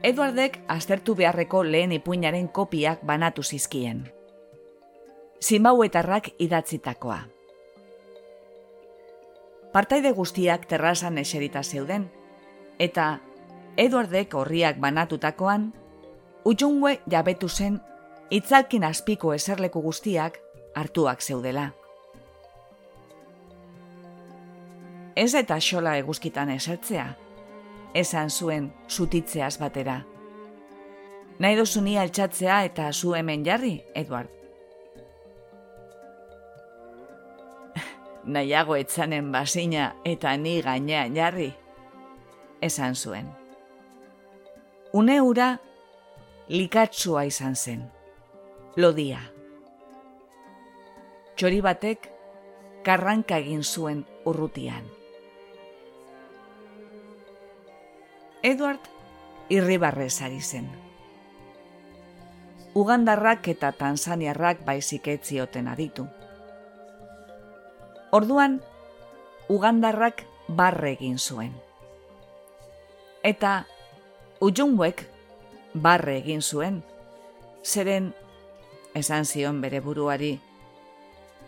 Eduardek 0.02 0.54
aztertu 0.72 1.12
beharreko 1.14 1.60
lehen 1.62 1.92
ipuinaren 1.92 2.46
kopiak 2.48 3.02
banatu 3.04 3.42
zizkien. 3.42 4.06
Zimbauetarrak 5.44 6.28
idatzitakoa. 6.38 7.18
Partaide 9.72 10.10
guztiak 10.12 10.66
terrazan 10.68 11.18
eserita 11.18 11.62
zeuden, 11.62 12.10
eta 12.78 13.18
Eduardek 13.76 14.34
horriak 14.34 14.80
banatutakoan, 14.82 15.70
utxungue 16.44 16.98
jabetu 17.10 17.48
zen 17.48 17.78
itzalkin 18.30 18.84
azpiko 18.84 19.32
eserleku 19.32 19.80
guztiak 19.82 20.36
hartuak 20.74 21.22
zeudela. 21.22 21.70
Ez 25.16 25.34
eta 25.34 25.56
xola 25.60 25.96
eguzkitan 26.00 26.50
esertzea, 26.50 27.06
esan 27.94 28.30
zuen 28.30 28.72
zutitzeaz 28.88 29.56
batera. 29.58 30.02
Nahi 31.38 31.56
dozu 31.56 31.80
ni 31.80 31.96
altxatzea 31.98 32.62
eta 32.64 32.92
zu 32.92 33.14
hemen 33.14 33.44
jarri, 33.44 33.80
Edward. 33.94 34.39
Nahiago 38.24 38.76
etzanen 38.76 39.32
basina 39.32 39.94
eta 40.04 40.36
ni 40.36 40.60
gainean 40.62 41.14
jarri, 41.16 41.48
esan 42.60 42.94
zuen. 42.94 43.30
Une 44.92 45.20
ura 45.20 45.54
likatsua 46.48 47.24
izan 47.24 47.56
zen, 47.56 47.86
lodia. 48.76 49.20
Txori 51.36 51.60
batek 51.64 52.10
karranka 52.84 53.38
egin 53.40 53.64
zuen 53.64 54.04
urrutian. 54.28 54.84
Edward 58.42 58.92
irribarrez 59.48 60.20
ari 60.22 60.40
zen. 60.40 60.68
Ugandarrak 62.74 63.48
eta 63.48 63.72
Tanzaniarrak 63.72 64.64
baizik 64.64 65.08
etzioten 65.08 65.68
aditu. 65.68 66.06
Orduan, 68.10 68.60
Ugandarrak 69.50 70.24
barre 70.48 70.92
egin 70.96 71.18
zuen. 71.18 71.52
Eta 73.22 73.66
Ujungwek 74.40 75.04
barre 75.74 76.16
egin 76.18 76.42
zuen, 76.42 76.80
zeren 77.62 78.12
esan 78.98 79.26
zion 79.28 79.60
bere 79.60 79.80
buruari, 79.84 80.32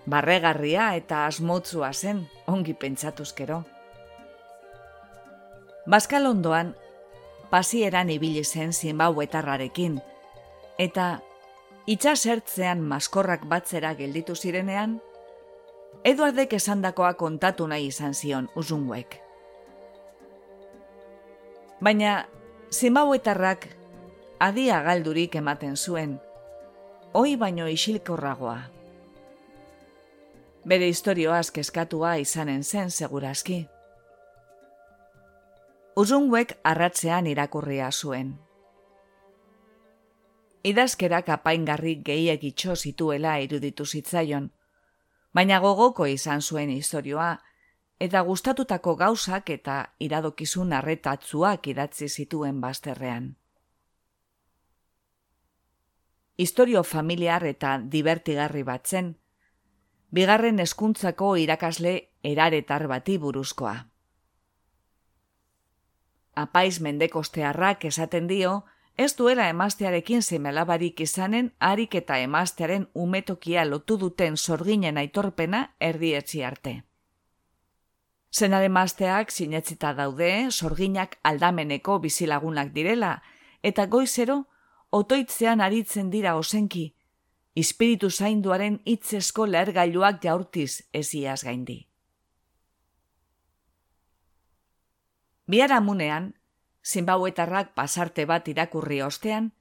barregarria 0.07 0.93
eta 0.99 1.27
asmotzua 1.27 1.93
zen 1.93 2.27
ongi 2.47 2.75
pentsatuzkero. 2.75 3.63
Baskal 5.87 6.27
ondoan, 6.31 6.75
pasieran 7.51 8.11
ibili 8.11 8.45
zen 8.45 8.73
zinbau 8.73 9.15
etarrarekin, 9.23 9.99
eta 10.79 11.23
itxasertzean 11.87 12.85
maskorrak 12.87 13.49
batzera 13.51 13.95
gelditu 13.99 14.37
zirenean, 14.37 15.01
Eduardek 16.05 16.53
esandakoa 16.59 17.15
kontatu 17.15 17.67
nahi 17.71 17.87
izan 17.87 18.15
zion 18.15 18.49
uzunguek. 18.57 19.21
Baina, 21.83 22.25
zinbauetarrak 22.71 23.67
adia 24.41 24.81
galdurik 24.83 25.37
ematen 25.39 25.77
zuen, 25.77 26.17
hoi 27.15 27.37
baino 27.37 27.67
isilkorragoa. 27.71 28.57
Bere 30.67 30.89
historioaz 30.91 31.51
keskatua 31.51 32.15
izanen 32.23 32.65
zen 32.65 32.91
segurazki. 32.91 33.67
Uzunguek 35.97 36.57
arratzean 36.65 37.27
irakurria 37.27 37.91
zuen. 37.93 38.33
Idazkerak 40.65 41.29
apaingarri 41.29 41.95
gehiek 42.07 42.45
itxo 42.51 42.75
zituela 42.77 43.37
iruditu 43.43 43.87
zitzaion, 43.87 44.51
baina 45.35 45.59
gogoko 45.61 46.07
izan 46.07 46.43
zuen 46.43 46.71
historioa, 46.71 47.39
eta 48.01 48.21
gustatutako 48.27 48.97
gauzak 48.97 49.51
eta 49.51 49.77
iradokizun 49.99 50.73
arretatzuak 50.73 51.67
idatzi 51.67 52.09
zituen 52.09 52.61
bazterrean. 52.61 53.37
Historio 56.39 56.83
familiar 56.83 57.45
eta 57.47 57.79
divertigarri 57.79 58.63
batzen, 58.63 59.15
bigarren 60.11 60.59
hezkuntzako 60.59 61.37
irakasle 61.37 61.97
eraretar 62.23 62.89
bati 62.89 63.19
buruzkoa 63.19 63.77
apaiz 66.35 66.81
mendekostearrak 66.81 67.85
esaten 67.85 68.27
dio, 68.27 68.65
ez 68.97 69.17
duela 69.17 69.49
emaztearekin 69.49 70.23
zemelabarik 70.23 71.01
izanen 71.01 71.53
harik 71.59 71.95
eta 71.95 72.19
emaztearen 72.19 72.89
umetokia 72.95 73.65
lotu 73.65 73.99
duten 73.99 74.37
sorginen 74.37 74.99
aitorpena 74.99 75.75
erdietzi 75.81 76.43
arte. 76.45 76.83
Zenare 78.33 78.67
emazteak 78.67 79.31
sinetzita 79.31 79.93
daude, 79.95 80.51
sorginak 80.51 81.19
aldameneko 81.23 81.99
bizilagunak 82.01 82.73
direla, 82.73 83.23
eta 83.63 83.87
goizero, 83.87 84.47
otoitzean 84.91 85.61
aritzen 85.61 86.11
dira 86.11 86.37
osenki, 86.37 86.95
espiritu 87.57 88.11
zainduaren 88.11 88.81
itzesko 88.85 89.47
lehergailuak 89.47 90.23
jaurtiz 90.25 90.83
eziaz 90.93 91.43
gaindi. 91.45 91.89
Biaramunean, 95.47 96.33
zinbauetarrak 96.85 97.75
pasarte 97.75 98.25
bat 98.27 98.49
irakurri 98.49 99.03
ostean, 99.03 99.53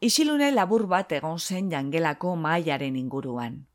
isilune 0.00 0.50
labur 0.52 0.86
bat 0.86 1.12
egon 1.12 1.38
zen 1.38 1.70
jangelako 1.70 2.36
mailaren 2.36 2.96
inguruan. 2.96 3.66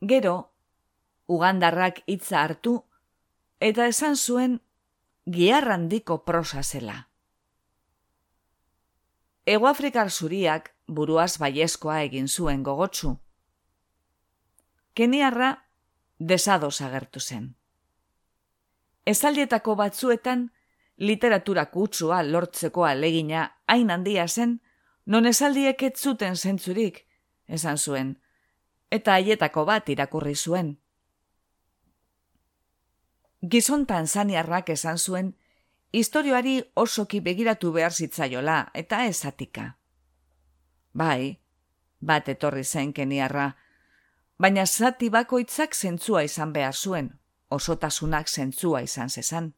Gero, 0.00 0.34
ugandarrak 1.26 2.02
hitza 2.06 2.42
hartu, 2.42 2.80
eta 3.60 3.86
esan 3.86 4.16
zuen 4.16 4.60
giarrandiko 5.26 6.24
prosa 6.24 6.62
zela. 6.62 7.10
Ego 9.44 9.68
Afrikar 9.68 10.10
zuriak 10.10 10.72
buruaz 10.86 11.38
baiezkoa 11.38 12.00
egin 12.06 12.28
zuen 12.28 12.62
gogotsu. 12.62 13.16
Keniarra 14.94 15.50
desados 16.18 16.80
agertu 16.80 17.20
zen. 17.20 17.54
Ezaldietako 19.06 19.76
batzuetan, 19.76 20.50
literatura 21.00 21.66
kutsua 21.66 22.22
lortzeko 22.22 22.84
alegina 22.84 23.46
hain 23.66 23.90
handia 23.90 24.26
zen, 24.28 24.60
non 25.06 25.26
esaldiek 25.26 25.82
ez 25.82 25.96
zuten 25.98 26.36
zentzurik, 26.36 27.06
esan 27.48 27.78
zuen, 27.78 28.14
eta 28.90 29.16
haietako 29.16 29.64
bat 29.64 29.88
irakurri 29.88 30.34
zuen. 30.34 30.76
Gizon 33.40 33.86
Tanzaniarrak 33.86 34.68
esan 34.68 34.98
zuen, 34.98 35.34
historioari 35.92 36.60
osoki 36.76 37.20
begiratu 37.20 37.72
behar 37.72 37.92
zitzaiola, 37.92 38.70
eta 38.74 39.04
ezatika. 39.08 39.76
Bai, 40.92 41.40
bat 42.00 42.28
etorri 42.28 42.64
zen 42.64 42.92
keniarra, 42.92 43.54
baina 44.38 44.66
zati 44.66 45.08
bakoitzak 45.08 45.74
zentzua 45.74 46.22
izan 46.28 46.52
behar 46.52 46.74
zuen, 46.74 47.19
osotasunak 47.50 48.28
zentzua 48.28 48.82
izan 48.86 49.10
zezan. 49.10 49.52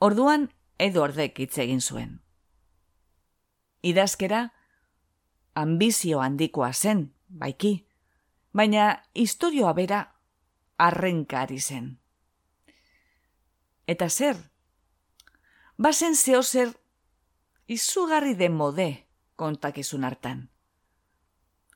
Orduan 0.00 0.48
edo 0.78 1.02
ordek 1.04 1.38
hitz 1.40 1.58
egin 1.58 1.80
zuen. 1.80 2.20
Idazkera, 3.82 4.46
ambizio 5.54 6.20
handikoa 6.20 6.72
zen, 6.72 7.10
baiki, 7.28 7.74
baina 8.52 9.02
historioa 9.14 9.72
bera 9.76 10.00
arrenkari 10.78 11.60
zen. 11.60 11.90
Eta 13.86 14.08
zer? 14.08 14.36
Bazen 15.76 16.16
zeo 16.16 16.42
zer 16.42 16.72
izugarri 17.66 18.34
de 18.34 18.48
mode 18.48 18.88
kontakizun 19.36 20.04
hartan. 20.04 20.48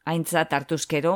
Aintzat 0.04 0.52
hartuzkero, 0.52 1.14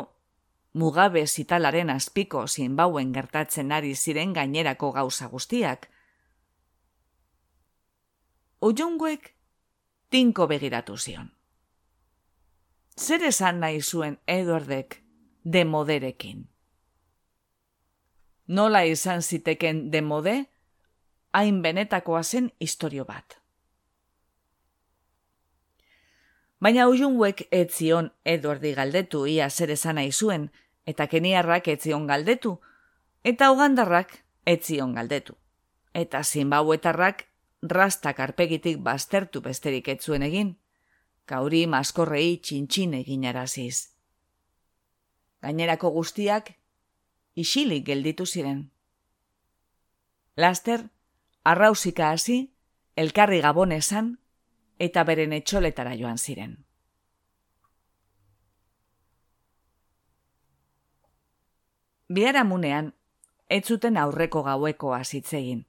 mugabe 0.79 1.25
zitalaren 1.27 1.91
azpiko 1.91 2.45
zinbauen 2.47 3.13
gertatzen 3.13 3.73
ari 3.73 3.95
ziren 3.95 4.33
gainerako 4.33 4.93
gauza 4.93 5.27
guztiak. 5.33 5.89
Ujunguek 8.61 9.35
tinko 10.11 10.47
begiratu 10.47 10.97
zion. 10.97 11.33
zer 12.99 13.23
esan 13.23 13.61
nahi 13.61 13.83
zuen 13.83 14.19
Edwardek 14.27 15.03
demoderekin? 15.45 16.49
Nola 18.49 18.83
izan 18.85 19.23
ziteken 19.23 19.91
demode, 19.93 20.47
hain 21.33 21.63
benetakoa 21.63 22.23
zen 22.23 22.51
historio 22.61 23.05
bat. 23.05 23.39
Baina 26.61 26.89
ujunguek 26.91 27.45
etzion 27.55 28.11
Edwardi 28.25 28.73
galdetu 28.75 29.27
ia 29.31 29.51
zer 29.51 29.71
esan 29.71 30.01
nahi 30.01 30.11
zuen, 30.13 30.49
eta 30.89 31.07
keniarrak 31.07 31.69
etzion 31.69 32.07
galdetu, 32.09 32.55
eta 33.25 33.51
ugandarrak 33.53 34.15
etzion 34.49 34.95
galdetu. 34.97 35.37
Eta 35.93 36.23
zinbauetarrak 36.25 37.27
rastak 37.63 38.21
arpegitik 38.25 38.79
baztertu 38.85 39.43
besterik 39.45 39.89
etzuen 39.93 40.25
egin, 40.25 40.55
kauri 41.29 41.67
maskorrei 41.67 42.39
txintxin 42.41 42.95
egin 43.03 43.27
araziz. 43.29 43.91
Gainerako 45.45 45.91
guztiak, 45.99 46.55
isilik 47.35 47.85
gelditu 47.87 48.27
ziren. 48.27 48.71
Laster, 50.37 50.87
arrausika 51.45 52.13
hasi, 52.15 52.39
elkarri 52.97 53.43
gabonesan, 53.45 54.17
eta 54.79 55.05
beren 55.05 55.35
etxoletara 55.37 55.95
joan 55.99 56.19
ziren. 56.19 56.57
Biara 62.09 62.45
munean, 62.45 62.95
ez 63.49 63.65
zuten 63.67 63.97
aurreko 63.97 64.43
gaueko 64.43 64.95
azitzegin. 64.97 65.65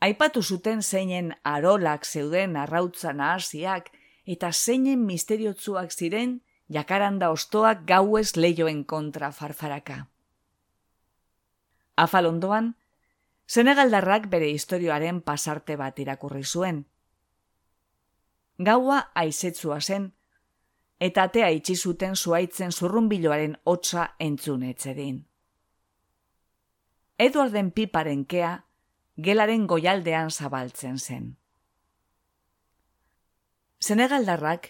Aipatu 0.00 0.42
zuten 0.42 0.82
zeinen 0.82 1.34
arolak 1.44 2.06
zeuden 2.06 2.56
arrautza 2.56 3.12
nahasiak 3.12 3.90
eta 4.26 4.52
zeinen 4.52 5.04
misteriotzuak 5.06 5.92
ziren 5.92 6.40
jakaranda 6.72 7.30
ostoak 7.30 7.84
gauez 7.86 8.36
leioen 8.36 8.84
kontra 8.84 9.30
farfaraka. 9.32 10.06
Afalondoan, 11.96 12.74
Senegaldarrak 13.46 14.30
bere 14.32 14.48
historioaren 14.48 15.20
pasarte 15.20 15.76
bat 15.76 15.98
irakurri 15.98 16.44
zuen. 16.44 16.78
Gaua 18.58 19.00
aizetsua 19.22 19.80
zen, 19.80 20.06
eta 21.00 21.26
atea 21.28 21.50
itxi 21.50 21.76
zuten 21.76 22.16
zuaitzen 22.16 22.72
zurrunbiloaren 22.72 23.58
hotza 23.64 24.06
entzun 24.18 24.62
etzedin. 24.62 25.20
Eduarden 27.22 27.70
piparen 27.70 28.24
kea, 28.26 28.52
gelaren 29.14 29.66
goialdean 29.70 30.30
zabaltzen 30.30 30.96
zen. 30.98 31.26
Senegaldarrak, 33.78 34.66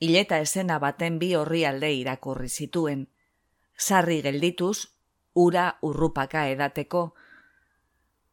hileta 0.00 0.38
esena 0.44 0.78
baten 0.80 1.18
bi 1.20 1.34
horri 1.36 1.66
alde 1.68 1.90
irakurri 1.92 2.48
zituen, 2.48 3.02
sarri 3.76 4.22
geldituz, 4.24 4.76
ura 5.34 5.66
urrupaka 5.82 6.46
edateko, 6.54 7.02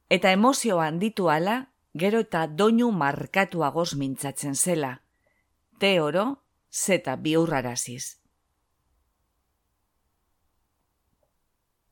eta 0.09 0.31
emozio 0.37 0.79
handitu 0.79 1.27
ala, 1.29 1.57
gero 2.05 2.23
eta 2.27 2.45
doinu 2.47 2.93
markatuagoz 2.95 3.89
mintzatzen 3.99 4.55
zela, 4.55 4.93
te 5.79 5.97
oro, 5.99 6.25
zeta 6.71 7.17
biurraraziz. 7.27 8.19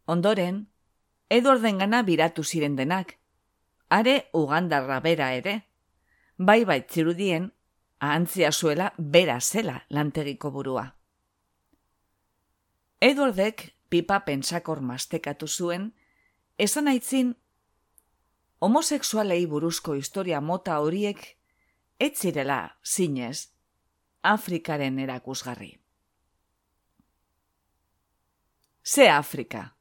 Ondoren, 0.08 0.68
Edwarden 1.30 1.80
gana 1.80 2.04
biratu 2.08 2.44
ziren 2.44 2.76
denak, 2.78 3.18
are 3.90 4.30
ugandarra 4.34 5.00
bera 5.04 5.34
ere, 5.36 5.62
bai 6.38 6.64
bai 6.66 6.82
zirudien, 6.88 7.52
ahantzia 8.00 8.52
zuela 8.52 8.94
bera 8.98 9.40
zela 9.42 9.82
lantegiko 9.90 10.52
burua. 10.52 10.86
Edwardek 13.02 13.74
pipa 13.90 14.20
pentsakor 14.26 14.82
mastekatu 14.82 15.48
zuen, 15.48 15.92
esan 16.58 16.88
aitzin 16.88 17.36
homoseksualei 18.60 19.46
buruzko 19.46 19.94
historia 19.94 20.42
mota 20.42 20.80
horiek 20.80 21.38
ez 22.00 22.14
zirela 22.18 22.78
zinez 22.84 23.50
Afrikaren 24.24 25.00
erakusgarri. 25.00 25.78
Ze 28.84 29.10
Afrika? 29.10 29.77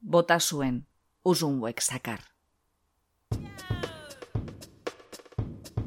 Bota 0.00 0.38
zuen 0.38 0.86
uzunguek 1.24 1.82
zakar. 1.82 2.20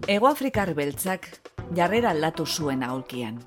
Ego 0.07 0.27
Afrikar 0.27 0.73
beltzak 0.75 1.27
jarrera 1.75 2.11
aldatu 2.11 2.45
zuen 2.45 2.83
aulkian. 2.83 3.39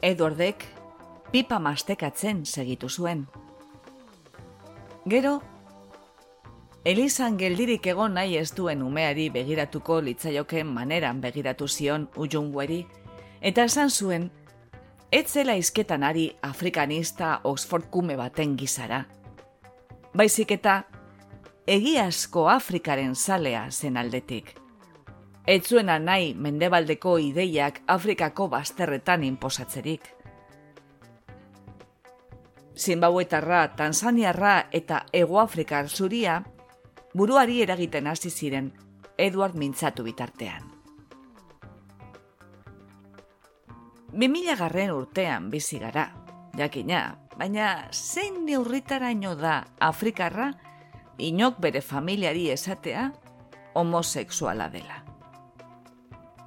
Edwardek 0.00 0.64
pipa 1.32 1.58
mastekatzen 1.58 2.44
segitu 2.46 2.88
zuen. 2.88 3.26
Gero, 5.04 5.42
Elizan 6.84 7.36
geldirik 7.36 7.86
egon 7.86 8.16
nahi 8.16 8.36
ez 8.36 8.50
duen 8.56 8.82
umeari 8.82 9.30
begiratuko 9.32 10.00
litzaioken 10.04 10.66
maneran 10.68 11.20
begiratu 11.20 11.68
zion 11.68 12.08
ujungueri, 12.16 12.86
eta 13.40 13.64
esan 13.64 13.90
zuen, 13.90 14.30
ez 15.12 15.26
zela 15.30 15.54
izketan 15.54 16.02
ari 16.02 16.30
afrikanista 16.42 17.40
Oxford 17.44 17.90
kume 17.90 18.16
baten 18.16 18.56
gizara. 18.56 19.04
Baizik 20.14 20.50
eta 20.50 20.82
egiazko 21.66 22.48
Afrikaren 22.48 23.14
zalea 23.14 23.68
zen 23.70 23.96
aldetik. 23.96 24.54
Ez 25.46 25.62
zuena 25.68 25.98
nahi 25.98 26.34
mendebaldeko 26.34 27.18
ideiak 27.18 27.82
Afrikako 27.86 28.48
bazterretan 28.48 29.24
inposatzerik. 29.24 30.06
Zimbauetarra, 32.76 33.68
Tanzaniarra 33.76 34.68
eta 34.72 35.04
Ego 35.12 35.38
Afrikar 35.40 35.88
zuria 35.88 36.42
buruari 37.14 37.60
eragiten 37.62 38.06
hasi 38.06 38.30
ziren 38.30 38.72
Edward 39.18 39.54
mintzatu 39.54 40.02
bitartean. 40.02 40.73
Bimila 44.14 44.54
garren 44.54 44.92
urtean 44.94 45.48
bizi 45.50 45.80
gara, 45.82 46.04
jakina, 46.54 47.16
baina 47.34 47.88
zein 47.90 48.44
neurritaraino 48.46 49.34
da 49.34 49.56
Afrikarra 49.82 50.52
inok 51.18 51.58
bere 51.58 51.82
familiari 51.82 52.46
esatea 52.54 53.08
homosexuala 53.74 54.68
dela. 54.70 55.00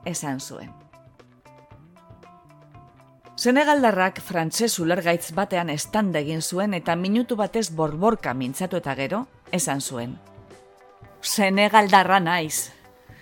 Esan 0.08 0.40
zuen. 0.40 0.72
Senegaldarrak 3.36 4.24
frantses 4.24 4.72
ulergaitz 4.80 5.34
batean 5.36 5.70
estanda 5.70 6.24
egin 6.24 6.42
zuen 6.42 6.74
eta 6.74 6.96
minutu 6.96 7.36
batez 7.36 7.68
borborka 7.76 8.34
mintzatu 8.34 8.80
eta 8.80 8.96
gero, 8.96 9.26
esan 9.52 9.84
zuen. 9.84 10.16
Senegaldarra 11.22 12.24
naiz. 12.24 12.72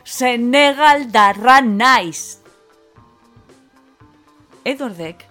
Senegaldarra 0.06 1.62
naiz. 1.66 2.45
Edordek, 4.66 5.22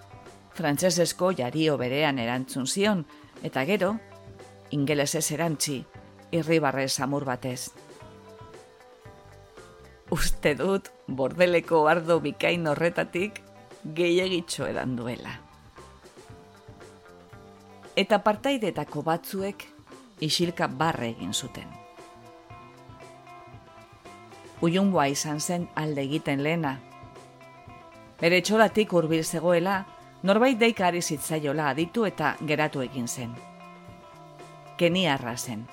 frantsesesko 0.55 1.33
jario 1.35 1.75
berean 1.77 2.19
erantzun 2.23 2.67
zion, 2.71 3.01
eta 3.43 3.65
gero, 3.67 3.97
ingelesez 4.71 5.25
erantzi, 5.35 5.81
irribarre 6.31 6.87
samur 6.87 7.25
batez. 7.27 7.71
Uste 10.15 10.53
dut 10.55 10.87
bordeleko 11.07 11.83
ardo 11.91 12.21
bikain 12.23 12.63
horretatik 12.71 13.41
gehiagitxo 13.97 14.69
edan 14.71 14.95
duela. 14.95 15.35
Eta 17.95 18.21
partaidetako 18.23 19.03
batzuek 19.03 19.67
isilka 20.23 20.67
barre 20.67 21.11
egin 21.11 21.33
zuten. 21.33 21.67
Uyunboa 24.63 25.09
izan 25.11 25.41
zen 25.41 25.67
alde 25.75 26.07
egiten 26.07 26.43
lehena. 26.43 26.77
Bere 28.19 28.41
txolatik 28.41 28.93
urbil 28.95 29.23
zegoela, 29.23 29.81
norbait 30.23 30.57
deikari 30.59 31.01
zitzaiola 31.01 31.69
aditu 31.73 32.05
eta 32.07 32.35
geratu 32.47 32.81
egin 32.81 33.07
zen. 33.07 33.33
Keniarra 34.77 35.35
zen. 35.37 35.65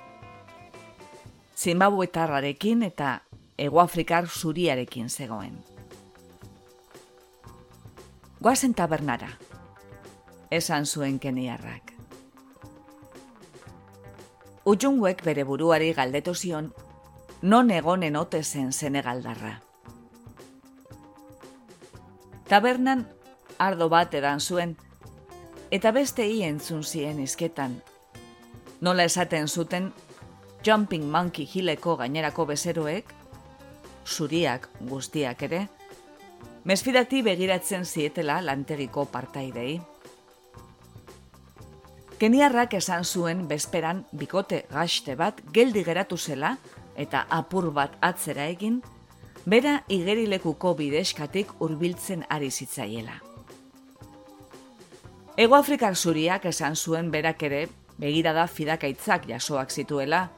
Zimbabuetarrarekin 1.56 2.82
eta 2.82 3.20
Egoafrikar 3.58 4.26
zuriarekin 4.26 5.08
zegoen. 5.08 5.58
Goazen 8.42 8.74
tabernara, 8.74 9.28
esan 10.50 10.86
zuen 10.86 11.20
keniarrak. 11.22 11.92
Ujunguek 14.64 15.22
bere 15.22 15.44
buruari 15.44 15.92
galdetu 15.94 16.34
zion, 16.34 16.72
non 17.42 17.70
egonen 17.70 18.16
ote 18.16 18.42
zen 18.42 18.72
Senegaldarra. 18.72 19.60
Tabernan 22.52 23.06
ardo 23.56 23.86
bat 23.88 24.12
edan 24.12 24.40
zuen, 24.44 24.74
eta 25.72 25.88
beste 25.96 26.26
entzun 26.44 26.82
zien 26.84 27.20
izketan. 27.24 27.78
Nola 28.84 29.06
esaten 29.08 29.48
zuten 29.48 29.86
Jumping 30.66 31.06
Monkey 31.08 31.48
Hilleko 31.48 31.96
gainerako 31.96 32.44
bezeroek, 32.52 33.14
zuriak 34.04 34.68
guztiak 34.80 35.42
ere, 35.48 35.62
mesfidati 36.64 37.22
begiratzen 37.22 37.86
zietela 37.86 38.42
lantegiko 38.42 39.06
partaidei. 39.06 39.80
Keniarrak 42.18 42.74
esan 42.74 43.04
zuen 43.04 43.48
bezperan 43.48 44.04
bikote 44.12 44.66
gaste 44.68 45.16
bat 45.16 45.40
geldi 45.54 45.84
geratu 45.88 46.18
zela 46.18 46.58
eta 46.96 47.24
apur 47.30 47.72
bat 47.72 47.96
atzera 48.02 48.44
egin, 48.44 48.82
bera 49.46 49.82
igerilekuko 49.88 50.74
bideskatik 50.78 51.50
hurbiltzen 51.58 52.24
ari 52.30 52.50
zitzaiela. 52.50 53.18
Ego 55.36 55.56
Afrikar 55.56 55.96
zuriak 55.96 56.44
esan 56.46 56.76
zuen 56.76 57.10
berak 57.10 57.42
ere 57.42 57.66
begirada 57.98 58.46
fidakaitzak 58.46 59.26
jasoak 59.28 59.70
zituela, 59.70 60.28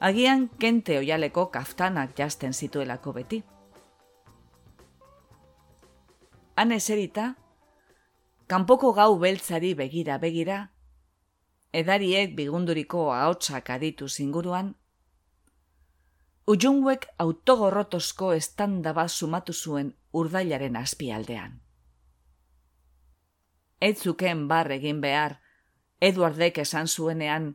agian 0.00 0.48
kente 0.58 0.98
oialeko 0.98 1.46
kaftanak 1.50 2.16
jasten 2.18 2.52
zituelako 2.52 3.12
beti. 3.12 3.42
Han 6.56 6.72
eserita, 6.72 7.34
kanpoko 8.46 8.92
gau 8.92 9.16
beltzari 9.18 9.72
begira 9.74 10.18
begira, 10.18 10.70
edariek 11.72 12.36
bigunduriko 12.36 13.10
ahotsak 13.14 13.70
aditu 13.70 14.08
zinguruan, 14.08 14.74
Ujunguek 16.50 17.04
autogorrotosko 17.22 18.32
estanda 18.34 18.90
bat 18.96 19.12
sumatu 19.12 19.54
zuen 19.54 19.90
urdailaren 20.20 20.78
azpialdean. 20.80 21.52
Ez 23.88 23.92
zuken 24.02 24.48
bar 24.48 24.72
egin 24.74 24.98
behar, 25.04 25.36
Eduardek 26.08 26.58
esan 26.64 26.88
zuenean, 26.88 27.46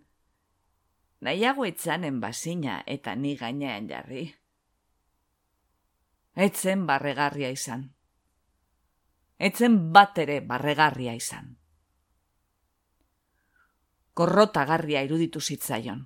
nahiago 1.28 1.66
etzanen 1.66 2.22
bazina 2.24 2.78
eta 2.96 3.16
ni 3.16 3.36
gainean 3.36 3.92
jarri. 3.92 4.24
Etzen 6.48 6.88
barregarria 6.88 7.52
izan. 7.52 7.86
Etzen 9.50 9.80
bat 9.92 10.24
ere 10.24 10.40
barregarria 10.54 11.20
izan. 11.20 11.56
Korrotagarria 14.14 15.02
iruditu 15.10 15.42
zitzaion 15.42 16.06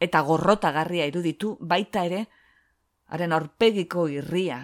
eta 0.00 0.20
gorrotagarria 0.22 1.06
iruditu 1.10 1.56
baita 1.60 2.04
ere, 2.06 2.26
haren 3.08 3.32
orpegiko 3.32 4.06
irria, 4.08 4.60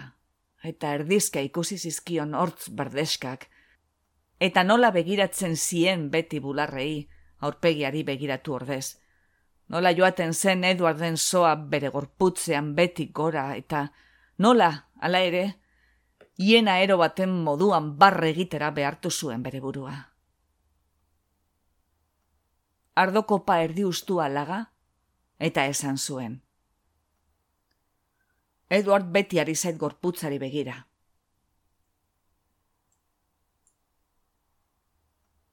eta 0.63 0.93
erdizka 0.97 1.41
ikusi 1.41 1.77
zizkion 1.77 2.33
hortz 2.33 2.69
berdeskak, 2.69 3.49
eta 4.39 4.63
nola 4.63 4.91
begiratzen 4.91 5.55
zien 5.55 6.09
beti 6.11 6.39
bularrei, 6.39 7.07
aurpegiari 7.39 8.03
begiratu 8.03 8.55
ordez. 8.55 8.97
Nola 9.69 9.91
joaten 9.97 10.33
zen 10.33 10.63
Eduarden 10.63 11.17
soa 11.17 11.55
bere 11.55 11.89
gorputzean 11.89 12.73
beti 12.75 13.09
gora, 13.13 13.55
eta 13.57 13.87
nola, 14.37 14.69
ala 15.01 15.21
ere, 15.25 15.45
hiena 16.37 16.79
ero 16.83 16.97
baten 16.97 17.31
moduan 17.43 17.95
barre 17.97 18.29
egitera 18.29 18.71
behartu 18.71 19.11
zuen 19.11 19.43
bere 19.43 19.61
burua. 19.61 19.95
Ardokopa 22.95 23.59
erdi 23.63 23.83
ustua 23.83 24.29
laga, 24.29 24.61
eta 25.39 25.65
esan 25.65 25.97
zuen. 25.97 26.41
Eduard 28.69 29.11
beti 29.11 29.39
ari 29.39 29.55
zait 29.55 29.77
gorputzari 29.77 30.39
begira. 30.39 30.87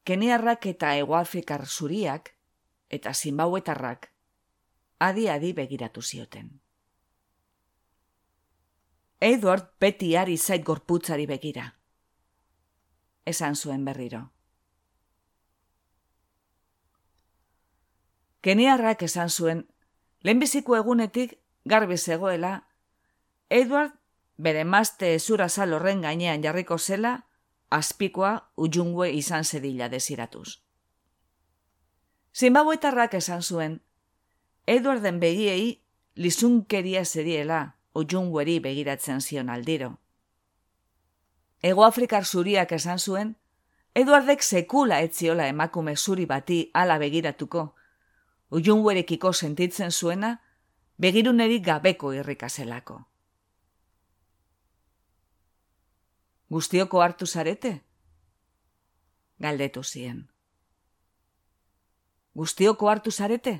Keniarrak 0.04 0.66
eta 0.66 0.94
egoafrikar 0.98 1.66
zuriak 1.66 2.32
eta 2.90 3.12
zinbauetarrak 3.14 4.08
adi-adi 4.98 5.52
begiratu 5.52 6.02
zioten. 6.02 6.50
Eduard 9.22 9.68
beti 9.80 10.16
ari 10.16 10.36
zait 10.38 10.64
gorputzari 10.64 11.26
begira. 11.26 11.68
Esan 13.24 13.54
zuen 13.54 13.84
berriro. 13.84 14.22
Keniarrak 18.42 19.04
esan 19.06 19.30
zuen 19.30 19.66
lehenbiziko 20.24 20.76
egunetik 20.76 21.38
garbi 21.64 21.96
zegoela, 21.96 22.68
Edward 23.50 23.92
bere 24.36 24.64
mazte 24.64 25.14
ezura 25.14 25.46
horren 25.46 26.00
gainean 26.02 26.42
jarriko 26.42 26.78
zela, 26.78 27.26
azpikoa 27.70 28.50
ujungue 28.56 29.12
izan 29.12 29.44
zedila 29.44 29.88
desiratuz. 29.88 30.60
Zimbabwetarrak 32.34 33.14
esan 33.14 33.42
zuen, 33.42 33.80
Edwarden 34.66 35.18
begiei 35.20 35.82
lizunkeria 36.14 37.04
zediela 37.04 37.76
ujungueri 37.94 38.60
begiratzen 38.60 39.20
zion 39.20 39.50
aldiro. 39.50 39.98
Ego 41.62 41.84
Afrikar 41.84 42.24
zuriak 42.24 42.72
esan 42.72 42.98
zuen, 42.98 43.36
Eduardek 43.94 44.40
sekula 44.42 45.02
etziola 45.04 45.46
emakume 45.48 45.96
zuri 45.96 46.24
bati 46.26 46.70
ala 46.72 46.96
begiratuko, 46.98 47.74
ujunguerekiko 48.52 49.32
sentitzen 49.32 49.90
zuena, 49.90 50.36
begiruneri 51.00 51.58
gabeko 51.60 52.12
irrikazelako. 52.12 52.98
Guztioko 56.52 57.00
hartu 57.00 57.26
zarete? 57.26 57.72
Galdetu 59.40 59.82
zien. 59.82 60.20
Guztioko 62.34 62.88
hartu 62.92 63.10
zarete? 63.10 63.56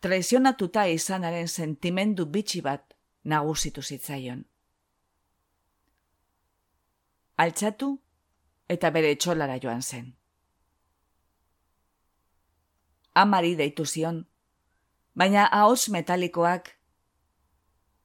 Traizionatuta 0.00 0.86
izanaren 0.86 1.48
sentimendu 1.48 2.26
bitxi 2.26 2.60
bat 2.60 2.94
nagusitu 3.24 3.82
zitzaion. 3.82 4.44
Altxatu 7.36 7.94
eta 8.68 8.90
bere 8.90 9.14
etxolara 9.14 9.58
joan 9.62 9.82
zen 9.82 10.17
amari 13.22 13.54
deitu 13.58 13.84
zion, 13.84 14.26
baina 15.14 15.46
ahos 15.60 15.88
metalikoak 15.90 16.70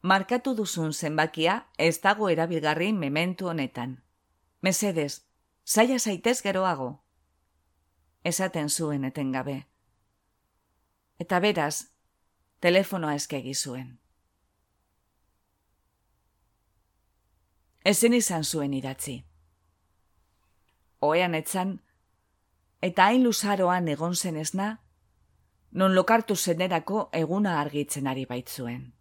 markatu 0.01 0.55
duzun 0.55 0.93
zenbakia 0.93 1.59
ez 1.78 2.01
dago 2.01 2.30
erabilgarri 2.30 2.91
mementu 2.93 3.47
honetan. 3.47 4.01
Mesedez, 4.61 5.22
zaila 5.66 5.99
zaitez 5.99 6.41
geroago. 6.41 7.03
Esaten 8.24 8.70
zuen 8.70 9.05
etengabe. 9.05 9.66
Eta 11.20 11.39
beraz, 11.39 11.89
telefonoa 12.59 13.16
eskegi 13.16 13.53
zuen. 13.53 13.99
Ezen 17.86 18.14
izan 18.14 18.43
zuen 18.43 18.74
idatzi. 18.74 19.18
Oean 21.03 21.36
etzan, 21.36 21.82
eta 22.82 23.09
hain 23.11 23.24
luzaroan 23.24 23.88
egon 23.91 24.16
zen 24.16 24.38
esna, 24.39 24.78
non 25.74 25.95
lokartu 25.95 26.36
zenerako 26.36 27.09
eguna 27.11 27.59
argitzen 27.59 28.07
ari 28.07 28.26
baitzuen. 28.30 28.91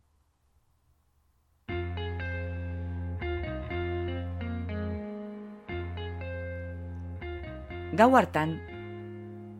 Gau 7.93 8.15
hartan, 8.17 8.55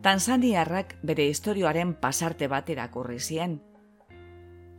Tanzaniarrak 0.03 0.97
bere 1.05 1.29
historioaren 1.29 1.93
pasarte 2.01 2.49
bat 2.51 2.69
erakurri 2.73 3.19
zien. 3.19 3.53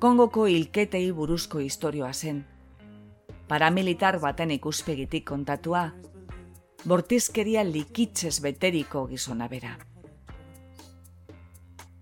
Kongoko 0.02 0.44
hilketei 0.52 1.06
buruzko 1.16 1.62
historioa 1.64 2.10
zen. 2.12 2.42
Paramilitar 3.48 4.18
baten 4.20 4.50
ikuspegitik 4.50 5.24
kontatua, 5.30 5.86
bortizkeria 6.84 7.64
likitzez 7.64 8.36
beteriko 8.44 9.06
gizona 9.08 9.48
bera. 9.48 9.78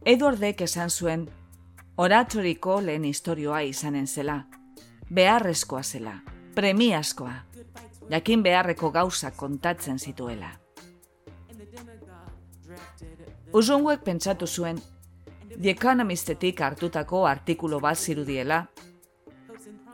Edwardek 0.04 0.60
esan 0.60 0.90
zuen, 0.90 1.28
oratoriko 1.96 2.80
lehen 2.82 3.04
historioa 3.06 3.60
izanen 3.62 4.06
zela, 4.06 4.40
beharrezkoa 5.14 5.82
zela, 5.82 6.16
premiazkoa, 6.54 7.34
jakin 8.10 8.42
beharreko 8.42 8.90
gauza 8.90 9.30
kontatzen 9.30 9.98
zituela. 9.98 10.50
Uzunguek 13.52 14.02
pentsatu 14.04 14.46
zuen, 14.46 14.82
The 15.62 15.70
Economistetik 15.70 16.60
hartutako 16.60 17.26
artikulo 17.26 17.80
bat 17.80 17.98
zirudiela, 17.98 18.66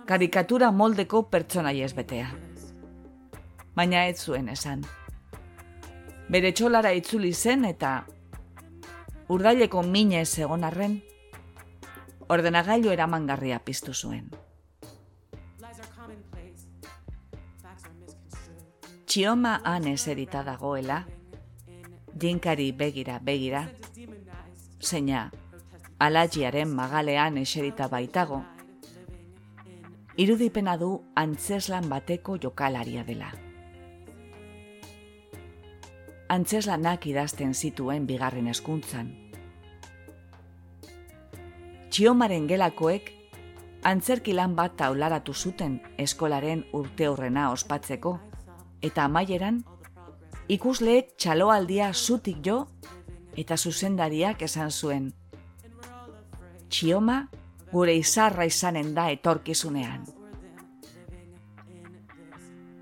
karikatura 0.06 0.70
moldeko 0.72 1.22
pertsona 1.22 1.72
betea. 1.94 2.30
Baina 3.76 4.06
ez 4.06 4.20
zuen 4.24 4.48
esan. 4.48 4.84
Bere 6.30 6.52
txolara 6.52 6.92
itzuli 6.92 7.34
zen 7.34 7.64
eta 7.64 8.06
urdaileko 9.28 9.82
minez 9.82 10.38
egon 10.40 10.64
arren, 10.64 10.98
ordenagailu 12.32 12.92
eramangarria 12.92 13.58
piztu 13.64 13.92
zuen. 13.92 14.30
Txioma 19.08 19.54
han 19.64 19.88
eserita 19.88 20.42
dagoela, 20.44 21.02
jinkari 22.20 22.70
begira 22.72 23.18
begira, 23.24 23.64
zeina 24.80 25.30
alajiaren 25.98 26.72
magalean 26.76 27.38
eserita 27.40 27.88
baitago, 27.88 28.42
irudipena 30.16 30.76
du 30.76 30.92
antzeslan 31.16 31.88
bateko 31.88 32.36
jokalaria 32.36 33.04
dela. 33.04 33.32
Antzeslanak 36.28 37.06
idazten 37.08 37.54
zituen 37.54 38.04
bigarren 38.06 38.50
eskuntzan. 38.52 39.06
Txiomaren 41.88 42.44
gelakoek 42.50 43.06
antzerki 43.88 44.34
lan 44.36 44.52
bat 44.58 44.74
taularatu 44.76 45.32
zuten 45.32 45.78
eskolaren 45.96 46.66
urte 46.76 47.08
horrena 47.08 47.46
ospatzeko, 47.54 48.12
eta 48.84 49.06
amaieran, 49.08 49.62
ikusleek 50.52 51.14
txaloaldia 51.16 51.94
zutik 51.94 52.44
jo 52.44 52.58
eta 53.32 53.56
zuzendariak 53.56 54.44
esan 54.44 54.70
zuen. 54.70 55.08
Txioma 56.68 57.22
gure 57.72 57.96
izarra 57.96 58.44
izanen 58.44 58.92
da 58.94 59.08
etorkizunean. 59.16 60.04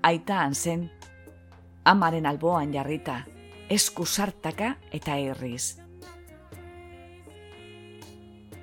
Aita 0.03 0.43
zen, 0.51 0.89
amaren 1.85 2.25
alboan 2.25 2.73
jarrita, 2.75 3.21
esku 3.69 4.05
sartaka 4.05 4.77
eta 4.91 5.17
erriz. 5.19 5.77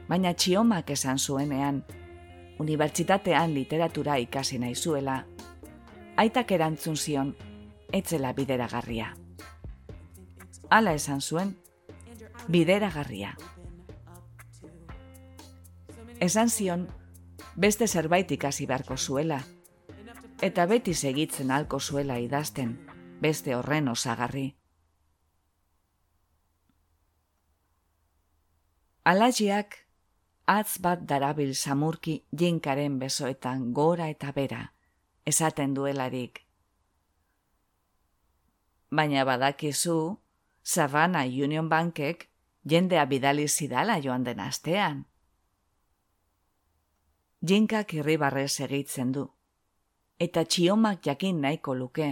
Baina 0.09 0.32
txiomak 0.34 0.90
esan 0.90 1.18
zuenean, 1.18 1.82
unibertsitatean 2.61 3.55
literatura 3.55 4.16
ikasi 4.20 4.59
nahi 4.59 4.74
zuela, 4.74 5.24
aitak 6.16 6.52
erantzun 6.52 6.96
zion, 6.96 7.34
etzela 7.92 8.32
bideragarria. 8.32 9.14
Hala 10.70 10.92
esan 10.96 11.20
zuen, 11.20 11.57
bideragarria. 12.48 13.36
Esan 16.20 16.48
zion, 16.48 16.88
beste 17.57 17.88
zerbait 17.88 18.30
ikasi 18.30 18.66
beharko 18.66 18.96
zuela, 18.96 19.42
eta 20.42 20.66
beti 20.66 20.94
segitzen 20.94 21.50
halko 21.50 21.80
zuela 21.80 22.18
idazten, 22.18 22.78
beste 23.20 23.55
horren 23.57 23.88
osagarri. 23.88 24.52
Alajiak, 29.05 29.74
atz 30.48 30.78
bat 30.80 31.02
darabil 31.05 31.50
samurki 31.55 32.22
jinkaren 32.32 32.94
besoetan 32.98 33.66
gora 33.76 34.07
eta 34.09 34.30
bera, 34.32 34.61
esaten 35.28 35.74
duelarik. 35.76 36.40
Baina 38.90 39.26
badakizu, 39.28 40.16
Savannah 40.62 41.26
Union 41.26 41.68
Bankek 41.68 42.30
jendea 42.64 43.05
bidali 43.05 43.44
zidala 43.48 43.98
joan 44.00 44.24
den 44.24 44.40
astean. 44.40 45.05
Jinkak 47.44 47.92
irribarrez 47.92 48.61
egitzen 48.64 49.12
du. 49.12 49.26
Eta 50.18 50.46
txiomak 50.48 51.05
jakin 51.05 51.44
nahiko 51.44 51.74
luke, 51.74 52.09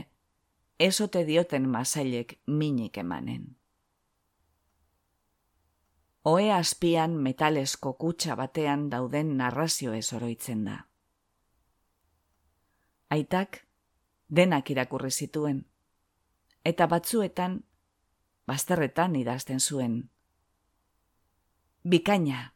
ezote 0.79 1.25
dioten 1.25 1.71
masailek 1.73 2.37
minik 2.47 2.99
emanen. 2.99 3.62
Oe 6.25 6.53
azpian 6.53 7.11
metalesko 7.11 7.93
kutsa 7.99 8.37
batean 8.37 8.91
dauden 8.91 9.37
narrazio 9.37 9.93
ez 9.93 10.13
oroitzen 10.13 10.65
da. 10.65 10.77
Aitak 13.11 13.59
denak 14.37 14.71
irakurri 14.71 15.11
zituen, 15.11 15.65
eta 16.65 16.87
batzuetan 16.87 17.59
bazterretan 18.47 19.17
idazten 19.17 19.61
zuen. 19.61 20.11
Bikaina. 21.89 22.53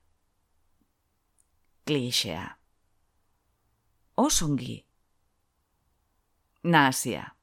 Klixea. 1.86 2.46
Osongi. 4.16 4.86
Nazia. 6.62 7.34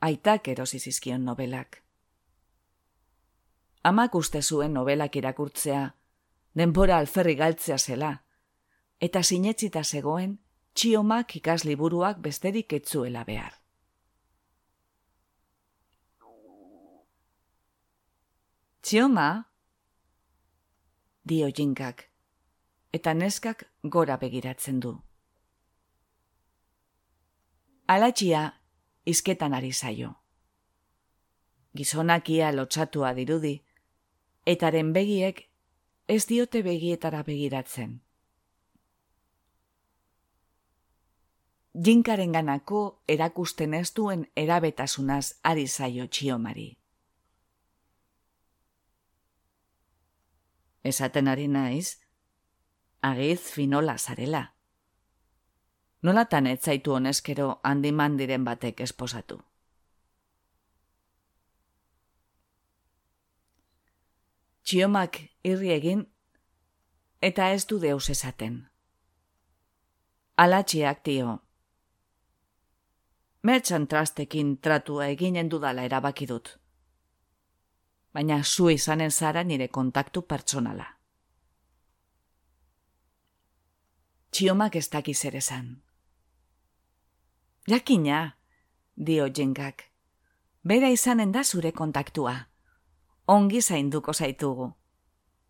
Aitak 0.00 0.48
erosi 0.48 0.78
zizkion 0.78 1.24
nobelak. 1.24 1.87
Amak 3.82 4.14
uste 4.14 4.42
zuen 4.42 4.74
nobelak 4.74 5.16
irakurtzea, 5.16 5.94
denbora 6.54 6.98
alferri 6.98 7.34
galtzea 7.38 7.78
zela, 7.78 8.12
eta 9.00 9.22
sinetzita 9.22 9.84
zegoen, 9.84 10.38
txiomak 10.74 11.36
ikasliburuak 11.36 12.18
besterik 12.22 12.72
etzuela 12.72 13.24
behar. 13.24 13.54
Txioma, 18.82 19.28
dio 21.28 21.48
jinkak, 21.52 22.06
eta 22.92 23.12
neskak 23.14 23.66
gora 23.82 24.16
begiratzen 24.16 24.80
du. 24.80 24.94
Alatxia 27.88 28.46
izketan 29.04 29.54
ari 29.54 29.72
zaio. 29.72 30.14
Gizonakia 31.76 32.50
lotxatua 32.52 33.12
dirudi, 33.14 33.54
etaren 34.48 34.92
begiek 34.96 35.42
ez 36.08 36.24
diote 36.26 36.62
begietara 36.64 37.22
begiratzen. 37.22 37.98
Jinkaren 41.88 42.32
ganako 42.32 42.80
erakusten 43.06 43.74
ez 43.76 43.92
duen 43.94 44.24
erabetasunaz 44.34 45.34
ari 45.42 45.66
zaio 45.68 46.06
txiomari. 46.08 46.68
Esaten 50.82 51.28
ari 51.28 51.46
naiz, 51.52 51.98
agiz 53.02 53.42
finola 53.52 53.98
zarela. 53.98 54.42
Nolatan 56.02 56.46
ez 56.46 56.60
zaitu 56.62 56.96
honezkero 56.96 57.60
handiman 57.62 58.16
diren 58.16 58.48
batek 58.48 58.80
esposatu. 58.80 59.42
Txiomak 64.68 65.16
irri 65.48 65.72
egin, 65.72 66.04
eta 67.24 67.48
ez 67.56 67.64
du 67.64 67.78
deus 67.80 68.10
esaten. 68.12 68.60
Alatxiak 70.36 71.00
tio. 71.02 71.38
Mertxan 73.48 73.86
trastekin 73.88 74.58
tratua 74.60 75.08
eginen 75.16 75.48
dudala 75.48 75.88
erabaki 75.88 76.26
dut 76.28 76.58
baina 78.18 78.42
zu 78.42 78.68
izanen 78.70 79.10
zara 79.10 79.44
nire 79.44 79.68
kontaktu 79.68 80.22
pertsonala. 80.26 80.86
Txiomak 84.30 84.74
ez 84.76 84.88
dakiz 84.90 85.24
ere 85.24 85.40
zan. 85.40 85.68
Jakina, 87.68 88.36
dio 88.96 89.28
jengak, 89.28 89.84
bera 90.64 90.90
izanen 90.90 91.32
da 91.32 91.44
zure 91.44 91.72
kontaktua. 91.72 92.47
Ongi 93.28 93.62
zainduko 93.62 94.12
zaitugu. 94.12 94.72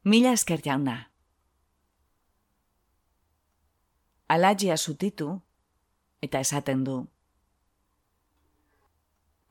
Mila 0.05 0.32
esker 0.32 0.60
jauna. 0.64 1.10
Alagia 4.28 4.76
zutitu, 4.76 5.40
eta 6.22 6.40
esaten 6.40 6.84
du. 6.84 6.98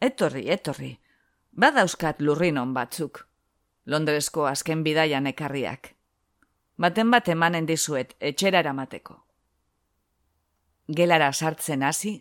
Etorri, 0.02 0.50
etorri, 0.52 0.98
Badauzkat 1.58 2.20
lurrinon 2.22 2.74
batzuk. 2.74 3.24
Londresko 3.90 4.44
azken 4.46 4.84
bidaian 4.86 5.26
ekarriak. 5.26 5.96
Baten 6.78 7.10
bat 7.10 7.30
emanen 7.34 7.66
dizuet 7.66 8.14
etxera 8.20 8.60
eramateko. 8.60 9.16
Gelara 11.00 11.32
sartzen 11.34 11.82
hasi 11.84 12.14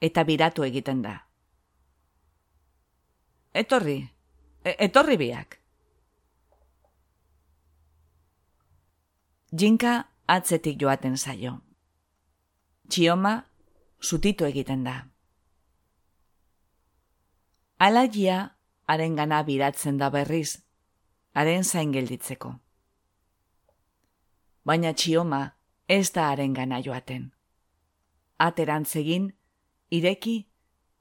eta 0.00 0.22
biratu 0.22 0.62
egiten 0.62 1.02
da. 1.02 1.16
Etorri, 3.52 4.11
e 4.64 4.76
etorri 4.78 5.16
biak. 5.18 5.58
Jinka 9.52 9.94
atzetik 10.26 10.80
joaten 10.80 11.16
zaio. 11.16 11.58
Txioma 12.88 13.34
zutitu 14.02 14.46
egiten 14.48 14.84
da. 14.84 14.96
Alagia 17.78 18.38
haren 18.86 19.16
gana 19.16 19.42
biratzen 19.42 19.98
da 19.98 20.10
berriz, 20.10 20.62
haren 21.34 21.64
zain 21.64 21.92
gelditzeko. 21.92 22.54
Baina 24.64 24.92
txioma 24.94 25.42
ez 25.88 26.12
da 26.14 26.28
haren 26.30 26.54
gana 26.54 26.78
joaten. 26.80 27.32
Aterantzegin, 28.38 29.32
ireki 29.90 30.36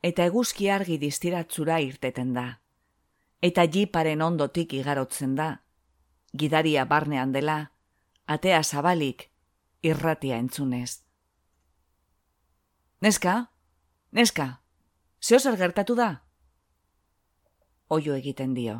eta 0.01 0.25
eguzki 0.25 0.69
argi 0.69 0.97
distiratzura 0.97 1.79
irteten 1.79 2.33
da. 2.33 2.60
Eta 3.41 3.65
jiparen 3.65 4.21
ondotik 4.21 4.73
igarotzen 4.77 5.35
da, 5.35 5.63
gidaria 6.33 6.85
barnean 6.85 7.31
dela, 7.31 7.71
atea 8.27 8.63
zabalik, 8.63 9.29
irratia 9.81 10.37
entzunez. 10.37 11.01
Neska, 13.01 13.49
neska, 14.11 14.61
zeo 15.21 15.39
zer 15.39 15.57
gertatu 15.57 15.95
da? 15.95 16.11
oio 17.91 18.13
egiten 18.15 18.53
dio. 18.55 18.77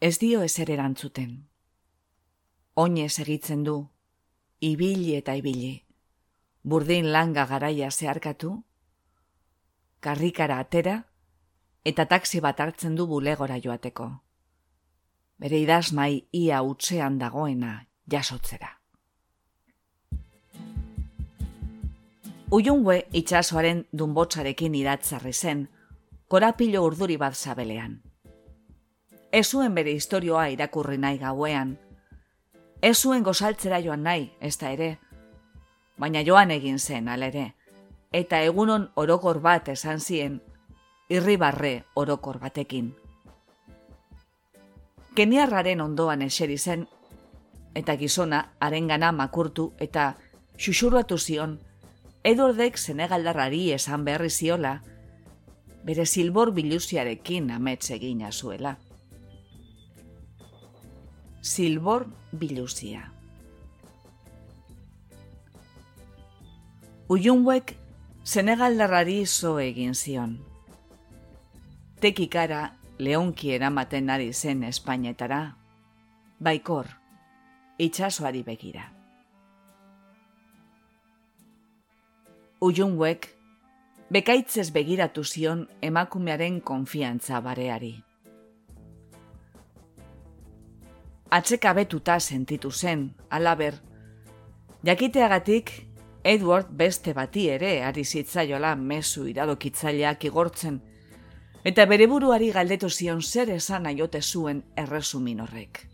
Ez 0.00 0.18
dio 0.20 0.42
ezer 0.44 0.70
erantzuten. 0.74 1.30
oinez 2.74 3.18
egitzen 3.22 3.62
du, 3.64 3.74
ibili 4.60 5.14
eta 5.16 5.34
ibili, 5.36 5.72
burdin 6.62 7.10
langa 7.12 7.44
garaia 7.46 7.90
zeharkatu, 7.90 8.50
karrikara 10.00 10.58
atera, 10.64 10.94
eta 11.84 12.06
taksi 12.06 12.40
bat 12.40 12.60
hartzen 12.60 12.94
du 12.96 13.06
bulegora 13.06 13.58
joateko. 13.58 14.08
Bere 15.38 15.58
idazmai 15.58 16.28
ia 16.32 16.62
utzean 16.62 17.18
dagoena 17.18 17.86
jasotzera. 18.10 18.78
Uiungue 22.52 23.06
itxasoaren 23.12 23.86
dunbotzarekin 23.92 24.74
idatzarri 24.74 25.32
zen, 25.32 25.68
korapilo 26.28 26.82
urduri 26.84 27.16
bat 27.16 27.34
zabelean. 27.34 28.02
Ez 29.32 29.46
zuen 29.48 29.74
bere 29.74 29.94
historioa 29.96 30.50
irakurri 30.52 30.98
nahi 30.98 31.18
gauean, 31.18 31.78
Ez 32.82 32.98
zuen 32.98 33.22
gozaltzera 33.22 33.78
joan 33.78 34.02
nahi, 34.02 34.24
ez 34.40 34.56
da 34.58 34.72
ere. 34.74 34.88
Baina 36.02 36.24
joan 36.26 36.50
egin 36.50 36.80
zen, 36.82 37.08
alere. 37.08 37.52
Eta 38.10 38.40
egunon 38.42 38.88
orokor 38.98 39.38
bat 39.44 39.68
esan 39.70 40.00
zien, 40.00 40.40
irribarre 41.12 41.84
orokor 41.94 42.38
batekin. 42.40 42.94
Keniarraren 45.14 45.82
ondoan 45.84 46.22
eseri 46.24 46.56
zen, 46.58 46.86
eta 47.76 47.96
gizona 48.00 48.38
arengana 48.60 49.10
makurtu 49.12 49.72
eta 49.86 50.14
xuxurratu 50.56 51.18
zion, 51.18 51.58
edordek 52.24 52.78
zenegaldarrari 52.78 53.72
esan 53.76 54.06
berri 54.08 54.30
ziola, 54.30 54.78
bere 55.84 56.06
silbor 56.06 56.52
biluziarekin 56.56 57.50
amets 57.50 57.90
egina 57.90 58.32
zuela. 58.32 58.78
Silbor 61.42 62.06
biluzia. 62.32 63.10
Uyunwek 67.08 67.76
Senegaldarrari 68.24 69.26
zo 69.26 69.58
egin 69.58 69.94
zion. 69.98 70.51
Tekikara 72.02 72.62
leonki 72.98 73.52
eramaten 73.54 74.10
ari 74.10 74.32
zen 74.32 74.64
Espainetara, 74.66 75.40
baikor, 76.42 76.90
itxasoari 77.78 78.42
begira. 78.42 78.88
Uyunwek 82.60 83.28
bekaitzez 84.10 84.70
begiratu 84.74 85.24
zion 85.24 85.68
emakumearen 85.82 86.60
konfiantza 86.60 87.40
bareari. 87.40 87.94
atsekabetuta 91.32 92.18
sentitu 92.20 92.70
zen, 92.70 93.14
alaber. 93.30 93.74
Jakiteagatik, 94.84 95.70
Edward 96.24 96.68
beste 96.76 97.14
bati 97.16 97.46
ere 97.48 97.70
ari 97.82 98.04
zitzaiola 98.04 98.74
mezu 98.76 99.24
iradokitzaileak 99.30 100.26
igortzen, 100.28 100.76
eta 101.64 101.86
bere 101.86 102.08
buruari 102.10 102.50
galdetu 102.50 102.90
zion 102.90 103.22
zer 103.22 103.50
esan 103.50 103.86
aiote 103.86 104.22
zuen 104.22 104.62
erresumin 104.76 105.40
horrek. 105.40 105.86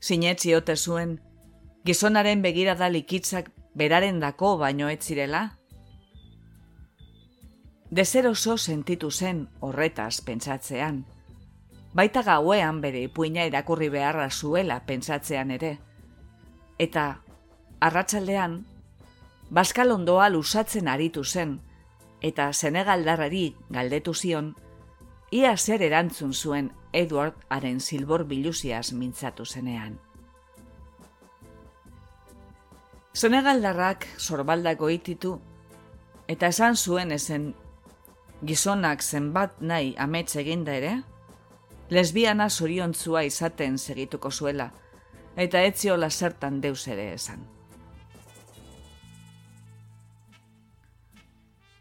Sinetzi 0.00 0.54
ote 0.54 0.76
zuen, 0.76 1.18
gizonaren 1.84 2.42
begirada 2.42 2.88
likitzak 2.88 3.50
beraren 3.74 4.20
dako 4.20 4.56
baino 4.58 4.88
ez 4.88 5.02
zirela? 5.02 5.58
Dezeroso 7.90 8.56
sentitu 8.56 9.10
zen 9.10 9.46
horretaz 9.60 10.20
pentsatzean, 10.24 11.04
baita 11.94 12.22
gauean 12.22 12.80
bere 12.80 13.02
ipuina 13.06 13.44
irakurri 13.46 13.88
beharra 13.88 14.30
zuela 14.30 14.80
pentsatzean 14.86 15.50
ere. 15.50 15.76
Eta, 16.78 17.22
arratsaldean 17.80 18.64
Baskal 19.50 19.92
ondoa 19.94 20.26
lusatzen 20.28 20.88
aritu 20.90 21.22
zen, 21.24 21.60
eta 22.20 22.52
Senegaldarrari 22.52 23.56
galdetu 23.70 24.14
zion, 24.14 24.54
ia 25.30 25.56
zer 25.56 25.82
erantzun 25.82 26.32
zuen 26.32 26.70
Edward 26.92 27.34
haren 27.48 27.80
silbor 27.80 28.24
biluziaz 28.24 28.92
mintzatu 28.92 29.44
zenean. 29.44 29.98
Senegaldarrak 33.16 34.06
zorbaldako 34.18 34.90
ititu, 34.92 35.38
eta 36.28 36.50
esan 36.52 36.76
zuen 36.76 37.12
ezen 37.12 37.54
gizonak 38.44 39.02
zenbat 39.02 39.60
nahi 39.60 39.94
amets 39.98 40.36
eginda 40.36 40.74
ere, 40.76 40.94
lesbiana 41.88 42.50
zoriontzua 42.50 43.24
izaten 43.24 43.78
segituko 43.78 44.30
zuela, 44.30 44.72
eta 45.36 45.62
etziola 45.62 46.10
zertan 46.10 46.60
deus 46.60 46.86
ere 46.88 47.12
esan. 47.14 47.55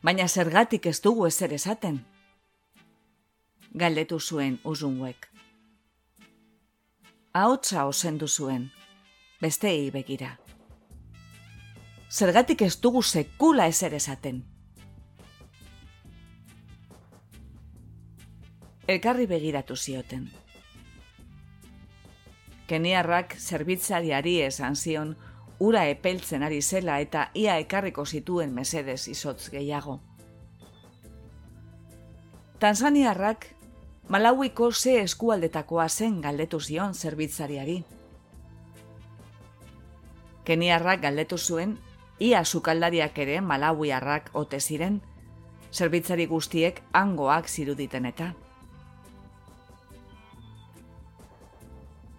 Baina 0.06 0.27
zergatik 0.27 0.86
ez 0.86 0.99
dugu 1.02 1.26
ezer 1.26 1.53
esaten? 1.57 1.99
Galdetu 3.73 4.19
zuen 4.19 4.60
uzunguek. 4.64 5.30
Ahotsa 7.34 7.86
osendu 7.90 8.27
zuen, 8.27 8.69
besteei 9.41 9.90
begira. 9.91 10.36
Zergatik 12.10 12.61
ez 12.61 12.76
dugu 12.82 13.02
sekula 13.02 13.65
ezer 13.68 13.98
esaten? 13.98 14.45
elkarri 18.88 19.26
begiratu 19.27 19.76
zioten. 19.76 20.27
Keniarrak 22.69 23.36
zerbitzariari 23.38 24.40
esan 24.45 24.76
zion 24.76 25.15
ura 25.60 25.86
epeltzen 25.88 26.44
ari 26.44 26.61
zela 26.61 26.99
eta 26.99 27.30
ia 27.34 27.57
ekarriko 27.60 28.06
zituen 28.06 28.53
mesedez 28.53 29.07
izotz 29.07 29.49
gehiago. 29.49 29.99
Tanzaniarrak 32.60 33.56
Malauiko 34.07 34.72
ze 34.72 34.99
eskualdetakoa 35.02 35.88
zen 35.90 36.22
galdetu 36.22 36.60
zion 36.60 36.94
zerbitzariari. 36.94 37.84
Keniarrak 40.45 41.02
galdetu 41.02 41.38
zuen, 41.38 41.80
ia 42.19 42.44
sukaldariak 42.45 43.18
ere 43.18 43.41
Malauiarrak 43.41 44.30
ote 44.34 44.60
ziren, 44.60 45.02
zerbitzari 45.73 46.27
guztiek 46.27 46.84
angoak 46.94 47.49
ziruditen 47.49 48.06
eta. 48.06 48.34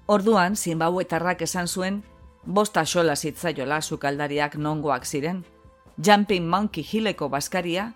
Orduan, 0.07 0.57
zinbauetarrak 0.57 1.43
esan 1.43 1.69
zuen, 1.69 2.03
bosta 2.47 2.85
xola 2.85 3.17
zitzaiola 3.17 3.81
sukaldariak 3.81 4.57
nongoak 4.57 5.05
ziren, 5.05 5.45
Jumping 5.99 6.49
Monkey 6.49 6.85
Hilleko 6.85 7.29
baskaria, 7.29 7.93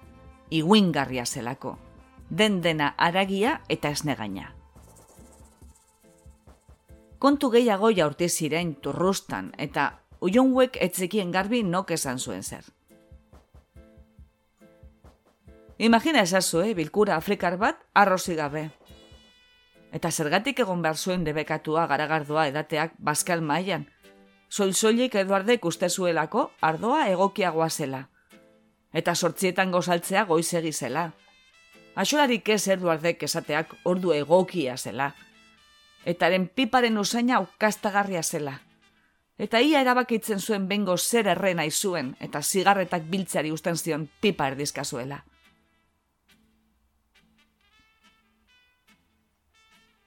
iguingarria 0.50 1.26
zelako, 1.26 1.78
den 2.30 2.60
dena 2.60 2.94
aragia 2.98 3.60
eta 3.68 3.90
esnegaina. 3.90 4.54
Kontu 7.18 7.50
gehiago 7.52 7.90
jaurti 7.92 8.28
ziren 8.28 8.74
turrustan 8.74 9.52
eta 9.58 10.00
uionguek 10.20 10.78
etzekien 10.80 11.30
garbi 11.30 11.62
nok 11.62 11.90
esan 11.90 12.18
zuen 12.18 12.42
zer. 12.42 12.64
Imagina 15.80 16.20
esazue, 16.20 16.74
bilkura 16.74 17.16
afrikar 17.16 17.56
bat, 17.56 17.78
arrozi 17.94 18.34
gabe. 18.36 18.66
Eta 19.92 20.10
zergatik 20.10 20.58
egon 20.60 20.82
behar 20.82 20.96
zuen 20.96 21.24
debekatua 21.24 21.86
garagardoa 21.86 22.46
edateak 22.50 22.92
baskal 22.98 23.40
mailan. 23.40 23.86
Soil-soilik 24.50 25.14
Eduardek 25.14 25.64
uste 25.64 25.88
zuelako 25.88 26.50
ardoa 26.60 27.04
egokiagoa 27.06 27.68
zela. 27.70 28.00
Eta 28.92 29.14
sortzietan 29.14 29.70
gozaltzea 29.70 30.24
goizegi 30.26 30.72
zela. 30.72 31.12
Axolarik 31.94 32.48
ez 32.48 32.66
Eduardek 32.74 33.22
esateak 33.22 33.76
ordu 33.84 34.10
egokia 34.12 34.74
zela. 34.76 35.12
Etaren 36.04 36.48
piparen 36.48 36.98
usaina 36.98 37.38
ukastagarria 37.44 38.22
zela. 38.22 38.56
Eta 39.38 39.60
ia 39.60 39.80
erabakitzen 39.80 40.40
zuen 40.40 40.66
bengo 40.68 40.98
zer 40.98 41.30
errena 41.30 41.64
izuen 41.64 42.16
eta 42.20 42.42
zigarretak 42.42 43.06
biltzari 43.06 43.52
usten 43.52 43.76
zion 43.76 44.08
pipa 44.20 44.50
erdizkazuela. 44.50 45.22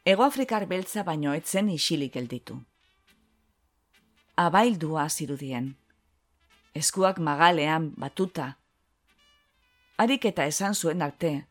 Egoafrikar 0.03 0.67
beltza 0.67 1.07
baino 1.07 1.33
etzen 1.33 1.69
isilik 1.69 2.13
gelditu. 2.13 2.59
Abaildua 4.35 5.09
zirudien. 5.09 5.77
Eskuak 6.73 7.19
magalean 7.19 7.91
batuta. 8.01 8.57
Harik 9.97 10.23
eta 10.25 10.45
esan 10.49 10.73
zuen 10.73 11.03
arte. 11.05 11.45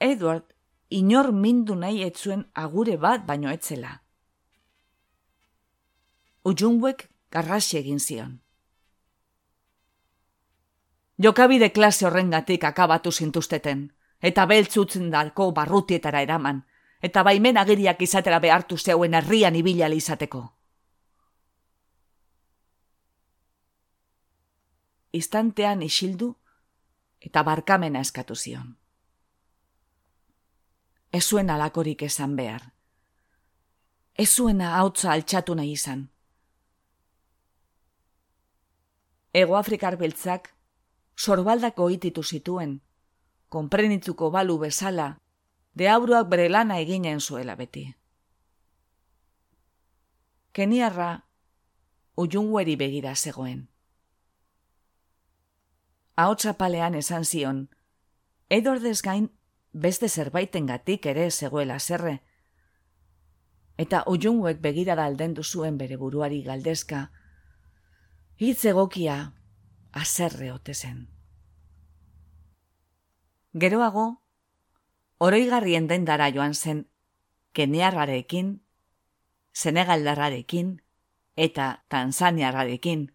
Edward, 0.00 0.54
inor 0.88 1.32
mindu 1.32 1.74
nahi 1.76 2.00
etzuen 2.02 2.46
agure 2.54 2.96
bat 2.96 3.26
baino 3.26 3.50
etzela. 3.52 4.00
Ujunguek 6.42 7.10
garrasi 7.30 7.76
egin 7.76 8.00
zion. 8.00 8.40
Jokabide 11.18 11.68
klase 11.70 12.06
horrengatik 12.06 12.64
akabatu 12.64 13.12
zintuzteten, 13.12 13.92
eta 14.22 14.46
beltzutzen 14.46 15.10
dalko 15.10 15.50
barrutietara 15.52 16.22
eraman, 16.22 16.64
eta 17.02 17.22
baimen 17.22 17.60
agiriak 17.60 18.00
izatera 18.00 18.40
behartu 18.40 18.78
zeuen 18.78 19.12
herrian 19.12 19.54
ibila 19.54 19.92
izateko. 19.92 20.59
Istantean 25.12 25.82
isildu 25.82 26.34
eta 27.20 27.42
barkamena 27.42 28.00
eskatu 28.00 28.34
zion. 28.34 28.76
Ez 31.12 31.24
zuen 31.26 31.50
alakorik 31.50 32.02
esan 32.06 32.36
behar. 32.36 32.70
Ez 34.14 34.28
zuena 34.30 34.76
hautza 34.78 35.12
altxatu 35.12 35.54
nahi 35.54 35.72
izan. 35.72 36.08
Ego 39.32 39.56
Afrikar 39.56 39.96
beltzak 39.96 40.52
sorbaldako 41.16 41.88
ititu 41.90 42.22
zituen, 42.22 42.80
konprenitzuko 43.48 44.30
balu 44.30 44.58
bezala, 44.58 45.08
deabruak 45.74 46.28
bere 46.30 46.48
lana 46.48 46.78
eginen 46.82 47.20
zuela 47.20 47.56
beti. 47.56 47.84
Keniarra 50.52 51.10
ujungueri 52.16 52.76
begira 52.76 53.14
zegoen. 53.14 53.69
Ahotsa 56.20 56.52
palean 56.60 56.96
esan 56.98 57.24
zion, 57.24 57.60
edordez 58.52 58.98
gain 59.06 59.30
beste 59.72 60.08
zerbaiten 60.08 60.66
gatik 60.68 61.06
ere 61.12 61.30
zegoela 61.30 61.78
zerre, 61.80 62.18
eta 63.80 64.02
ujunguek 64.12 64.60
begira 64.60 64.96
da 64.98 65.06
alden 65.08 65.36
zuen 65.42 65.78
bere 65.80 65.96
buruari 65.96 66.42
galdezka, 66.44 67.10
hitz 68.36 68.64
egokia 68.72 69.16
azerre 70.02 70.50
ote 70.52 70.74
zen. 70.74 71.08
Geroago, 73.64 74.04
oroigarrien 75.18 75.88
dendara 75.88 76.28
joan 76.34 76.54
zen 76.54 76.84
Keniarrarekin, 77.52 78.60
Senegaldarrarekin 79.52 80.76
eta 81.36 81.84
Tanzaniarrarekin, 81.88 83.08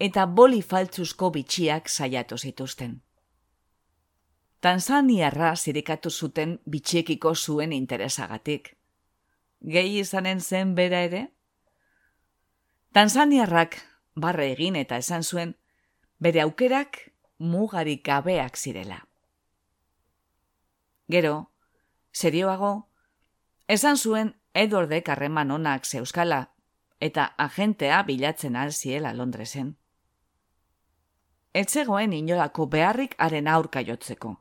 eta 0.00 0.24
boli 0.26 0.62
faltzuzko 0.62 1.30
bitxiak 1.30 1.88
saiatu 1.88 2.38
zituzten. 2.38 3.02
Tanzaniarra 4.60 5.54
zirikatu 5.56 6.10
zuten 6.10 6.58
bitxiekiko 6.68 7.34
zuen 7.34 7.72
interesagatik. 7.72 8.76
Gehi 9.60 10.00
izanen 10.00 10.40
zen 10.40 10.74
bera 10.74 11.02
ere? 11.04 11.22
Tanzaniarrak 12.92 13.76
barre 14.16 14.50
egin 14.52 14.76
eta 14.76 14.96
esan 14.96 15.22
zuen 15.22 15.54
bere 16.18 16.40
aukerak 16.40 16.98
mugarik 17.38 18.04
gabeak 18.04 18.56
zirela. 18.56 19.06
Gero, 21.08 21.50
serioago, 22.12 22.88
esan 23.68 23.96
zuen 23.96 24.34
Edwardek 24.54 25.08
harreman 25.08 25.50
onak 25.50 25.86
zeuskala 25.86 26.40
eta 27.00 27.34
agentea 27.38 28.02
bilatzen 28.02 28.56
alziela 28.56 29.12
Londresen. 29.14 29.79
Etzegoen 31.54 32.12
inolako 32.12 32.66
beharrik 32.70 33.14
haren 33.18 33.48
aurka 33.48 33.82
jotzeko. 33.82 34.36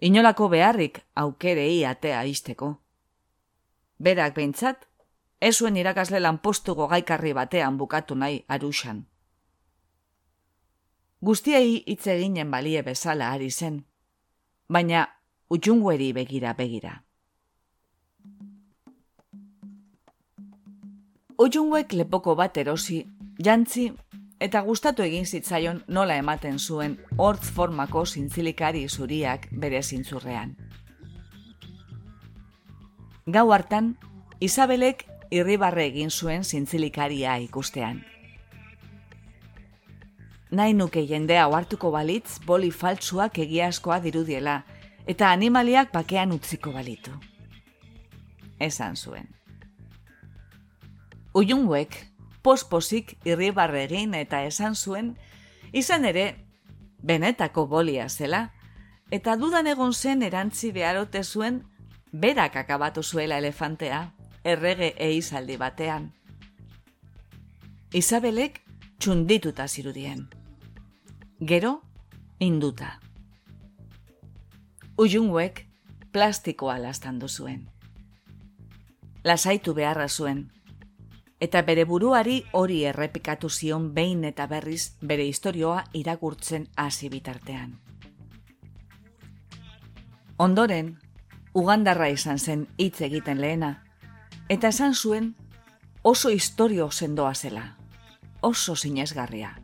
Inolako 0.00 0.48
beharrik 0.48 1.02
aukerei 1.14 1.84
atea 1.84 2.22
izteko. 2.24 2.74
Berak 3.98 4.34
behintzat, 4.34 4.86
ez 5.40 5.54
zuen 5.58 5.76
irakasle 5.76 6.20
lanpostugo 6.20 6.88
gaikarri 6.88 7.34
batean 7.36 7.76
bukatu 7.78 8.14
nahi 8.14 8.44
arusan. 8.48 9.04
Guztiei 11.22 11.82
hitz 11.86 12.06
eginen 12.06 12.50
balie 12.50 12.82
bezala 12.82 13.30
ari 13.30 13.50
zen, 13.50 13.84
baina 14.68 15.04
utxungueri 15.50 16.12
begira 16.12 16.54
begira. 16.58 16.96
Utxunguek 21.38 21.92
lepoko 21.92 22.34
bat 22.34 22.56
erosi, 22.56 23.04
jantzi 23.38 23.92
eta 24.42 24.60
gustatu 24.66 25.04
egin 25.06 25.26
zitzaion 25.26 25.84
nola 25.86 26.16
ematen 26.18 26.58
zuen 26.58 26.96
hortz 27.16 27.46
formako 27.54 28.04
zintzilikari 28.06 28.88
zuriak 28.88 29.46
bere 29.52 29.82
zintzurrean. 29.82 30.56
Gau 33.26 33.52
hartan, 33.54 33.94
Isabelek 34.42 35.04
irribarre 35.30 35.84
egin 35.86 36.10
zuen 36.10 36.42
zintzilikaria 36.44 37.36
ikustean. 37.44 38.02
Nahi 40.50 40.74
nuke 40.74 41.06
jendea 41.06 41.46
hartuko 41.46 41.92
balitz 41.94 42.40
boli 42.46 42.70
faltsuak 42.70 43.38
egiazkoa 43.38 44.00
dirudiela, 44.04 44.64
eta 45.06 45.30
animaliak 45.30 45.92
bakean 45.94 46.34
utziko 46.34 46.72
balitu. 46.74 47.14
Esan 48.58 48.96
zuen. 48.96 49.30
Uyunguek, 51.34 51.94
posposik 52.42 53.16
irribarre 53.24 53.84
egin 53.84 54.14
eta 54.14 54.42
esan 54.44 54.74
zuen, 54.74 55.14
izan 55.72 56.04
ere, 56.04 56.26
benetako 57.02 57.66
bolia 57.66 58.08
zela, 58.08 58.50
eta 59.10 59.36
dudan 59.36 59.66
egon 59.66 59.92
zen 59.92 60.22
erantzi 60.22 60.72
beharote 60.72 61.22
zuen, 61.24 61.62
berak 62.12 62.56
akabatu 62.56 63.02
zuela 63.02 63.38
elefantea, 63.38 64.12
errege 64.44 64.94
eizaldi 64.98 65.56
batean. 65.56 66.12
Isabelek 67.92 68.62
txundituta 68.98 69.68
zirudien. 69.68 70.28
Gero, 71.40 71.82
induta. 72.38 73.00
Ujunguek 74.96 75.66
plastikoa 76.12 76.78
lastandu 76.78 77.28
zuen. 77.28 77.68
Lasaitu 79.24 79.74
beharra 79.74 80.08
zuen, 80.08 80.50
eta 81.42 81.62
bere 81.66 81.82
buruari 81.84 82.44
hori 82.54 82.84
errepikatu 82.86 83.48
zion 83.50 83.88
behin 83.94 84.22
eta 84.24 84.46
berriz 84.46 84.94
bere 85.02 85.24
historioa 85.26 85.80
irakurtzen 85.92 86.68
hasi 86.76 87.08
bitartean. 87.10 87.72
Ondoren, 90.38 90.92
ugandarra 91.52 92.08
izan 92.14 92.38
zen 92.38 92.68
hitz 92.78 93.00
egiten 93.08 93.40
lehena, 93.42 93.72
eta 94.48 94.70
esan 94.70 94.94
zuen 94.94 95.34
oso 96.02 96.30
historio 96.30 96.90
sendoa 96.90 97.34
zela, 97.34 97.76
oso 98.40 98.76
sinesgarria. 98.76 99.56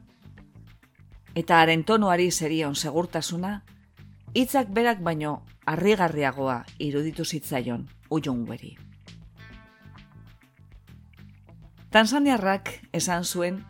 Eta 1.34 1.60
haren 1.60 1.84
tonuari 1.84 2.30
zerion 2.32 2.74
segurtasuna, 2.74 3.62
hitzak 4.34 4.74
berak 4.74 4.98
baino 4.98 5.44
harrigarriagoa 5.64 6.64
iruditu 6.78 7.24
zitzaion 7.24 7.88
ujungueri. 8.10 8.87
Tanzaniarrak 11.90 12.68
esan 12.92 13.24
zuen 13.24 13.62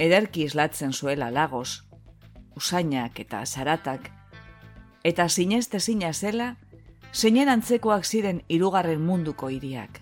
ederki 0.00 0.46
islatzen 0.48 0.92
zuela 0.92 1.26
lagos, 1.30 1.84
usainak 2.56 3.18
eta 3.20 3.42
zaratak, 3.44 4.08
eta 5.04 5.28
sineste 5.28 5.80
zina 5.80 6.14
zela, 6.14 6.56
zeinen 7.12 7.50
antzekoak 7.52 8.08
ziren 8.08 8.40
irugarren 8.48 9.04
munduko 9.04 9.50
hiriak. 9.52 10.00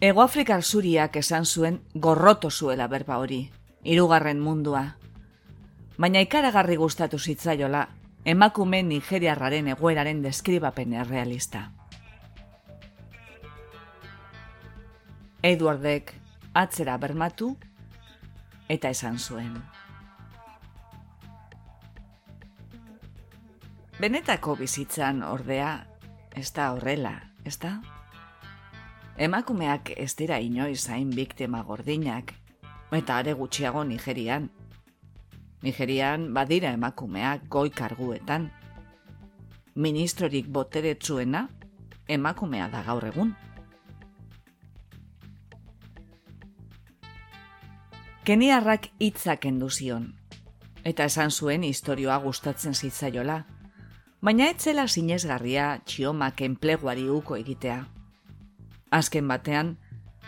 Ego 0.00 0.22
Afrikar 0.22 0.64
zuriak 0.64 1.16
esan 1.20 1.44
zuen 1.44 1.82
gorroto 1.94 2.50
zuela 2.50 2.88
berba 2.88 3.18
hori, 3.18 3.50
irugarren 3.84 4.40
mundua, 4.40 4.96
baina 5.98 6.24
ikaragarri 6.24 6.80
gustatu 6.80 7.18
zitzaiola 7.18 7.84
emakume 8.24 8.82
nigeriarraren 8.82 9.68
egoeraren 9.76 10.22
deskribapen 10.24 10.94
errealista. 10.94 11.68
Edwardek 15.42 16.14
atzera 16.54 16.96
bermatu 17.02 17.48
eta 18.70 18.92
esan 18.94 19.18
zuen. 19.18 19.56
Benetako 23.98 24.54
bizitzan 24.62 25.22
ordea, 25.26 25.72
ez 26.38 26.48
da 26.54 26.70
horrela, 26.72 27.16
ez 27.44 27.56
da? 27.58 27.76
Emakumeak 29.18 29.92
ez 29.96 30.14
dira 30.14 30.38
inoiz 30.38 30.86
hain 30.88 31.10
biktima 31.10 31.62
gordinak, 31.66 32.32
eta 32.94 33.18
are 33.18 33.34
gutxiago 33.34 33.82
Nigerian, 33.84 34.48
Nigerian 35.62 36.32
badira 36.34 36.72
emakumeak 36.74 37.44
goi 37.50 37.68
karguetan. 37.70 38.48
Ministrorik 39.74 40.48
boteretsuena 40.50 41.48
emakumea 42.08 42.66
da 42.72 42.82
gaur 42.86 43.06
egun. 43.06 43.30
Keniarrak 48.22 48.84
hitzak 49.02 49.48
enduzion, 49.50 50.04
eta 50.86 51.08
esan 51.10 51.32
zuen 51.34 51.64
historioa 51.66 52.20
gustatzen 52.22 52.76
zitzaiola, 52.78 53.40
baina 54.22 54.46
etzela 54.52 54.84
sinesgarria 54.86 55.80
txiomak 55.82 56.44
enpleguari 56.46 57.08
uko 57.10 57.34
egitea. 57.40 57.80
Azken 58.94 59.26
batean, 59.26 59.74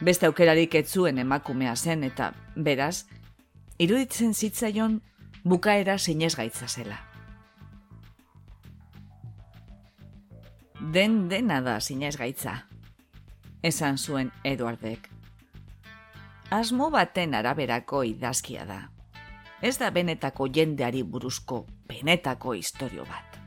beste 0.02 0.26
aukerarik 0.26 0.74
etzuen 0.74 1.22
emakumea 1.22 1.76
zen 1.76 2.02
eta, 2.10 2.32
beraz, 2.56 3.06
iruditzen 3.78 4.34
zitzaion 4.34 4.98
bukaera 5.44 5.94
sinez 5.98 6.34
gaitza 6.34 6.66
zela. 6.66 6.98
Den 10.80 11.28
dena 11.28 11.62
da 11.62 11.78
zinez 11.80 12.16
gaitza, 12.18 12.64
esan 13.62 13.98
zuen 13.98 14.34
Eduardek. 14.42 15.13
Asmo 16.54 16.86
baten 16.94 17.32
araberako 17.34 18.04
idazkia 18.06 18.62
da. 18.68 18.76
Ez 19.62 19.74
da 19.80 19.88
benetako 19.90 20.46
jendeari 20.54 21.02
buruzko 21.02 21.64
benetako 21.88 22.54
historio 22.54 23.06
bat. 23.08 23.40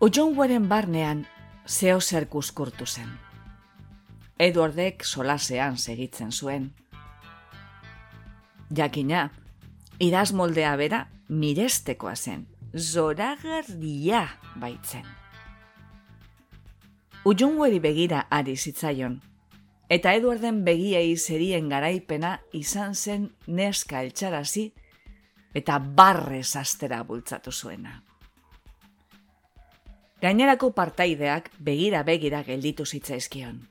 Ojonguaren 0.00 0.70
barnean 0.72 1.26
zeo 1.68 2.00
zer 2.00 2.30
kuskurtu 2.32 2.86
zen. 2.86 3.12
Eduardek 4.40 5.04
solasean 5.04 5.76
segitzen 5.76 6.32
zuen. 6.32 6.70
Jakina, 8.74 9.26
idaz 10.00 10.30
moldea 10.32 10.76
bera 10.80 11.06
mirestekoa 11.28 12.16
zen, 12.16 12.46
zoragarria 12.72 14.28
baitzen. 14.56 15.04
Ujungueri 17.24 17.78
begira 17.78 18.24
ari 18.34 18.56
zitzaion, 18.56 19.20
eta 19.86 20.10
Eduarden 20.18 20.64
begiei 20.66 21.12
zerien 21.16 21.68
garaipena 21.70 22.32
izan 22.58 22.96
zen 22.98 23.28
neska 23.46 24.00
eltsarazi 24.02 24.64
eta 25.54 25.76
barrez 25.78 26.56
astera 26.58 26.98
bultzatu 27.06 27.52
zuena. 27.52 27.92
Gainerako 30.22 30.72
partaideak 30.74 31.52
begira 31.60 32.02
begira 32.02 32.42
gelditu 32.42 32.86
zitzaizkion. 32.86 33.62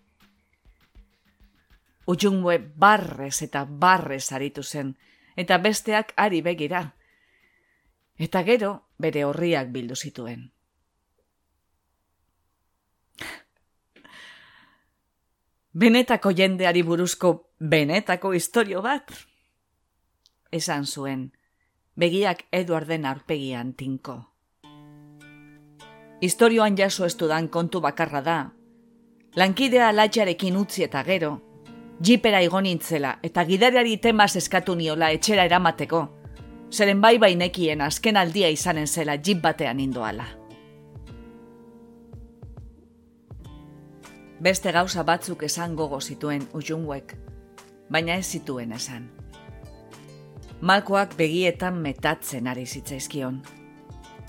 Ujungue 2.07 2.57
barrez 2.57 3.41
eta 3.43 3.65
barrez 3.65 4.31
aritu 4.31 4.63
zen, 4.63 4.95
eta 5.35 5.57
besteak 5.57 6.15
ari 6.15 6.41
begira. 6.41 6.85
Eta 8.17 8.47
gero 8.47 8.73
bere 8.97 9.27
horriak 9.27 9.75
bildu 9.75 9.95
zituen. 9.95 10.51
Benetako 15.73 16.33
jendeari 16.35 16.81
buruzko 16.83 17.29
benetako 17.63 18.33
historio 18.35 18.81
bat? 18.81 19.11
Esan 20.51 20.83
zuen, 20.85 21.31
begiak 21.95 22.43
Eduarden 22.51 23.05
arpegian 23.05 23.71
tinko. 23.73 24.17
Historioan 26.21 26.75
jaso 26.77 27.05
ez 27.05 27.15
kontu 27.49 27.79
bakarra 27.79 28.21
da. 28.21 28.51
Lankidea 29.35 29.93
latxarekin 29.93 30.57
utzi 30.57 30.83
eta 30.83 31.03
gero, 31.03 31.39
jipera 32.03 32.41
igonintzela 32.41 33.19
eta 33.23 33.45
gidareari 33.45 33.97
temaz 33.97 34.35
eskatu 34.35 34.75
niola 34.75 35.11
etxera 35.11 35.45
eramateko, 35.45 36.19
zeren 36.69 36.99
bai 36.99 37.17
bainekien 37.17 37.81
azken 37.81 38.17
aldia 38.17 38.49
izanen 38.49 38.87
zela 38.87 39.15
jip 39.15 39.41
batean 39.41 39.79
indoala. 39.79 40.40
Beste 44.41 44.71
gauza 44.73 45.03
batzuk 45.05 45.43
esan 45.45 45.75
gogo 45.77 45.99
zituen 46.01 46.47
ujunguek, 46.57 47.11
baina 47.93 48.15
ez 48.17 48.25
zituen 48.25 48.71
esan. 48.73 49.03
Malkoak 50.65 51.11
begietan 51.17 51.75
metatzen 51.83 52.47
ari 52.49 52.63
zitzaizkion, 52.65 53.35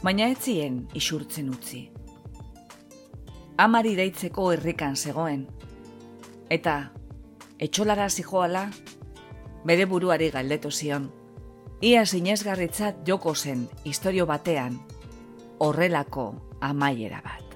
baina 0.02 0.26
ez 0.28 0.36
zien 0.44 0.82
isurtzen 1.00 1.48
utzi. 1.54 1.80
Amari 3.56 3.94
deitzeko 3.96 4.50
herrikan 4.52 4.98
zegoen, 5.00 5.46
eta 6.50 6.74
etxolara 7.58 8.10
zijoala, 8.10 8.66
bere 9.64 9.86
buruari 9.86 10.28
galdetu 10.34 10.70
zion. 10.70 11.08
Ia 11.80 12.04
zinezgarritzat 12.04 13.00
joko 13.08 13.32
zen 13.34 13.64
historio 13.84 14.28
batean, 14.28 14.76
horrelako 15.58 16.28
amaiera 16.60 17.22
bat. 17.24 17.51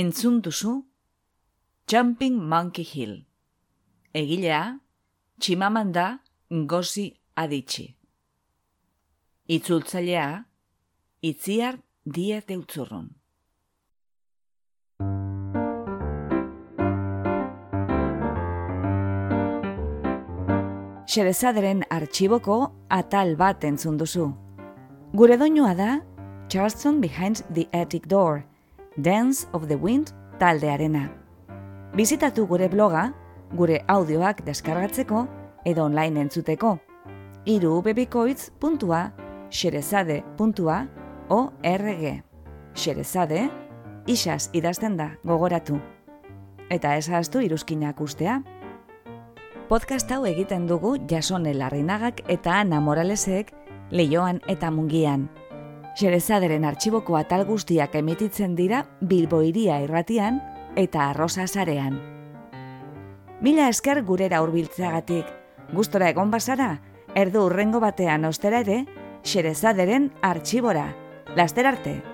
Entzun 0.00 0.40
duzu 0.40 0.86
Jumping 1.86 2.36
Monkey 2.48 2.84
Hill. 2.84 3.26
Egilea, 4.14 4.80
Chimamanda 5.38 6.20
Ngozi 6.50 7.20
Adichie. 7.36 7.96
Itzultzailea, 9.46 10.46
Itziar 11.20 11.76
Diez 12.06 12.46
Deutzurrun. 12.48 13.10
Xerezaderen 21.12 21.84
artxiboko 21.90 22.60
atal 22.88 23.36
bat 23.36 23.68
entzun 23.68 24.00
duzu. 24.00 24.30
Gure 25.12 25.36
doinua 25.36 25.74
da 25.74 25.90
Charleston 26.48 27.02
Behind 27.02 27.44
the 27.52 27.68
Attic 27.74 28.08
Door, 28.08 28.46
Dance 28.96 29.46
of 29.52 29.68
the 29.68 29.76
Wind 29.76 30.10
taldearena. 30.38 31.12
Bizitatu 31.94 32.46
gure 32.46 32.68
bloga, 32.68 33.14
gure 33.54 33.84
audioak 33.86 34.44
deskargatzeko 34.44 35.26
edo 35.64 35.84
online 35.84 36.20
entzuteko. 36.20 36.78
Iru 37.46 37.82
xerezade.org 39.50 42.22
Xerezade, 42.74 43.50
isaz 44.06 44.50
idazten 44.52 44.96
da 44.96 45.10
gogoratu. 45.24 45.80
Eta 46.70 46.96
ezaztu 46.96 47.40
iruzkinak 47.40 48.00
ustea. 48.00 48.42
Podcast 49.68 50.10
hau 50.10 50.26
egiten 50.26 50.66
dugu 50.66 50.96
jasone 51.08 51.54
larrinagak 51.54 52.20
eta 52.28 52.60
Ana 52.60 52.80
Moralesek 52.80 53.52
leioan 53.90 54.40
eta 54.48 54.70
mungian. 54.70 55.28
Xerezaderen 55.98 56.64
artxiboko 56.64 57.16
atal 57.18 57.44
guztiak 57.48 57.96
emititzen 57.98 58.54
dira 58.54 58.84
Bilbo 59.00 59.42
iria 59.42 59.80
irratian 59.82 60.40
eta 60.76 61.08
arrosa 61.10 61.46
zarean. 61.48 61.98
Mila 63.40 63.68
esker 63.72 64.02
gurera 64.04 64.42
hurbiltzeagatik, 64.44 65.26
gustora 65.72 66.10
egon 66.12 66.30
bazara, 66.30 66.74
erdu 67.16 67.46
urrengo 67.48 67.80
batean 67.80 68.28
ostera 68.28 68.60
ere, 68.60 68.84
xerezaderen 69.24 70.10
artxibora. 70.22 70.90
Laster 71.36 71.66
arte! 71.66 72.09